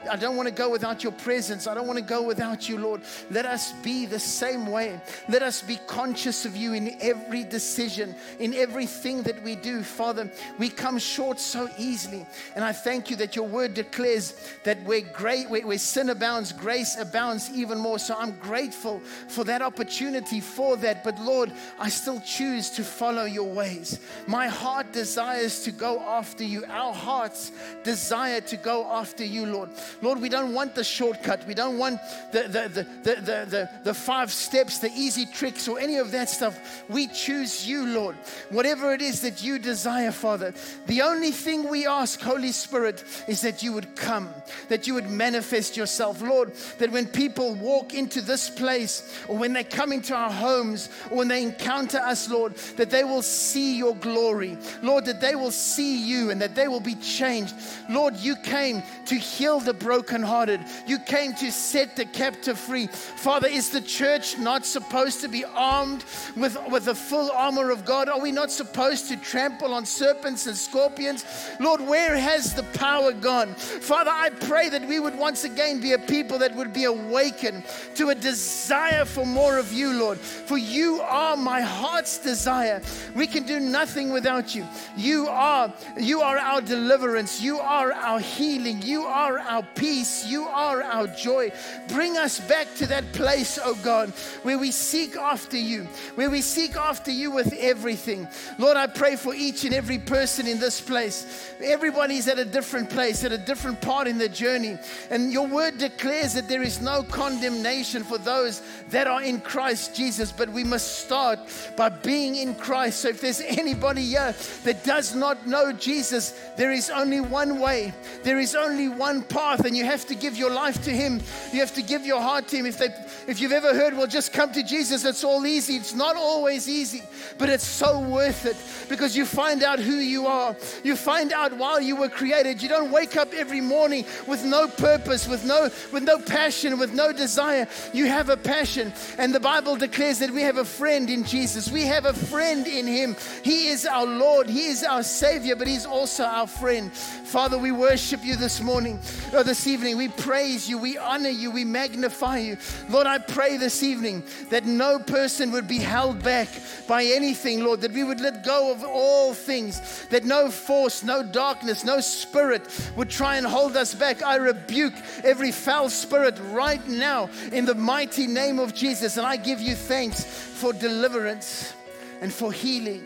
I 0.10 0.16
don't 0.16 0.36
want 0.36 0.50
to 0.50 0.54
go 0.54 0.70
without 0.70 1.04
your 1.04 1.14
presence. 1.14 1.68
I 1.68 1.74
don't 1.74 1.88
want 1.88 2.00
to 2.00 2.03
go 2.04 2.22
without 2.22 2.70
you, 2.70 2.78
Lord. 2.78 3.02
Let 3.32 3.46
us 3.46 3.72
be 3.82 4.06
the 4.06 4.20
same 4.20 4.68
way. 4.68 5.00
Let 5.28 5.42
us 5.42 5.62
be 5.62 5.80
conscious 5.88 6.46
of 6.46 6.56
you 6.56 6.74
in 6.74 6.98
every 7.02 7.44
decision, 7.44 8.16
in 8.40 8.54
everything 8.54 9.24
that 9.24 9.42
we 9.44 9.56
do. 9.56 9.84
Father, 9.84 10.32
we 10.60 10.70
come 10.70 10.98
short 10.98 11.40
so 11.40 11.70
easily. 11.78 12.26
And 12.56 12.64
I 12.64 12.72
thank 12.72 13.10
you 13.10 13.16
that 13.18 13.36
your 13.36 13.48
word 13.48 13.74
declares 13.74 14.36
that 14.64 14.82
where, 14.84 15.02
great, 15.02 15.50
where, 15.50 15.66
where 15.66 15.78
sin 15.78 16.10
abounds, 16.10 16.52
grace 16.52 16.98
abounds 16.98 17.50
even 17.54 17.78
more. 17.78 18.00
So 18.00 18.16
I'm 18.18 18.38
grateful 18.40 19.00
for 19.28 19.44
that 19.46 19.62
opportunity, 19.62 20.40
for 20.40 20.78
that. 20.78 21.04
But 21.04 21.20
Lord, 21.20 21.52
I 21.80 21.90
still 21.90 22.22
choose 22.22 22.70
to 22.72 22.84
follow 22.84 23.26
your 23.26 23.52
ways. 23.52 24.00
My 24.28 24.48
heart 24.48 24.92
desires 24.92 25.64
to 25.64 25.72
go 25.72 26.00
after 26.00 26.44
you. 26.44 26.66
Our 26.66 26.94
hearts 26.94 27.52
desire 27.84 28.42
to 28.42 28.58
go 28.58 28.86
after 28.92 29.24
you, 29.24 29.46
Lord. 29.46 29.70
Lord, 30.02 30.20
we 30.20 30.30
don't 30.30 30.54
want 30.54 30.76
the 30.76 30.84
shortcut. 30.84 31.46
We 31.48 31.54
don't 31.54 31.78
want 31.78 31.93
the, 32.32 32.44
the, 32.44 32.70
the, 32.70 32.84
the, 33.04 33.16
the, 33.16 33.46
the, 33.46 33.70
the 33.84 33.94
five 33.94 34.32
steps, 34.32 34.80
the 34.80 34.92
easy 34.96 35.26
tricks, 35.26 35.68
or 35.68 35.80
any 35.80 35.98
of 35.98 36.12
that 36.12 36.30
stuff. 36.30 36.84
We 36.90 37.08
choose 37.08 37.68
you, 37.68 37.86
Lord. 37.88 38.16
Whatever 38.50 38.94
it 38.94 39.02
is 39.02 39.22
that 39.22 39.44
you 39.44 39.60
desire, 39.60 40.12
Father. 40.12 40.54
The 40.88 41.02
only 41.02 41.32
thing 41.32 41.70
we 41.70 41.88
ask, 41.88 42.20
Holy 42.22 42.52
Spirit, 42.52 43.04
is 43.28 43.42
that 43.42 43.64
you 43.64 43.74
would 43.74 43.96
come, 43.96 44.34
that 44.70 44.88
you 44.88 44.94
would 44.96 45.10
manifest 45.10 45.78
yourself, 45.78 46.22
Lord. 46.22 46.54
That 46.80 46.92
when 46.92 47.08
people 47.08 47.56
walk 47.56 47.94
into 47.94 48.22
this 48.22 48.50
place, 48.50 49.24
or 49.28 49.38
when 49.38 49.54
they 49.54 49.64
come 49.64 49.92
into 49.92 50.16
our 50.16 50.32
homes, 50.32 50.90
or 51.10 51.18
when 51.20 51.28
they 51.28 51.44
encounter 51.44 52.00
us, 52.00 52.30
Lord, 52.30 52.56
that 52.78 52.90
they 52.90 53.04
will 53.04 53.22
see 53.22 53.78
your 53.78 53.96
glory. 53.96 54.58
Lord, 54.82 55.06
that 55.06 55.22
they 55.22 55.36
will 55.36 55.52
see 55.52 55.98
you 55.98 56.30
and 56.30 56.42
that 56.42 56.56
they 56.56 56.68
will 56.68 56.80
be 56.80 56.96
changed. 56.96 57.56
Lord, 57.90 58.16
you 58.18 58.36
came 58.36 58.84
to 59.06 59.16
heal 59.16 59.60
the 59.60 59.74
brokenhearted, 59.74 60.62
you 60.88 61.00
came 61.00 61.34
to 61.36 61.52
set 61.74 61.96
the 61.96 62.06
captive 62.06 62.60
free. 62.60 62.86
Father, 62.86 63.48
is 63.48 63.72
the 63.72 63.82
church 63.82 64.38
not 64.38 64.64
supposed 64.64 65.22
to 65.22 65.28
be 65.28 65.44
armed 65.44 66.06
with, 66.38 66.56
with 66.70 66.86
the 66.86 66.94
full 66.94 67.32
armor 67.32 67.72
of 67.72 67.84
God? 67.84 68.08
Are 68.08 68.22
we 68.22 68.32
not 68.32 68.52
supposed 68.52 69.08
to 69.08 69.18
trample 69.18 69.74
on 69.74 69.84
serpents 69.84 70.46
and 70.46 70.56
scorpions? 70.56 71.26
Lord, 71.60 71.82
where 71.82 72.16
has 72.16 72.54
the 72.54 72.62
power 72.78 73.12
gone? 73.12 73.56
Father, 73.56 74.12
I 74.12 74.30
pray 74.30 74.70
that 74.70 74.88
we 74.88 75.00
would 75.00 75.18
once 75.18 75.46
again 75.46 75.82
be 75.82 75.94
a 75.94 75.98
people 75.98 76.38
that 76.38 76.56
would 76.56 76.74
be 76.74 76.84
awakened 76.84 77.64
to 77.96 78.10
a 78.10 78.16
desire 78.16 79.04
for 79.04 79.26
more 79.26 79.58
of 79.58 79.74
you, 79.74 79.94
Lord. 79.94 80.20
For 80.20 80.60
you 80.60 81.02
are 81.02 81.36
my 81.36 81.62
heart's 81.62 82.20
desire. 82.20 82.84
We 83.16 83.26
can 83.26 83.48
do 83.48 83.60
nothing 83.60 84.12
without 84.12 84.54
you. 84.54 84.68
You 84.96 85.28
are, 85.28 85.74
you 85.98 86.22
are 86.22 86.38
our 86.38 86.62
deliverance. 86.62 87.42
You 87.42 87.58
are 87.58 87.92
our 87.94 88.20
healing. 88.20 88.84
You 88.84 89.06
are 89.06 89.40
our 89.40 89.64
peace. 89.74 90.28
You 90.28 90.44
are 90.44 90.84
our 90.84 91.08
joy. 91.08 91.52
Bring 91.90 92.18
us 92.18 92.40
back 92.40 92.74
to 92.76 92.88
that 92.88 93.12
place, 93.14 93.60
oh 93.64 93.78
God, 93.84 94.10
where 94.44 94.58
we 94.58 94.72
seek 94.72 95.16
after 95.16 95.58
you, 95.58 95.84
where 96.16 96.30
we 96.30 96.42
seek 96.42 96.76
after 96.76 97.12
you 97.12 97.32
with 97.32 97.54
everything. 97.54 98.28
Lord, 98.58 98.78
I 98.78 98.88
pray 98.88 99.16
for 99.16 99.34
each 99.34 99.66
and 99.66 99.74
every 99.74 100.00
person 100.00 100.48
in 100.48 100.60
this 100.60 100.80
place. 100.80 101.54
Everybody's 101.62 102.28
at 102.28 102.40
a 102.40 102.46
different 102.46 102.90
place, 102.90 103.24
at 103.24 103.32
a 103.32 103.38
different 103.38 103.82
part 103.82 104.08
in 104.08 104.18
the 104.18 104.30
journey. 104.30 104.78
And 105.10 105.32
your 105.32 105.48
word 105.48 105.78
declares 105.78 106.34
that 106.34 106.48
there 106.48 106.64
is 106.64 106.82
no 106.82 107.04
condemnation 107.04 108.04
for 108.04 108.18
those 108.18 108.62
that 108.90 109.08
are 109.08 109.22
in 109.22 109.42
Christ 109.42 109.96
Jesus, 109.96 110.32
but 110.32 110.50
we 110.50 110.64
must 110.64 111.00
start 111.00 111.40
by 111.76 111.90
being 111.90 112.36
in 112.36 112.56
Christ. 112.56 113.02
So 113.02 113.10
if 113.10 113.22
there's 113.22 113.42
anybody 113.42 114.04
here 114.04 114.34
that 114.64 114.84
does 114.84 115.16
not 115.16 115.46
know 115.48 115.72
Jesus, 115.72 116.32
there 116.58 116.72
is 116.72 116.90
only 116.90 117.20
one 117.20 117.60
way, 117.60 117.94
there 118.24 118.40
is 118.40 118.56
only 118.56 118.90
one 118.90 119.24
path, 119.24 119.66
and 119.66 119.76
you 119.76 119.86
have 119.86 120.06
to 120.08 120.16
give 120.16 120.38
your 120.38 120.52
life 120.52 120.84
to 120.84 120.92
Him. 120.92 121.22
You 121.54 121.60
have 121.60 121.74
to 121.76 121.84
give 121.84 122.06
your 122.06 122.22
heart 122.22 122.48
to 122.50 122.58
Him. 122.58 122.66
If, 122.66 122.78
they, 122.80 122.90
if 123.28 123.40
you've 123.40 123.52
ever 123.52 123.74
heard, 123.74 123.96
well, 123.96 124.08
just 124.08 124.34
come 124.34 124.52
to 124.54 124.64
Jesus, 124.64 125.06
it's 125.06 125.24
all 125.24 125.46
easy. 125.46 125.76
It's 125.76 125.94
not 125.94 126.16
always 126.16 126.68
easy, 126.68 127.04
but 127.38 127.50
it's 127.50 127.66
so 127.66 128.00
worth 128.00 128.46
it 128.46 128.58
because 128.90 129.16
you 129.16 129.26
find 129.26 129.64
out 129.64 129.80
who 129.80 129.96
you 129.96 130.26
are. 130.28 130.56
You 130.84 130.96
find 130.96 131.32
out 131.32 131.56
while 131.56 131.80
you 131.80 131.96
were 131.96 132.10
created. 132.10 132.62
You 132.62 132.70
don't 132.70 132.92
wake 132.92 133.16
up 133.16 133.34
every 133.34 133.62
morning 133.62 134.06
with 134.28 134.44
no 134.44 134.68
purpose, 134.68 135.28
with 135.28 135.46
no, 135.46 135.70
with 135.92 136.04
no 136.04 136.20
passion, 136.20 136.80
with 136.80 136.94
no 136.94 137.14
desire. 137.14 137.68
You 137.94 138.06
have 138.08 138.30
a 138.30 138.38
passion. 138.38 138.92
And 139.18 139.34
the 139.34 139.40
Bible 139.40 139.76
declares 139.76 140.20
that 140.20 140.32
we 140.32 140.42
have 140.42 140.58
a 140.58 140.66
friend 140.66 141.10
in 141.10 141.24
Jesus. 141.24 141.72
We 141.72 141.84
have 141.84 142.06
a 142.06 142.14
friend 142.14 142.66
in 142.66 142.88
Him. 142.88 143.16
He 143.44 143.68
is 143.68 143.86
our 143.86 144.06
Lord, 144.06 144.50
He 144.50 144.68
is 144.68 144.84
our 144.84 145.04
Savior, 145.04 145.56
but 145.56 145.68
He's 145.68 145.86
also 145.86 146.24
our 146.24 146.48
friend. 146.48 146.92
Father, 146.94 147.58
we 147.58 147.72
worship 147.72 148.24
you 148.24 148.36
this 148.36 148.62
morning 148.62 149.00
or 149.34 149.44
this 149.44 149.68
evening. 149.68 149.98
We 149.98 150.08
praise 150.10 150.70
you, 150.70 150.78
we 150.78 150.98
honor 150.98 151.30
you, 151.30 151.43
we 151.52 151.66
magnify 151.66 152.40
you. 152.40 152.58
Lord, 152.90 153.08
I 153.08 153.18
pray 153.18 153.58
this 153.58 153.84
evening 153.84 154.24
that 154.50 154.66
no 154.66 155.00
person 155.00 155.52
would 155.52 155.68
be 155.68 155.80
held 155.80 156.24
back 156.24 156.48
by 156.88 157.04
anything, 157.04 157.64
Lord, 157.64 157.82
that 157.82 157.92
we 157.92 158.04
would 158.04 158.20
let 158.20 158.44
go 158.46 158.72
of 158.72 158.84
all 158.84 159.34
things, 159.34 160.06
that 160.08 160.24
no 160.26 160.50
force, 160.50 161.04
no 161.04 161.24
darkness, 161.24 161.84
no 161.84 162.00
spirit 162.00 162.62
would 162.96 163.10
try 163.10 163.38
and 163.38 163.46
hold 163.46 163.76
us 163.78 163.94
back. 163.94 164.22
I 164.22 164.36
rebuke 164.36 164.94
every 165.24 165.52
foul 165.52 165.90
spirit 165.90 166.40
right 166.52 166.86
now 166.88 167.30
in 167.52 167.66
the 167.66 167.76
mighty 167.76 168.28
name 168.28 168.60
of 168.60 168.74
Jesus. 168.74 169.18
And 169.18 169.26
I 169.26 169.38
give 169.38 169.62
you 169.62 169.76
thanks 169.76 170.24
for 170.24 170.74
deliverance 170.74 171.74
and 172.22 172.32
for 172.32 172.52
healing 172.52 173.04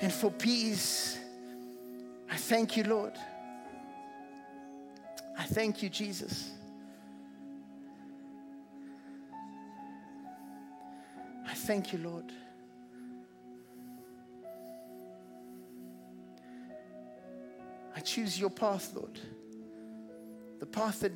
and 0.00 0.12
for 0.12 0.30
peace. 0.30 1.18
I 2.30 2.36
thank 2.36 2.76
you, 2.76 2.84
Lord. 2.84 3.14
I 5.38 5.44
thank 5.44 5.82
you, 5.82 5.88
Jesus. 5.88 6.50
Thank 11.58 11.92
you, 11.92 11.98
Lord. 11.98 12.32
I 17.94 18.00
choose 18.00 18.38
your 18.38 18.50
path, 18.50 18.92
Lord. 18.94 19.18
The 20.60 20.66
path 20.66 21.00
that 21.00 21.12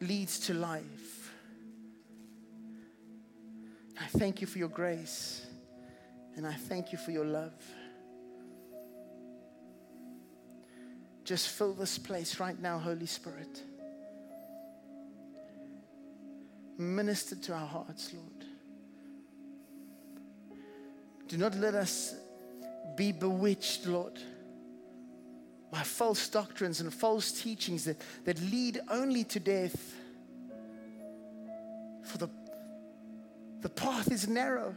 leads 0.00 0.38
to 0.40 0.54
life. 0.54 1.32
I 4.00 4.06
thank 4.18 4.40
you 4.40 4.46
for 4.46 4.58
your 4.58 4.68
grace 4.68 5.46
and 6.36 6.46
I 6.46 6.54
thank 6.54 6.92
you 6.92 6.98
for 6.98 7.10
your 7.10 7.24
love. 7.24 7.52
Just 11.24 11.48
fill 11.50 11.74
this 11.74 11.98
place 11.98 12.40
right 12.40 12.60
now, 12.60 12.78
Holy 12.78 13.06
Spirit. 13.06 13.62
Minister 16.78 17.36
to 17.36 17.52
our 17.52 17.66
hearts, 17.66 18.12
Lord. 18.12 18.31
Do 21.32 21.38
not 21.38 21.56
let 21.56 21.74
us 21.74 22.14
be 22.94 23.10
bewitched, 23.10 23.86
Lord, 23.86 24.18
by 25.70 25.82
false 25.82 26.28
doctrines 26.28 26.82
and 26.82 26.92
false 26.92 27.32
teachings 27.32 27.86
that, 27.86 27.96
that 28.26 28.38
lead 28.42 28.80
only 28.90 29.24
to 29.24 29.40
death. 29.40 29.94
For 32.04 32.18
the, 32.18 32.28
the 33.62 33.70
path 33.70 34.12
is 34.12 34.28
narrow. 34.28 34.74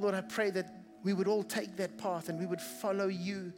Lord, 0.00 0.16
I 0.16 0.22
pray 0.22 0.50
that 0.50 0.66
we 1.04 1.12
would 1.12 1.28
all 1.28 1.44
take 1.44 1.76
that 1.76 1.96
path 1.96 2.28
and 2.28 2.36
we 2.36 2.46
would 2.46 2.60
follow 2.60 3.06
you 3.06 3.52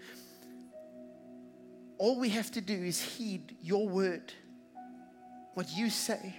all 1.97 2.21
we 2.21 2.29
have 2.29 2.51
to 2.51 2.61
do 2.61 2.75
is 2.75 3.01
heed 3.01 3.57
your 3.63 3.89
word, 3.89 4.33
what 5.55 5.71
you 5.75 5.89
say. 5.89 6.35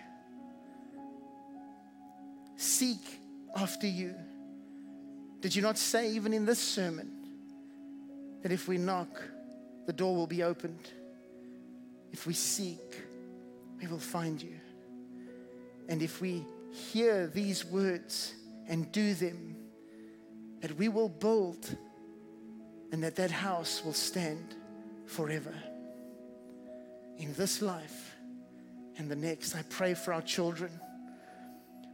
Seek 2.55 3.19
after 3.55 3.87
you. 3.87 4.13
Did 5.41 5.55
you 5.55 5.61
not 5.61 5.77
say, 5.77 6.11
even 6.11 6.33
in 6.33 6.45
this 6.45 6.59
sermon, 6.59 7.11
that 8.43 8.51
if 8.51 8.67
we 8.67 8.77
knock, 8.77 9.21
the 9.87 9.93
door 9.93 10.15
will 10.15 10.27
be 10.27 10.43
opened? 10.43 10.89
If 12.11 12.27
we 12.27 12.33
seek, 12.33 13.01
we 13.81 13.87
will 13.87 13.99
find 13.99 14.41
you. 14.41 14.55
And 15.89 16.01
if 16.01 16.21
we 16.21 16.45
hear 16.71 17.27
these 17.27 17.65
words 17.65 18.33
and 18.67 18.91
do 18.91 19.13
them, 19.15 19.55
that 20.61 20.77
we 20.77 20.89
will 20.89 21.09
build 21.09 21.75
and 22.91 23.03
that 23.03 23.15
that 23.15 23.31
house 23.31 23.83
will 23.83 23.93
stand 23.93 24.55
forever. 25.07 25.53
In 27.17 27.33
this 27.33 27.61
life 27.61 28.15
and 28.97 29.09
the 29.09 29.15
next, 29.15 29.55
I 29.55 29.63
pray 29.63 29.95
for 29.95 30.13
our 30.13 30.21
children. 30.21 30.71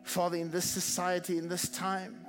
Father, 0.04 0.38
in 0.38 0.52
this 0.52 0.66
society, 0.66 1.38
in 1.38 1.48
this 1.48 1.70
time, 1.70 2.27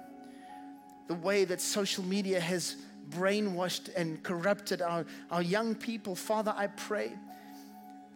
the 1.08 1.14
way 1.14 1.44
that 1.44 1.60
social 1.60 2.04
media 2.04 2.38
has 2.38 2.76
brainwashed 3.10 3.90
and 3.96 4.22
corrupted 4.22 4.82
our, 4.82 5.04
our 5.30 5.42
young 5.42 5.74
people, 5.74 6.14
Father, 6.14 6.54
I 6.56 6.68
pray, 6.68 7.12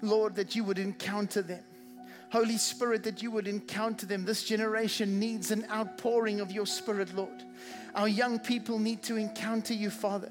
Lord, 0.03 0.37
that 0.37 0.55
you 0.55 0.63
would 0.65 0.79
encounter 0.79 1.43
them. 1.43 1.65
Holy 2.31 2.57
Spirit, 2.57 3.03
that 3.05 3.23
you 3.23 3.31
would 3.31 3.47
encounter 3.47 4.07
them. 4.07 4.25
This 4.25 4.45
generation 4.45 5.19
needs 5.19 5.51
an 5.51 5.67
outpouring 5.71 6.41
of 6.41 6.51
your 6.51 6.67
Spirit, 6.67 7.15
Lord. 7.15 7.43
Our 7.95 8.09
young 8.09 8.39
people 8.39 8.79
need 8.79 9.03
to 9.03 9.17
encounter 9.17 9.75
you, 9.75 9.91
Father. 9.91 10.31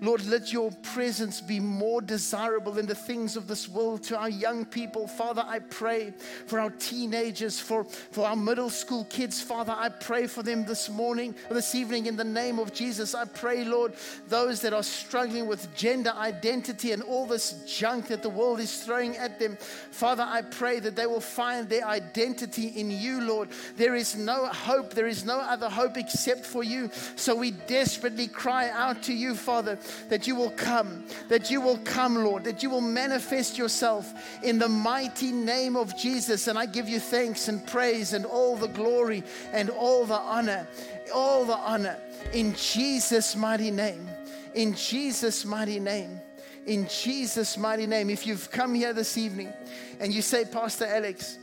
Lord, 0.00 0.24
let 0.26 0.52
your 0.52 0.72
presence 0.82 1.40
be 1.40 1.60
more 1.60 2.00
desirable 2.00 2.72
than 2.72 2.86
the 2.86 2.94
things 2.94 3.36
of 3.36 3.46
this 3.46 3.68
world 3.68 4.02
to 4.04 4.18
our 4.18 4.30
young 4.30 4.64
people. 4.64 5.06
Father, 5.06 5.44
I 5.46 5.58
pray 5.58 6.12
for 6.46 6.58
our 6.58 6.70
teenagers, 6.70 7.60
for, 7.60 7.84
for 7.84 8.26
our 8.26 8.34
middle 8.34 8.70
school 8.70 9.04
kids. 9.04 9.40
Father, 9.40 9.74
I 9.76 9.90
pray 9.90 10.26
for 10.26 10.42
them 10.42 10.64
this 10.64 10.88
morning, 10.88 11.34
this 11.50 11.74
evening, 11.74 12.06
in 12.06 12.16
the 12.16 12.24
name 12.24 12.58
of 12.58 12.72
Jesus. 12.72 13.14
I 13.14 13.26
pray, 13.26 13.64
Lord, 13.64 13.92
those 14.28 14.60
that 14.62 14.72
are 14.72 14.82
struggling 14.82 15.46
with 15.46 15.72
gender 15.76 16.12
identity 16.16 16.92
and 16.92 17.02
all 17.02 17.26
this 17.26 17.62
junk 17.66 18.08
that 18.08 18.22
the 18.22 18.30
world 18.30 18.58
is 18.58 18.84
throwing 18.84 19.16
at 19.18 19.38
them. 19.38 19.56
Father, 19.90 20.24
I 20.26 20.42
pray 20.42 20.80
that 20.80 20.96
they 20.96 21.06
will 21.06 21.20
find 21.20 21.68
their 21.68 21.86
identity 21.86 22.68
in 22.68 22.90
you, 22.90 23.20
Lord. 23.20 23.50
There 23.76 23.94
is 23.94 24.16
no 24.16 24.46
hope, 24.46 24.94
there 24.94 25.06
is 25.06 25.24
no 25.24 25.38
other 25.38 25.68
hope 25.68 25.96
except 25.96 26.44
for 26.44 26.64
you. 26.64 26.71
So 27.16 27.34
we 27.34 27.52
desperately 27.52 28.26
cry 28.26 28.70
out 28.70 29.02
to 29.04 29.12
you, 29.12 29.34
Father, 29.34 29.78
that 30.08 30.26
you 30.26 30.34
will 30.34 30.50
come, 30.50 31.04
that 31.28 31.50
you 31.50 31.60
will 31.60 31.78
come, 31.78 32.16
Lord, 32.16 32.44
that 32.44 32.62
you 32.62 32.70
will 32.70 32.80
manifest 32.80 33.58
yourself 33.58 34.12
in 34.42 34.58
the 34.58 34.68
mighty 34.68 35.32
name 35.32 35.76
of 35.76 35.96
Jesus. 35.96 36.48
And 36.48 36.58
I 36.58 36.66
give 36.66 36.88
you 36.88 37.00
thanks 37.00 37.48
and 37.48 37.66
praise 37.66 38.12
and 38.12 38.24
all 38.24 38.56
the 38.56 38.68
glory 38.68 39.22
and 39.52 39.70
all 39.70 40.04
the 40.04 40.18
honor, 40.18 40.66
all 41.14 41.44
the 41.44 41.56
honor 41.56 41.98
in 42.32 42.54
Jesus' 42.54 43.36
mighty 43.36 43.70
name. 43.70 44.08
In 44.54 44.74
Jesus' 44.74 45.44
mighty 45.44 45.80
name 45.80 46.20
in 46.66 46.86
Jesus' 46.88 47.56
mighty 47.56 47.86
name. 47.86 48.10
If 48.10 48.26
you've 48.26 48.50
come 48.50 48.74
here 48.74 48.92
this 48.92 49.18
evening 49.18 49.52
and 50.00 50.12
you 50.12 50.22
say, 50.22 50.44
Pastor 50.44 50.84
Alex, 50.84 51.38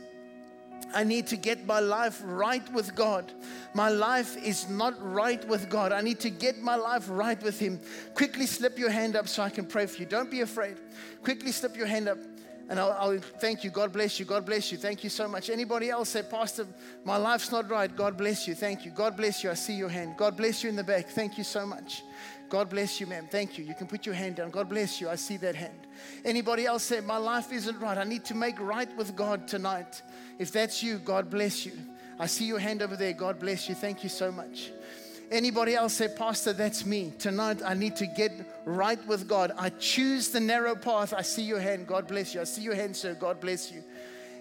I 0.94 1.04
need 1.04 1.26
to 1.28 1.36
get 1.36 1.66
my 1.66 1.80
life 1.80 2.20
right 2.24 2.66
with 2.72 2.94
God. 2.94 3.32
My 3.74 3.88
life 3.88 4.36
is 4.36 4.68
not 4.68 4.94
right 5.00 5.46
with 5.48 5.68
God. 5.68 5.92
I 5.92 6.00
need 6.00 6.20
to 6.20 6.30
get 6.30 6.58
my 6.58 6.76
life 6.76 7.06
right 7.08 7.40
with 7.42 7.58
Him. 7.58 7.80
Quickly 8.14 8.46
slip 8.46 8.78
your 8.78 8.90
hand 8.90 9.16
up 9.16 9.28
so 9.28 9.42
I 9.42 9.50
can 9.50 9.66
pray 9.66 9.86
for 9.86 9.98
you. 9.98 10.06
Don't 10.06 10.30
be 10.30 10.40
afraid. 10.40 10.76
Quickly 11.22 11.52
slip 11.52 11.76
your 11.76 11.86
hand 11.86 12.08
up 12.08 12.18
and 12.70 12.78
I'll, 12.78 12.92
I'll, 12.92 13.18
thank 13.18 13.64
you. 13.64 13.70
God 13.70 13.92
bless 13.92 14.20
you. 14.20 14.24
God 14.24 14.46
bless 14.46 14.70
you. 14.70 14.78
Thank 14.78 15.02
you 15.02 15.10
so 15.10 15.26
much. 15.26 15.50
Anybody 15.50 15.90
else 15.90 16.10
say, 16.10 16.22
Pastor, 16.22 16.68
my 17.04 17.16
life's 17.16 17.50
not 17.50 17.68
right. 17.68 17.94
God 17.94 18.16
bless 18.16 18.46
you. 18.46 18.54
Thank 18.54 18.84
you. 18.84 18.92
God 18.92 19.16
bless 19.16 19.42
you. 19.42 19.50
I 19.50 19.54
see 19.54 19.74
your 19.74 19.88
hand. 19.88 20.16
God 20.16 20.36
bless 20.36 20.62
you 20.62 20.70
in 20.70 20.76
the 20.76 20.84
back. 20.84 21.08
Thank 21.08 21.36
you 21.36 21.42
so 21.42 21.66
much. 21.66 22.04
God 22.48 22.70
bless 22.70 23.00
you, 23.00 23.08
ma'am. 23.08 23.26
Thank 23.28 23.58
you. 23.58 23.64
You 23.64 23.74
can 23.74 23.88
put 23.88 24.06
your 24.06 24.14
hand 24.14 24.36
down. 24.36 24.50
God 24.50 24.68
bless 24.68 25.00
you. 25.00 25.08
I 25.08 25.16
see 25.16 25.36
that 25.38 25.56
hand. 25.56 25.86
Anybody 26.24 26.64
else 26.64 26.84
say, 26.84 27.00
My 27.00 27.16
life 27.16 27.52
isn't 27.52 27.78
right. 27.80 27.98
I 27.98 28.04
need 28.04 28.24
to 28.26 28.34
make 28.34 28.60
right 28.60 28.94
with 28.96 29.16
God 29.16 29.48
tonight. 29.48 30.02
If 30.40 30.50
that's 30.52 30.82
you, 30.82 30.96
God 30.96 31.28
bless 31.28 31.66
you. 31.66 31.72
I 32.18 32.24
see 32.24 32.46
your 32.46 32.58
hand 32.58 32.80
over 32.80 32.96
there. 32.96 33.12
God 33.12 33.38
bless 33.38 33.68
you. 33.68 33.74
Thank 33.74 34.02
you 34.02 34.08
so 34.08 34.32
much. 34.32 34.70
Anybody 35.30 35.74
else 35.74 35.92
say, 35.92 36.08
Pastor, 36.08 36.54
that's 36.54 36.86
me. 36.86 37.12
Tonight 37.18 37.60
I 37.62 37.74
need 37.74 37.94
to 37.96 38.06
get 38.06 38.32
right 38.64 38.98
with 39.06 39.28
God. 39.28 39.52
I 39.58 39.68
choose 39.68 40.30
the 40.30 40.40
narrow 40.40 40.74
path. 40.74 41.12
I 41.12 41.20
see 41.20 41.42
your 41.42 41.60
hand. 41.60 41.86
God 41.86 42.08
bless 42.08 42.34
you. 42.34 42.40
I 42.40 42.44
see 42.44 42.62
your 42.62 42.74
hand, 42.74 42.96
sir. 42.96 43.12
God 43.12 43.38
bless 43.38 43.70
you. 43.70 43.84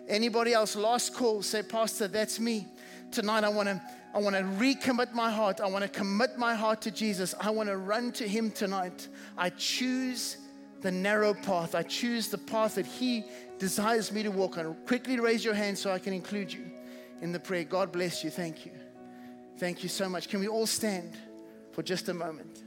Anybody 0.07 0.53
else? 0.53 0.77
Last 0.77 1.13
call. 1.13 1.41
Say, 1.41 1.63
Pastor, 1.63 2.07
that's 2.07 2.39
me. 2.39 2.65
Tonight 3.11 3.43
I 3.43 3.49
want 3.49 3.67
to 3.67 3.81
I 4.15 4.19
want 4.19 4.37
to 4.37 4.41
recommit 4.41 5.11
my 5.11 5.29
heart. 5.29 5.59
I 5.59 5.67
want 5.67 5.83
to 5.83 5.89
commit 5.89 6.37
my 6.37 6.55
heart 6.55 6.79
to 6.83 6.91
Jesus. 6.91 7.35
I 7.41 7.49
want 7.49 7.67
to 7.67 7.75
run 7.75 8.13
to 8.13 8.25
Him 8.25 8.51
tonight. 8.51 9.09
I 9.37 9.49
choose 9.49 10.37
the 10.81 10.91
narrow 10.91 11.33
path. 11.33 11.75
I 11.75 11.83
choose 11.83 12.29
the 12.29 12.37
path 12.37 12.75
that 12.75 12.85
He 12.85 13.23
desires 13.57 14.11
me 14.11 14.23
to 14.23 14.29
walk 14.29 14.57
on. 14.57 14.75
Quickly 14.85 15.19
raise 15.19 15.43
your 15.43 15.53
hand 15.53 15.77
so 15.77 15.91
I 15.91 15.99
can 15.99 16.13
include 16.13 16.51
you 16.51 16.65
in 17.21 17.31
the 17.31 17.39
prayer. 17.39 17.63
God 17.63 17.91
bless 17.91 18.23
you. 18.23 18.29
Thank 18.29 18.65
you. 18.65 18.71
Thank 19.57 19.83
you 19.83 19.89
so 19.89 20.07
much. 20.07 20.29
Can 20.29 20.39
we 20.39 20.47
all 20.47 20.65
stand 20.65 21.17
for 21.73 21.83
just 21.83 22.07
a 22.09 22.13
moment? 22.13 22.63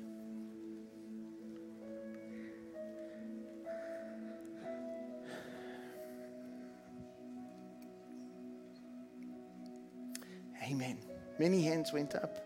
Amen. 10.64 10.98
Many 11.38 11.62
hands 11.62 11.92
went 11.92 12.14
up. 12.14 12.38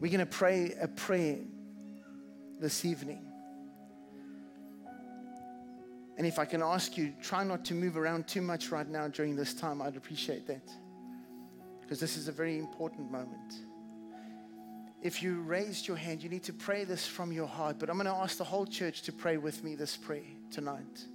We're 0.00 0.10
going 0.10 0.20
to 0.20 0.26
pray 0.26 0.74
a 0.80 0.88
prayer 0.88 1.38
this 2.60 2.84
evening. 2.84 3.26
And 6.18 6.26
if 6.26 6.38
I 6.38 6.44
can 6.44 6.62
ask 6.62 6.98
you, 6.98 7.14
try 7.22 7.44
not 7.44 7.64
to 7.66 7.74
move 7.74 7.96
around 7.96 8.28
too 8.28 8.42
much 8.42 8.70
right 8.70 8.86
now 8.86 9.08
during 9.08 9.34
this 9.34 9.54
time, 9.54 9.80
I'd 9.80 9.96
appreciate 9.96 10.46
that. 10.48 10.68
Because 11.80 11.98
this 11.98 12.16
is 12.16 12.28
a 12.28 12.32
very 12.32 12.58
important 12.58 13.10
moment. 13.10 13.54
If 15.02 15.22
you 15.22 15.40
raised 15.40 15.88
your 15.88 15.96
hand, 15.96 16.22
you 16.22 16.28
need 16.28 16.42
to 16.44 16.52
pray 16.52 16.84
this 16.84 17.06
from 17.06 17.32
your 17.32 17.46
heart. 17.46 17.78
But 17.78 17.88
I'm 17.88 17.96
going 17.96 18.06
to 18.06 18.12
ask 18.12 18.36
the 18.36 18.44
whole 18.44 18.66
church 18.66 19.00
to 19.02 19.12
pray 19.12 19.38
with 19.38 19.64
me 19.64 19.74
this 19.74 19.96
prayer 19.96 20.22
tonight. 20.50 21.06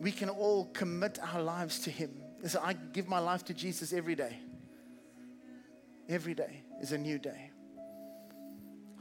We 0.00 0.12
can 0.12 0.28
all 0.28 0.66
commit 0.74 1.18
our 1.32 1.42
lives 1.42 1.80
to 1.80 1.90
Him. 1.90 2.10
Listen, 2.42 2.60
I 2.62 2.74
give 2.74 3.08
my 3.08 3.20
life 3.20 3.44
to 3.46 3.54
Jesus 3.54 3.92
every 3.94 4.14
day. 4.14 4.36
Every 6.08 6.34
day 6.34 6.62
is 6.82 6.92
a 6.92 6.98
new 6.98 7.18
day. 7.18 7.51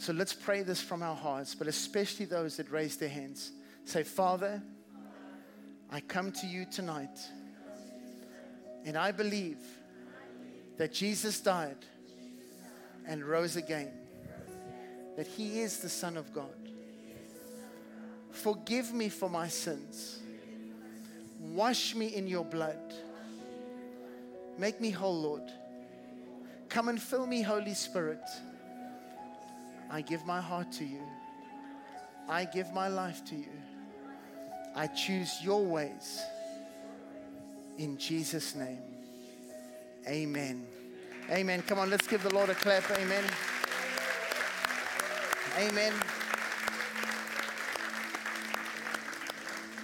So 0.01 0.13
let's 0.13 0.33
pray 0.33 0.63
this 0.63 0.81
from 0.81 1.03
our 1.03 1.15
hearts, 1.15 1.53
but 1.53 1.67
especially 1.67 2.25
those 2.25 2.57
that 2.57 2.71
raise 2.71 2.97
their 2.97 3.07
hands. 3.07 3.51
Say, 3.85 4.01
Father, 4.01 4.59
I 5.91 5.99
come 5.99 6.31
to 6.31 6.47
you 6.47 6.65
tonight, 6.65 7.19
and 8.83 8.97
I 8.97 9.11
believe 9.11 9.59
that 10.79 10.91
Jesus 10.91 11.39
died 11.39 11.85
and 13.05 13.23
rose 13.23 13.57
again, 13.57 13.91
that 15.17 15.27
He 15.27 15.59
is 15.59 15.77
the 15.77 15.89
Son 15.89 16.17
of 16.17 16.33
God. 16.33 16.49
Forgive 18.31 18.91
me 18.95 19.07
for 19.07 19.29
my 19.29 19.49
sins. 19.49 20.19
Wash 21.39 21.93
me 21.93 22.07
in 22.07 22.27
your 22.27 22.43
blood. 22.43 22.91
Make 24.57 24.81
me 24.81 24.89
whole, 24.89 25.21
Lord. 25.21 25.51
Come 26.69 26.89
and 26.89 26.99
fill 26.99 27.27
me, 27.27 27.43
Holy 27.43 27.75
Spirit. 27.75 28.23
I 29.91 29.99
give 29.99 30.25
my 30.25 30.39
heart 30.39 30.71
to 30.73 30.85
you. 30.85 31.03
I 32.29 32.45
give 32.45 32.71
my 32.71 32.87
life 32.87 33.25
to 33.25 33.35
you. 33.35 33.51
I 34.73 34.87
choose 34.87 35.39
your 35.43 35.65
ways. 35.65 36.21
In 37.77 37.97
Jesus' 37.97 38.55
name. 38.55 38.79
Amen. 40.07 40.65
Amen. 41.29 41.61
Come 41.63 41.79
on, 41.79 41.89
let's 41.89 42.07
give 42.07 42.23
the 42.23 42.33
Lord 42.33 42.49
a 42.49 42.55
clap. 42.55 42.89
Amen. 42.91 43.23
Amen. 45.57 45.93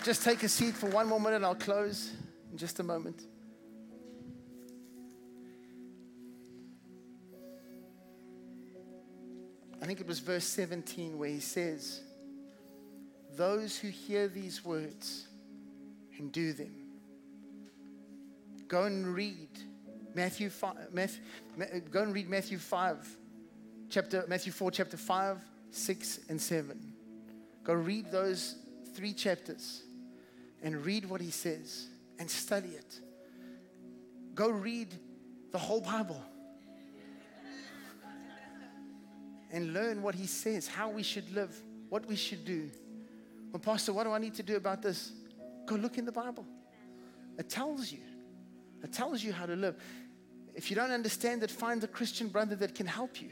Just 0.03 0.23
take 0.23 0.41
a 0.43 0.49
seat 0.49 0.73
for 0.73 0.87
one 0.87 1.07
more 1.07 1.19
minute. 1.19 1.43
I'll 1.43 1.53
close 1.53 2.13
in 2.49 2.57
just 2.57 2.79
a 2.79 2.83
moment. 2.83 3.23
Think 9.87 10.01
it 10.01 10.07
was 10.07 10.19
verse 10.19 10.45
17 10.45 11.17
where 11.17 11.29
he 11.29 11.39
says, 11.39 12.01
Those 13.35 13.77
who 13.77 13.87
hear 13.87 14.27
these 14.27 14.63
words 14.63 15.27
and 16.17 16.31
do 16.31 16.53
them. 16.53 16.75
Go 18.67 18.83
and 18.83 19.07
read 19.07 19.47
Matthew 20.13 20.49
5, 20.49 20.93
Matthew, 20.93 21.21
go 21.89 22.03
and 22.03 22.13
read 22.13 22.29
Matthew 22.29 22.57
5, 22.57 23.17
chapter, 23.89 24.25
Matthew 24.27 24.51
4, 24.51 24.71
chapter 24.71 24.97
5, 24.97 25.37
6, 25.71 26.19
and 26.29 26.41
7. 26.41 26.93
Go 27.63 27.73
read 27.73 28.11
those 28.11 28.55
three 28.93 29.13
chapters 29.13 29.83
and 30.61 30.85
read 30.85 31.09
what 31.09 31.21
he 31.21 31.31
says 31.31 31.87
and 32.19 32.29
study 32.29 32.69
it. 32.69 32.99
Go 34.35 34.49
read 34.49 34.93
the 35.51 35.57
whole 35.57 35.81
Bible 35.81 36.21
and 39.51 39.73
learn 39.73 40.01
what 40.01 40.15
he 40.15 40.25
says, 40.25 40.67
how 40.67 40.89
we 40.89 41.03
should 41.03 41.33
live, 41.33 41.55
what 41.89 42.05
we 42.05 42.15
should 42.15 42.45
do. 42.45 42.69
Well, 43.51 43.59
Pastor, 43.59 43.93
what 43.93 44.03
do 44.03 44.11
I 44.11 44.19
need 44.19 44.35
to 44.35 44.43
do 44.43 44.55
about 44.55 44.81
this? 44.81 45.11
Go 45.65 45.75
look 45.75 45.97
in 45.97 46.05
the 46.05 46.11
Bible. 46.11 46.45
It 47.37 47.49
tells 47.49 47.91
you. 47.91 47.99
It 48.83 48.91
tells 48.93 49.23
you 49.23 49.33
how 49.33 49.45
to 49.45 49.55
live. 49.55 49.75
If 50.53 50.69
you 50.69 50.75
don't 50.75 50.91
understand 50.91 51.43
it, 51.43 51.51
find 51.51 51.83
a 51.83 51.87
Christian 51.87 52.27
brother 52.27 52.55
that 52.57 52.75
can 52.75 52.87
help 52.87 53.21
you. 53.21 53.29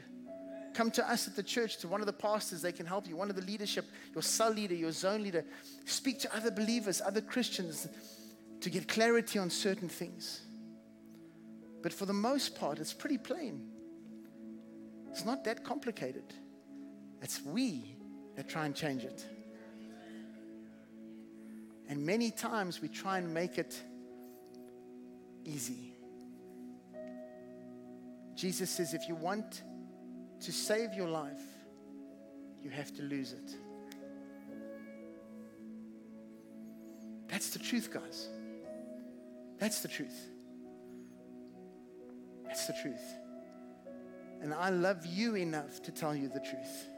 Come 0.74 0.90
to 0.92 1.10
us 1.10 1.26
at 1.26 1.34
the 1.34 1.42
church, 1.42 1.78
to 1.78 1.88
one 1.88 2.00
of 2.00 2.06
the 2.06 2.12
pastors, 2.12 2.60
they 2.62 2.72
can 2.72 2.86
help 2.86 3.08
you, 3.08 3.16
one 3.16 3.30
of 3.30 3.36
the 3.36 3.42
leadership, 3.42 3.86
your 4.14 4.22
cell 4.22 4.50
leader, 4.50 4.74
your 4.74 4.92
zone 4.92 5.22
leader. 5.22 5.44
Speak 5.86 6.20
to 6.20 6.36
other 6.36 6.50
believers, 6.50 7.00
other 7.00 7.20
Christians 7.20 7.88
to 8.60 8.70
get 8.70 8.86
clarity 8.86 9.38
on 9.38 9.48
certain 9.48 9.88
things. 9.88 10.42
But 11.82 11.92
for 11.92 12.04
the 12.04 12.12
most 12.12 12.58
part, 12.58 12.78
it's 12.78 12.92
pretty 12.92 13.18
plain. 13.18 13.70
It's 15.16 15.24
not 15.24 15.44
that 15.44 15.64
complicated. 15.64 16.34
It's 17.22 17.40
we 17.40 17.96
that 18.34 18.50
try 18.50 18.66
and 18.66 18.76
change 18.76 19.02
it. 19.02 19.24
And 21.88 22.04
many 22.04 22.30
times 22.30 22.82
we 22.82 22.88
try 22.88 23.16
and 23.16 23.32
make 23.32 23.56
it 23.56 23.82
easy. 25.46 25.94
Jesus 28.34 28.68
says 28.68 28.92
if 28.92 29.08
you 29.08 29.14
want 29.14 29.62
to 30.40 30.52
save 30.52 30.92
your 30.92 31.08
life, 31.08 31.40
you 32.62 32.68
have 32.68 32.92
to 32.96 33.02
lose 33.02 33.32
it. 33.32 33.56
That's 37.26 37.48
the 37.48 37.58
truth, 37.58 37.90
guys. 37.90 38.28
That's 39.58 39.80
the 39.80 39.88
truth. 39.88 40.28
That's 42.44 42.66
the 42.66 42.74
truth. 42.82 43.25
And 44.42 44.52
I 44.54 44.70
love 44.70 45.04
you 45.06 45.36
enough 45.36 45.82
to 45.82 45.92
tell 45.92 46.14
you 46.14 46.28
the 46.28 46.40
truth. 46.40 46.88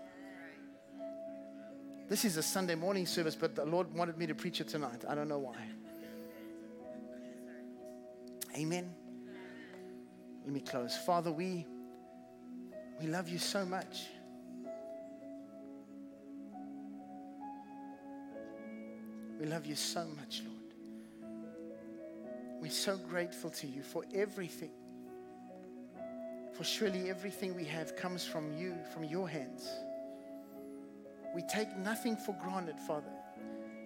This 2.09 2.25
is 2.25 2.37
a 2.37 2.43
Sunday 2.43 2.75
morning 2.75 3.07
service, 3.07 3.37
but 3.37 3.55
the 3.55 3.65
Lord 3.65 3.93
wanted 3.93 4.17
me 4.17 4.27
to 4.27 4.35
preach 4.35 4.61
it 4.61 4.69
tonight. 4.69 5.05
I 5.07 5.15
don't 5.15 5.29
know 5.29 5.39
why. 5.39 5.57
Amen. 8.57 8.95
Let 10.45 10.53
me 10.55 10.61
close. 10.61 10.97
Father, 10.97 11.31
we, 11.31 11.67
we 13.01 13.07
love 13.07 13.29
you 13.29 13.39
so 13.39 13.67
much. 13.67 14.07
We 19.39 19.47
love 19.47 19.67
you 19.67 19.77
so 19.77 20.07
much, 20.17 20.43
Lord. 20.45 20.59
We're 22.61 22.71
so 22.71 22.97
grateful 22.97 23.51
to 23.51 23.67
you 23.67 23.83
for 23.83 24.05
everything. 24.13 24.73
For 26.59 26.65
surely 26.65 27.09
everything 27.09 27.55
we 27.55 27.63
have 27.67 27.95
comes 27.95 28.27
from 28.27 28.53
you, 28.59 28.75
from 28.93 29.05
your 29.05 29.29
hands. 29.29 29.71
We 31.33 31.43
take 31.43 31.77
nothing 31.77 32.17
for 32.17 32.35
granted, 32.43 32.81
Father. 32.81 33.13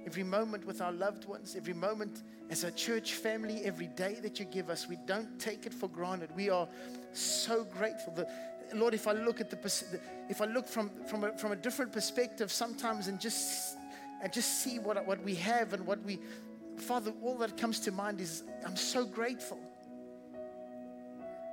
Every 0.07 0.23
moment 0.23 0.64
with 0.64 0.81
our 0.81 0.91
loved 0.91 1.27
ones, 1.27 1.55
every 1.55 1.75
moment 1.75 2.23
as 2.49 2.64
a 2.64 2.70
church 2.70 3.12
family, 3.12 3.61
every 3.62 3.89
day 3.89 4.16
that 4.23 4.39
you 4.39 4.47
give 4.47 4.70
us, 4.70 4.89
we 4.89 4.97
don't 5.05 5.39
take 5.39 5.66
it 5.66 5.75
for 5.75 5.87
granted. 5.87 6.31
We 6.35 6.49
are 6.49 6.66
so 7.12 7.64
grateful. 7.64 8.14
That, 8.14 8.31
Lord, 8.73 8.95
if 8.95 9.07
I 9.07 9.12
look 9.12 9.43
at 9.43 9.51
the, 9.51 10.01
if 10.31 10.41
I 10.41 10.47
look 10.47 10.66
from, 10.66 10.91
from, 11.07 11.25
a, 11.25 11.37
from 11.37 11.53
a 11.53 11.57
different 11.57 11.93
perspective 11.93 12.51
sometimes 12.51 13.07
and 13.07 13.20
just, 13.20 13.77
and 14.23 14.33
just 14.33 14.62
see 14.62 14.79
what, 14.79 15.07
what 15.07 15.23
we 15.23 15.35
have 15.35 15.75
and 15.75 15.87
what 15.87 16.03
we, 16.05 16.20
Father, 16.79 17.12
all 17.23 17.37
that 17.37 17.59
comes 17.59 17.81
to 17.81 17.93
mind 17.93 18.18
is 18.18 18.45
I'm 18.64 18.77
so 18.77 19.05
grateful. 19.05 19.61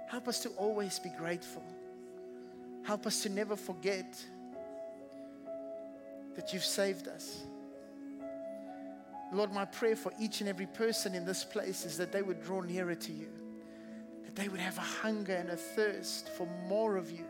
Help 0.09 0.27
us 0.27 0.39
to 0.39 0.49
always 0.57 0.97
be 0.97 1.09
grateful. 1.09 1.63
Help 2.83 3.05
us 3.05 3.21
to 3.21 3.29
never 3.29 3.55
forget 3.55 4.17
that 6.35 6.51
you've 6.51 6.65
saved 6.65 7.07
us. 7.07 7.43
Lord, 9.31 9.53
my 9.53 9.65
prayer 9.65 9.95
for 9.95 10.11
each 10.19 10.39
and 10.39 10.49
every 10.49 10.65
person 10.65 11.13
in 11.13 11.25
this 11.25 11.43
place 11.43 11.85
is 11.85 11.95
that 11.97 12.11
they 12.11 12.23
would 12.23 12.41
draw 12.41 12.61
nearer 12.61 12.95
to 12.95 13.11
you, 13.11 13.29
that 14.25 14.35
they 14.35 14.47
would 14.47 14.59
have 14.59 14.79
a 14.79 14.81
hunger 14.81 15.35
and 15.35 15.51
a 15.51 15.55
thirst 15.55 16.29
for 16.29 16.47
more 16.67 16.97
of 16.97 17.11
you. 17.11 17.25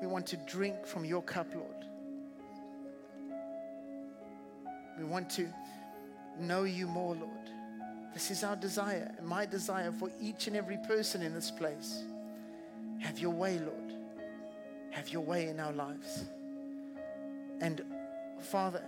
We 0.00 0.06
want 0.06 0.26
to 0.28 0.36
drink 0.46 0.86
from 0.86 1.04
your 1.04 1.22
cup, 1.22 1.48
Lord. 1.56 1.86
We 4.96 5.04
want 5.04 5.28
to 5.30 5.48
know 6.38 6.62
you 6.62 6.86
more, 6.86 7.16
Lord. 7.16 7.50
This 8.14 8.30
is 8.30 8.44
our 8.44 8.54
desire, 8.54 9.12
my 9.22 9.44
desire 9.44 9.90
for 9.90 10.08
each 10.20 10.46
and 10.46 10.56
every 10.56 10.78
person 10.86 11.20
in 11.20 11.34
this 11.34 11.50
place. 11.50 12.04
Have 13.00 13.18
your 13.18 13.32
way, 13.32 13.58
Lord. 13.58 13.92
Have 14.92 15.08
your 15.08 15.22
way 15.22 15.48
in 15.48 15.58
our 15.58 15.72
lives. 15.72 16.24
And 17.60 17.84
Father, 18.40 18.84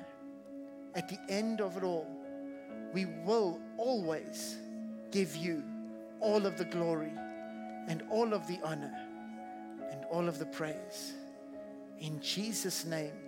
at 0.94 1.08
the 1.08 1.18
end 1.28 1.60
of 1.60 1.76
it 1.76 1.82
all, 1.82 2.06
we 2.92 3.06
will 3.24 3.60
always 3.76 4.56
give 5.10 5.34
you 5.34 5.64
all 6.20 6.46
of 6.46 6.56
the 6.56 6.64
glory 6.64 7.12
and 7.88 8.02
all 8.08 8.32
of 8.32 8.46
the 8.46 8.60
honor 8.62 8.94
and 9.90 10.04
all 10.10 10.28
of 10.28 10.38
the 10.38 10.46
praise. 10.46 11.14
In 11.98 12.20
Jesus' 12.20 12.84
name. 12.84 13.25